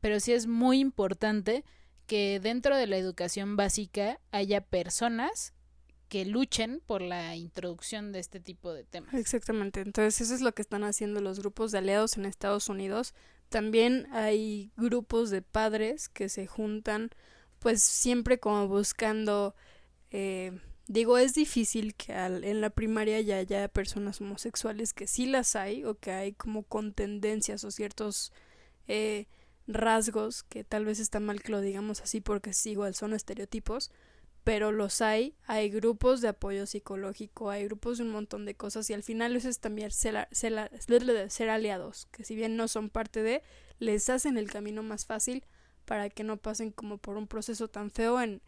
pero 0.00 0.18
sí 0.18 0.32
es 0.32 0.46
muy 0.46 0.80
importante 0.80 1.62
que 2.06 2.40
dentro 2.40 2.74
de 2.74 2.86
la 2.86 2.96
educación 2.96 3.56
básica 3.56 4.18
haya 4.32 4.62
personas 4.62 5.52
que 6.10 6.24
luchen 6.24 6.82
por 6.84 7.02
la 7.02 7.36
introducción 7.36 8.10
de 8.10 8.18
este 8.18 8.40
tipo 8.40 8.74
de 8.74 8.82
temas. 8.82 9.14
Exactamente, 9.14 9.80
entonces 9.80 10.20
eso 10.20 10.34
es 10.34 10.40
lo 10.40 10.52
que 10.52 10.60
están 10.60 10.82
haciendo 10.82 11.20
los 11.20 11.38
grupos 11.38 11.70
de 11.70 11.78
aliados 11.78 12.18
en 12.18 12.26
Estados 12.26 12.68
Unidos. 12.68 13.14
También 13.48 14.08
hay 14.10 14.72
grupos 14.76 15.30
de 15.30 15.40
padres 15.40 16.08
que 16.08 16.28
se 16.28 16.48
juntan, 16.48 17.10
pues 17.60 17.80
siempre 17.80 18.40
como 18.40 18.66
buscando, 18.66 19.54
eh, 20.10 20.58
digo, 20.88 21.16
es 21.16 21.32
difícil 21.32 21.94
que 21.94 22.12
en 22.12 22.60
la 22.60 22.70
primaria 22.70 23.20
ya 23.20 23.36
haya 23.36 23.68
personas 23.68 24.20
homosexuales, 24.20 24.92
que 24.92 25.06
sí 25.06 25.26
las 25.26 25.54
hay, 25.54 25.84
o 25.84 25.94
que 25.94 26.10
hay 26.10 26.32
como 26.32 26.64
con 26.64 26.92
tendencias 26.92 27.62
o 27.62 27.70
ciertos 27.70 28.32
eh, 28.88 29.28
rasgos, 29.68 30.42
que 30.42 30.64
tal 30.64 30.86
vez 30.86 30.98
está 30.98 31.20
mal 31.20 31.40
que 31.40 31.52
lo 31.52 31.60
digamos 31.60 32.00
así 32.00 32.20
porque 32.20 32.52
sí, 32.52 32.72
igual 32.72 32.96
son 32.96 33.12
estereotipos, 33.12 33.92
pero 34.44 34.72
los 34.72 35.00
hay, 35.00 35.34
hay 35.46 35.70
grupos 35.70 36.20
de 36.20 36.28
apoyo 36.28 36.66
psicológico, 36.66 37.50
hay 37.50 37.64
grupos 37.64 37.98
de 37.98 38.04
un 38.04 38.10
montón 38.10 38.46
de 38.46 38.54
cosas 38.54 38.88
y 38.90 38.94
al 38.94 39.02
final 39.02 39.36
eso 39.36 39.48
es 39.48 39.60
también 39.60 39.90
ser, 39.90 40.28
ser, 40.32 40.70
ser 41.30 41.50
aliados, 41.50 42.06
que 42.06 42.24
si 42.24 42.34
bien 42.34 42.56
no 42.56 42.68
son 42.68 42.90
parte 42.90 43.22
de, 43.22 43.42
les 43.78 44.08
hacen 44.08 44.38
el 44.38 44.50
camino 44.50 44.82
más 44.82 45.06
fácil 45.06 45.44
para 45.84 46.08
que 46.08 46.24
no 46.24 46.36
pasen 46.36 46.70
como 46.70 46.98
por 46.98 47.16
un 47.16 47.26
proceso 47.26 47.68
tan 47.68 47.90
feo 47.90 48.20
en, 48.20 48.42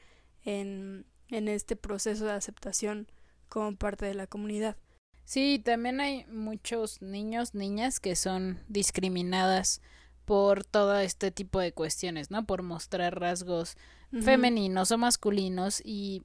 en, 0.44 1.06
en 1.28 1.48
este 1.48 1.76
proceso 1.76 2.24
de 2.24 2.32
aceptación 2.32 3.08
como 3.48 3.76
parte 3.76 4.06
de 4.06 4.14
la 4.14 4.26
comunidad. 4.26 4.76
Sí, 5.24 5.60
también 5.64 6.00
hay 6.00 6.24
muchos 6.26 7.00
niños, 7.00 7.54
niñas 7.54 8.00
que 8.00 8.16
son 8.16 8.60
discriminadas 8.68 9.80
por 10.24 10.64
todo 10.64 10.98
este 10.98 11.30
tipo 11.30 11.60
de 11.60 11.72
cuestiones, 11.72 12.30
¿no? 12.30 12.46
Por 12.46 12.62
mostrar 12.62 13.18
rasgos 13.20 13.76
femeninos 14.20 14.90
o 14.90 14.98
masculinos 14.98 15.80
y 15.84 16.22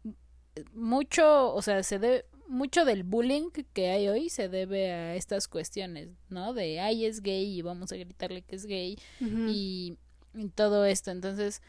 mucho, 0.73 1.53
o 1.53 1.61
sea, 1.61 1.83
se 1.83 1.99
debe 1.99 2.25
mucho 2.47 2.85
del 2.85 3.03
bullying 3.03 3.49
que 3.73 3.89
hay 3.89 4.07
hoy 4.07 4.29
se 4.29 4.49
debe 4.49 4.91
a 4.91 5.15
estas 5.15 5.47
cuestiones, 5.47 6.09
¿no? 6.29 6.53
De 6.53 6.79
ay 6.79 7.05
es 7.05 7.21
gay 7.21 7.57
y 7.57 7.61
vamos 7.61 7.91
a 7.91 7.97
gritarle 7.97 8.41
que 8.41 8.55
es 8.55 8.65
gay 8.65 8.97
y, 9.19 9.97
y, 10.33 10.47
todo 10.55 10.85
esto. 10.85 11.11
Entonces, 11.11 11.61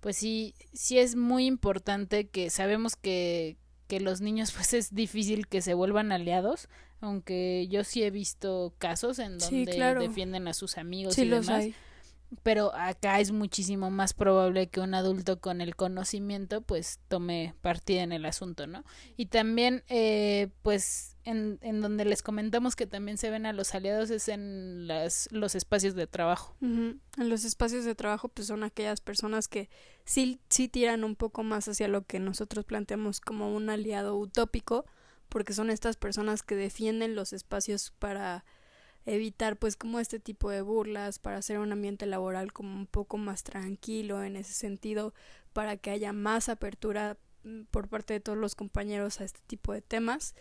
pues 0.00 0.16
sí, 0.16 0.54
sí 0.72 0.98
es 0.98 1.16
muy 1.16 1.46
importante 1.46 2.26
que 2.26 2.50
sabemos 2.50 2.96
que, 2.96 3.56
que 3.86 4.00
los 4.00 4.20
niños 4.20 4.52
pues 4.56 4.74
es 4.74 4.94
difícil 4.94 5.46
que 5.46 5.62
se 5.62 5.74
vuelvan 5.74 6.12
aliados, 6.12 6.68
aunque 7.00 7.68
yo 7.70 7.84
sí 7.84 8.02
he 8.02 8.10
visto 8.10 8.74
casos 8.78 9.18
en 9.18 9.38
donde 9.38 9.94
defienden 10.00 10.48
a 10.48 10.54
sus 10.54 10.78
amigos 10.78 11.16
y 11.18 11.28
demás 11.28 11.66
pero 12.42 12.74
acá 12.74 13.20
es 13.20 13.32
muchísimo 13.32 13.90
más 13.90 14.12
probable 14.12 14.68
que 14.68 14.80
un 14.80 14.94
adulto 14.94 15.40
con 15.40 15.60
el 15.60 15.76
conocimiento 15.76 16.62
pues 16.62 16.98
tome 17.08 17.54
partida 17.60 18.02
en 18.02 18.12
el 18.12 18.24
asunto, 18.24 18.66
¿no? 18.66 18.84
Y 19.16 19.26
también 19.26 19.84
eh, 19.88 20.48
pues 20.62 21.16
en, 21.24 21.58
en 21.62 21.80
donde 21.80 22.04
les 22.04 22.22
comentamos 22.22 22.76
que 22.76 22.86
también 22.86 23.18
se 23.18 23.30
ven 23.30 23.46
a 23.46 23.52
los 23.52 23.74
aliados 23.74 24.10
es 24.10 24.28
en 24.28 24.86
las, 24.86 25.28
los 25.30 25.54
espacios 25.54 25.94
de 25.94 26.06
trabajo. 26.06 26.56
En 26.60 27.00
los 27.16 27.44
espacios 27.44 27.84
de 27.84 27.94
trabajo 27.94 28.28
pues 28.28 28.48
son 28.48 28.62
aquellas 28.64 29.00
personas 29.00 29.48
que 29.48 29.70
sí, 30.04 30.40
sí 30.48 30.68
tiran 30.68 31.04
un 31.04 31.16
poco 31.16 31.42
más 31.42 31.68
hacia 31.68 31.88
lo 31.88 32.04
que 32.04 32.20
nosotros 32.20 32.64
planteamos 32.64 33.20
como 33.20 33.54
un 33.54 33.70
aliado 33.70 34.16
utópico, 34.16 34.84
porque 35.28 35.52
son 35.52 35.70
estas 35.70 35.96
personas 35.96 36.42
que 36.42 36.56
defienden 36.56 37.14
los 37.14 37.32
espacios 37.32 37.92
para 37.98 38.44
evitar 39.06 39.56
pues 39.56 39.76
como 39.76 40.00
este 40.00 40.18
tipo 40.18 40.50
de 40.50 40.62
burlas 40.62 41.18
para 41.18 41.38
hacer 41.38 41.58
un 41.58 41.72
ambiente 41.72 42.06
laboral 42.06 42.52
como 42.52 42.74
un 42.74 42.86
poco 42.86 43.18
más 43.18 43.42
tranquilo 43.42 44.22
en 44.22 44.36
ese 44.36 44.52
sentido 44.54 45.12
para 45.52 45.76
que 45.76 45.90
haya 45.90 46.12
más 46.12 46.48
apertura 46.48 47.18
mm, 47.44 47.64
por 47.70 47.88
parte 47.88 48.14
de 48.14 48.20
todos 48.20 48.38
los 48.38 48.54
compañeros 48.54 49.20
a 49.20 49.24
este 49.24 49.40
tipo 49.46 49.72
de 49.72 49.82
temas. 49.82 50.34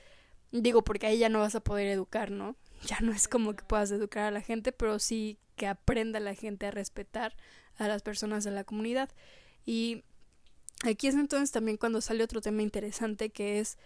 Digo 0.52 0.84
porque 0.84 1.08
ahí 1.08 1.18
ya 1.18 1.30
no 1.30 1.40
vas 1.40 1.56
a 1.56 1.64
poder 1.64 1.88
educar 1.88 2.32
no 2.32 2.56
ya 2.86 3.00
no 3.02 3.12
es 3.12 3.28
como 3.28 3.54
que 3.56 3.64
puedas 3.64 3.92
educar 3.92 4.24
a 4.24 4.32
la 4.32 4.42
gente 4.42 4.72
pero 4.72 5.00
sí 5.00 5.38
que 5.56 5.68
aprenda 5.68 6.20
la 6.20 6.36
gente 6.36 6.66
a 6.66 6.72
respetar 6.72 7.36
a 7.78 7.88
las 7.88 8.02
personas 8.02 8.44
de 8.44 8.52
la 8.52 8.64
comunidad. 8.64 9.10
Y 9.66 10.04
aquí 10.84 11.08
es 11.08 11.16
entonces 11.16 11.52
también 11.52 11.78
cuando 11.78 12.02
sale 12.02 12.24
otro 12.24 12.42
tema 12.42 12.62
interesante 12.62 13.30
que 13.30 13.60
es 13.60 13.78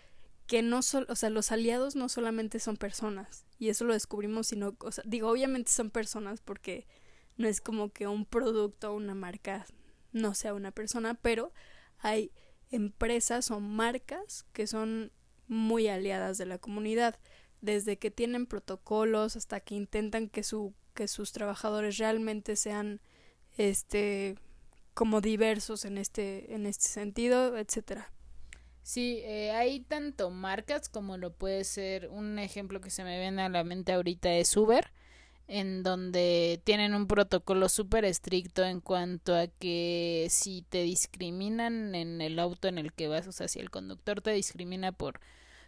que 0.48 0.62
no 0.62 0.82
solo, 0.82 1.06
o 1.10 1.16
sea, 1.16 1.30
los 1.30 1.52
aliados 1.52 1.96
no 1.96 2.10
solamente 2.10 2.60
son 2.60 2.78
personas, 2.78 3.46
y 3.60 3.70
eso 3.70 3.86
lo 3.86 3.94
descubrimos, 3.94 4.48
sino, 4.48 4.76
o 4.80 4.92
sea, 4.92 5.04
digo, 5.06 5.30
obviamente 5.30 5.72
son 5.72 5.92
personas 5.92 6.42
porque 6.42 6.88
no 7.36 7.48
es 7.48 7.62
como 7.62 7.90
que 7.90 8.08
un 8.08 8.26
producto 8.26 8.92
o 8.92 8.96
una 8.96 9.14
marca 9.14 9.66
no 10.12 10.34
sea 10.34 10.54
una 10.54 10.72
persona, 10.72 11.14
pero 11.16 11.54
hay 12.00 12.32
empresas 12.72 13.52
o 13.52 13.60
marcas 13.60 14.46
que 14.54 14.68
son 14.68 15.12
muy 15.48 15.88
aliadas 15.88 16.38
de 16.38 16.46
la 16.46 16.58
comunidad, 16.58 17.20
desde 17.62 17.98
que 17.98 18.12
tienen 18.12 18.46
protocolos 18.46 19.36
hasta 19.36 19.60
que 19.60 19.76
intentan 19.76 20.30
que 20.30 20.44
su 20.44 20.74
que 20.94 21.08
sus 21.08 21.32
trabajadores 21.32 21.98
realmente 21.98 22.56
sean 22.56 23.02
este 23.58 24.36
como 24.94 25.22
diversos 25.22 25.86
en 25.86 25.98
este 25.98 26.54
en 26.54 26.66
este 26.66 26.88
sentido, 26.88 27.58
etcétera. 27.58 28.12
Sí, 28.88 29.20
eh, 29.26 29.52
hay 29.52 29.82
tanto 29.82 30.30
marcas 30.30 30.88
como 30.88 31.18
lo 31.18 31.34
puede 31.34 31.66
ser 31.66 32.08
un 32.08 32.40
ejemplo 32.40 32.80
que 32.80 32.90
se 32.90 33.04
me 33.04 33.20
viene 33.20 33.42
a 33.42 33.50
la 33.50 33.66
mente 33.66 33.92
ahorita 33.92 34.32
es 34.36 34.56
Uber, 34.56 34.94
en 35.50 35.84
donde 35.84 36.62
tienen 36.64 36.94
un 36.94 37.06
protocolo 37.06 37.68
súper 37.68 38.06
estricto 38.06 38.64
en 38.64 38.80
cuanto 38.80 39.36
a 39.36 39.48
que 39.48 40.28
si 40.30 40.62
te 40.70 40.84
discriminan 40.84 41.96
en 41.96 42.22
el 42.22 42.40
auto 42.40 42.70
en 42.70 42.78
el 42.78 42.94
que 42.94 43.10
vas, 43.10 43.28
o 43.28 43.34
sea, 43.34 43.50
si 43.50 43.60
el 43.60 43.70
conductor 43.72 44.22
te 44.22 44.32
discrimina 44.32 44.94
por 44.94 45.20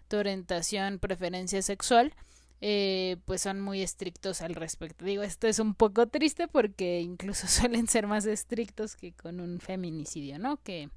tu 0.07 0.15
orientación, 0.15 0.97
preferencia 0.97 1.61
sexual, 1.61 2.13
eh, 2.61 3.17
pues 3.25 3.41
son 3.41 3.59
muy 3.59 3.81
estrictos 3.81 4.41
al 4.41 4.55
respecto. 4.55 5.03
Digo, 5.03 5.23
esto 5.23 5.47
es 5.47 5.59
un 5.59 5.75
poco 5.75 6.07
triste 6.07 6.47
porque 6.47 7.01
incluso 7.01 7.47
suelen 7.49 7.89
ser 7.89 8.07
más 8.07 8.25
estrictos 8.25 8.95
que 8.95 9.11
con 9.11 9.41
un 9.41 9.59
feminicidio, 9.59 10.39
¿no? 10.39 10.55
Que, 10.63 10.89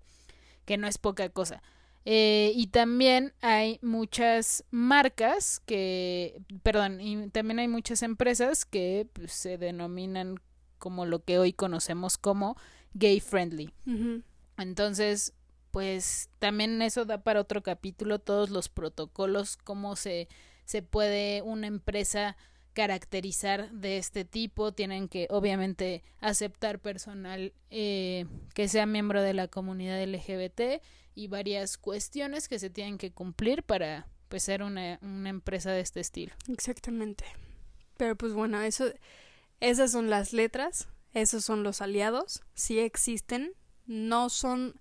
que 0.66 0.78
no 0.78 0.86
es 0.86 0.98
poca 0.98 1.28
cosa. 1.28 1.62
Eh, 2.04 2.52
y 2.54 2.66
también 2.68 3.32
hay 3.40 3.78
muchas 3.80 4.64
marcas 4.70 5.60
que, 5.60 6.40
perdón, 6.62 7.00
y 7.00 7.28
también 7.30 7.60
hay 7.60 7.68
muchas 7.68 8.02
empresas 8.02 8.64
que 8.64 9.08
pues, 9.12 9.32
se 9.32 9.56
denominan 9.56 10.40
como 10.78 11.06
lo 11.06 11.22
que 11.22 11.38
hoy 11.38 11.52
conocemos 11.52 12.18
como 12.18 12.56
gay 12.94 13.20
friendly. 13.20 13.72
Entonces, 14.58 15.32
pues 15.70 16.28
también 16.38 16.82
eso 16.82 17.04
da 17.04 17.22
para 17.22 17.40
otro 17.40 17.62
capítulo 17.62 18.18
todos 18.18 18.50
los 18.50 18.68
protocolos, 18.68 19.56
cómo 19.56 19.94
se, 19.96 20.28
se 20.64 20.82
puede 20.82 21.42
una 21.42 21.68
empresa 21.68 22.36
caracterizar 22.72 23.70
de 23.70 23.98
este 23.98 24.24
tipo, 24.24 24.72
tienen 24.72 25.08
que 25.08 25.26
obviamente 25.30 26.02
aceptar 26.20 26.78
personal 26.78 27.52
eh, 27.70 28.26
que 28.54 28.68
sea 28.68 28.86
miembro 28.86 29.22
de 29.22 29.34
la 29.34 29.48
comunidad 29.48 30.02
LGBT 30.02 30.82
y 31.14 31.28
varias 31.28 31.78
cuestiones 31.78 32.48
que 32.48 32.58
se 32.58 32.70
tienen 32.70 32.98
que 32.98 33.12
cumplir 33.12 33.62
para 33.62 34.08
pues 34.28 34.44
ser 34.44 34.62
una, 34.62 34.98
una 35.02 35.28
empresa 35.28 35.70
de 35.70 35.80
este 35.80 36.00
estilo. 36.00 36.32
Exactamente. 36.48 37.24
Pero 37.96 38.16
pues 38.16 38.32
bueno, 38.32 38.60
eso, 38.60 38.86
esas 39.60 39.92
son 39.92 40.10
las 40.10 40.32
letras, 40.32 40.88
esos 41.12 41.44
son 41.44 41.62
los 41.62 41.82
aliados, 41.82 42.42
sí 42.54 42.78
existen, 42.78 43.52
no 43.86 44.30
son 44.30 44.74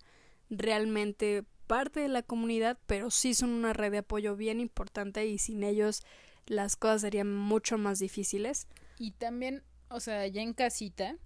realmente 0.49 1.43
parte 1.67 2.01
de 2.01 2.07
la 2.07 2.23
comunidad, 2.23 2.77
pero 2.85 3.11
sí 3.11 3.33
son 3.33 3.51
una 3.51 3.73
red 3.73 3.91
de 3.91 3.99
apoyo 3.99 4.35
bien 4.35 4.59
importante 4.59 5.25
y 5.25 5.37
sin 5.37 5.63
ellos 5.63 6.03
las 6.47 6.75
cosas 6.75 7.01
serían 7.01 7.33
mucho 7.33 7.77
más 7.77 7.99
difíciles. 7.99 8.67
Y 8.97 9.11
también, 9.11 9.63
o 9.89 9.99
sea, 9.99 10.27
ya 10.27 10.41
en 10.41 10.53
casita, 10.53 11.17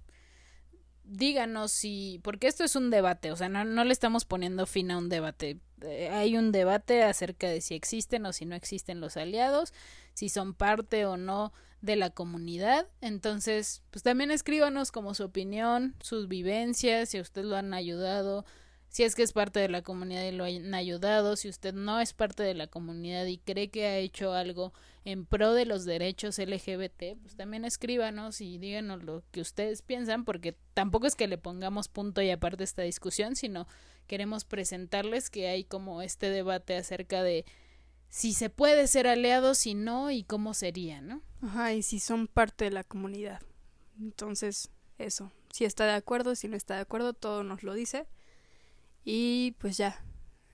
díganos 1.07 1.71
si, 1.71 2.19
porque 2.23 2.47
esto 2.47 2.63
es 2.63 2.75
un 2.75 2.89
debate, 2.89 3.31
o 3.31 3.35
sea, 3.35 3.49
no, 3.49 3.63
no 3.63 3.83
le 3.83 3.93
estamos 3.93 4.25
poniendo 4.25 4.65
fin 4.65 4.91
a 4.91 4.97
un 4.97 5.09
debate. 5.09 5.59
Eh, 5.81 6.09
hay 6.09 6.37
un 6.37 6.51
debate 6.51 7.03
acerca 7.03 7.47
de 7.47 7.61
si 7.61 7.75
existen 7.75 8.25
o 8.25 8.33
si 8.33 8.45
no 8.45 8.55
existen 8.55 9.01
los 9.01 9.17
aliados, 9.17 9.73
si 10.13 10.29
son 10.29 10.53
parte 10.53 11.05
o 11.05 11.17
no 11.17 11.53
de 11.81 11.95
la 11.95 12.09
comunidad. 12.09 12.87
Entonces, 13.01 13.83
pues 13.91 14.03
también 14.03 14.31
escríbanos 14.31 14.91
como 14.91 15.13
su 15.13 15.23
opinión, 15.23 15.95
sus 16.01 16.27
vivencias, 16.27 17.09
si 17.09 17.17
a 17.17 17.21
usted 17.21 17.43
lo 17.43 17.55
han 17.55 17.73
ayudado, 17.73 18.45
si 18.95 19.03
es 19.03 19.13
que 19.13 19.23
es 19.23 19.33
parte 19.33 19.59
de 19.59 19.67
la 19.67 19.81
comunidad 19.81 20.23
y 20.23 20.31
lo 20.31 20.45
han 20.45 20.73
ayudado, 20.73 21.35
si 21.35 21.49
usted 21.49 21.73
no 21.73 21.99
es 21.99 22.13
parte 22.13 22.43
de 22.43 22.53
la 22.53 22.67
comunidad 22.67 23.25
y 23.25 23.39
cree 23.39 23.69
que 23.69 23.87
ha 23.87 23.97
hecho 23.97 24.31
algo 24.31 24.71
en 25.03 25.25
pro 25.25 25.51
de 25.51 25.65
los 25.65 25.83
derechos 25.83 26.39
LGBT, 26.39 27.19
pues 27.21 27.35
también 27.35 27.65
escríbanos 27.65 28.39
y 28.39 28.57
díganos 28.57 29.03
lo 29.03 29.21
que 29.31 29.41
ustedes 29.41 29.81
piensan, 29.81 30.23
porque 30.23 30.55
tampoco 30.73 31.07
es 31.07 31.15
que 31.17 31.27
le 31.27 31.37
pongamos 31.37 31.89
punto 31.89 32.21
y 32.21 32.31
aparte 32.31 32.63
esta 32.63 32.83
discusión, 32.83 33.35
sino 33.35 33.67
queremos 34.07 34.45
presentarles 34.45 35.29
que 35.29 35.49
hay 35.49 35.65
como 35.65 36.01
este 36.01 36.29
debate 36.29 36.77
acerca 36.77 37.21
de 37.21 37.43
si 38.07 38.31
se 38.31 38.49
puede 38.49 38.87
ser 38.87 39.07
aliado, 39.07 39.55
si 39.55 39.73
no 39.73 40.09
y 40.09 40.23
cómo 40.23 40.53
sería, 40.53 41.01
¿no? 41.01 41.21
Ajá, 41.41 41.73
y 41.73 41.83
si 41.83 41.99
son 41.99 42.27
parte 42.27 42.63
de 42.63 42.71
la 42.71 42.85
comunidad. 42.85 43.41
Entonces, 43.99 44.69
eso. 44.97 45.33
Si 45.51 45.65
está 45.65 45.85
de 45.85 45.95
acuerdo, 45.95 46.33
si 46.35 46.47
no 46.47 46.55
está 46.55 46.75
de 46.75 46.81
acuerdo, 46.81 47.11
todo 47.11 47.43
nos 47.43 47.61
lo 47.61 47.73
dice. 47.73 48.07
Y 49.05 49.51
pues 49.59 49.77
ya, 49.77 50.03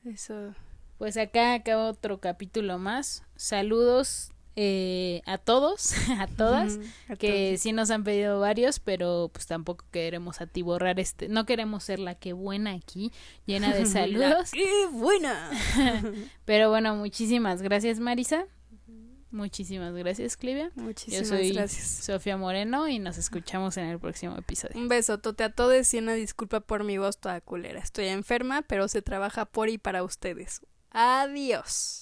eso. 0.06 0.54
Pues 0.98 1.18
acá 1.18 1.54
acaba 1.54 1.90
otro 1.90 2.20
capítulo 2.20 2.78
más. 2.78 3.24
Saludos 3.36 4.32
eh, 4.58 5.22
a 5.26 5.38
todos, 5.38 5.94
a 6.20 6.28
todas, 6.28 6.78
a 7.08 7.16
que 7.16 7.52
todos. 7.52 7.62
sí 7.62 7.72
nos 7.72 7.90
han 7.90 8.04
pedido 8.04 8.40
varios, 8.42 8.80
pero 8.80 9.30
pues 9.32 9.48
tampoco 9.48 9.86
queremos 9.92 10.42
atiborrar 10.42 11.00
este, 11.00 11.30
no 11.30 11.46
queremos 11.46 11.86
ser 11.86 12.00
la 12.00 12.16
que 12.16 12.34
buena 12.34 12.74
aquí, 12.74 13.14
llena 13.46 13.74
de 13.74 13.86
saludos. 13.88 14.52
¡Qué 14.52 14.70
buena! 14.92 15.50
pero 16.46 16.70
bueno, 16.70 16.96
muchísimas 16.96 17.62
gracias 17.62 18.00
Marisa. 18.00 18.46
Muchísimas 19.32 19.94
gracias, 19.94 20.36
Clivia. 20.36 20.72
Yo 20.76 20.84
Muchísimas 20.84 21.28
soy 21.28 21.54
gracias. 21.54 21.88
Sofía 22.06 22.36
Moreno 22.38 22.88
y 22.88 23.00
nos 23.00 23.18
escuchamos 23.18 23.78
en 23.78 23.86
el 23.86 24.00
próximo 24.00 24.38
episodio. 24.38 24.78
Un 24.80 24.90
besotote 24.90 25.44
a 25.44 25.50
todos 25.50 25.94
y 25.94 26.00
una 26.00 26.14
disculpa 26.14 26.60
por 26.60 26.84
mi 26.84 26.98
voz 26.98 27.18
toda 27.18 27.40
culera. 27.40 27.80
Estoy 27.80 28.08
enferma, 28.08 28.62
pero 28.62 28.88
se 28.88 29.02
trabaja 29.02 29.46
por 29.46 29.70
y 29.70 29.78
para 29.78 30.04
ustedes. 30.04 30.62
Adiós. 30.92 32.01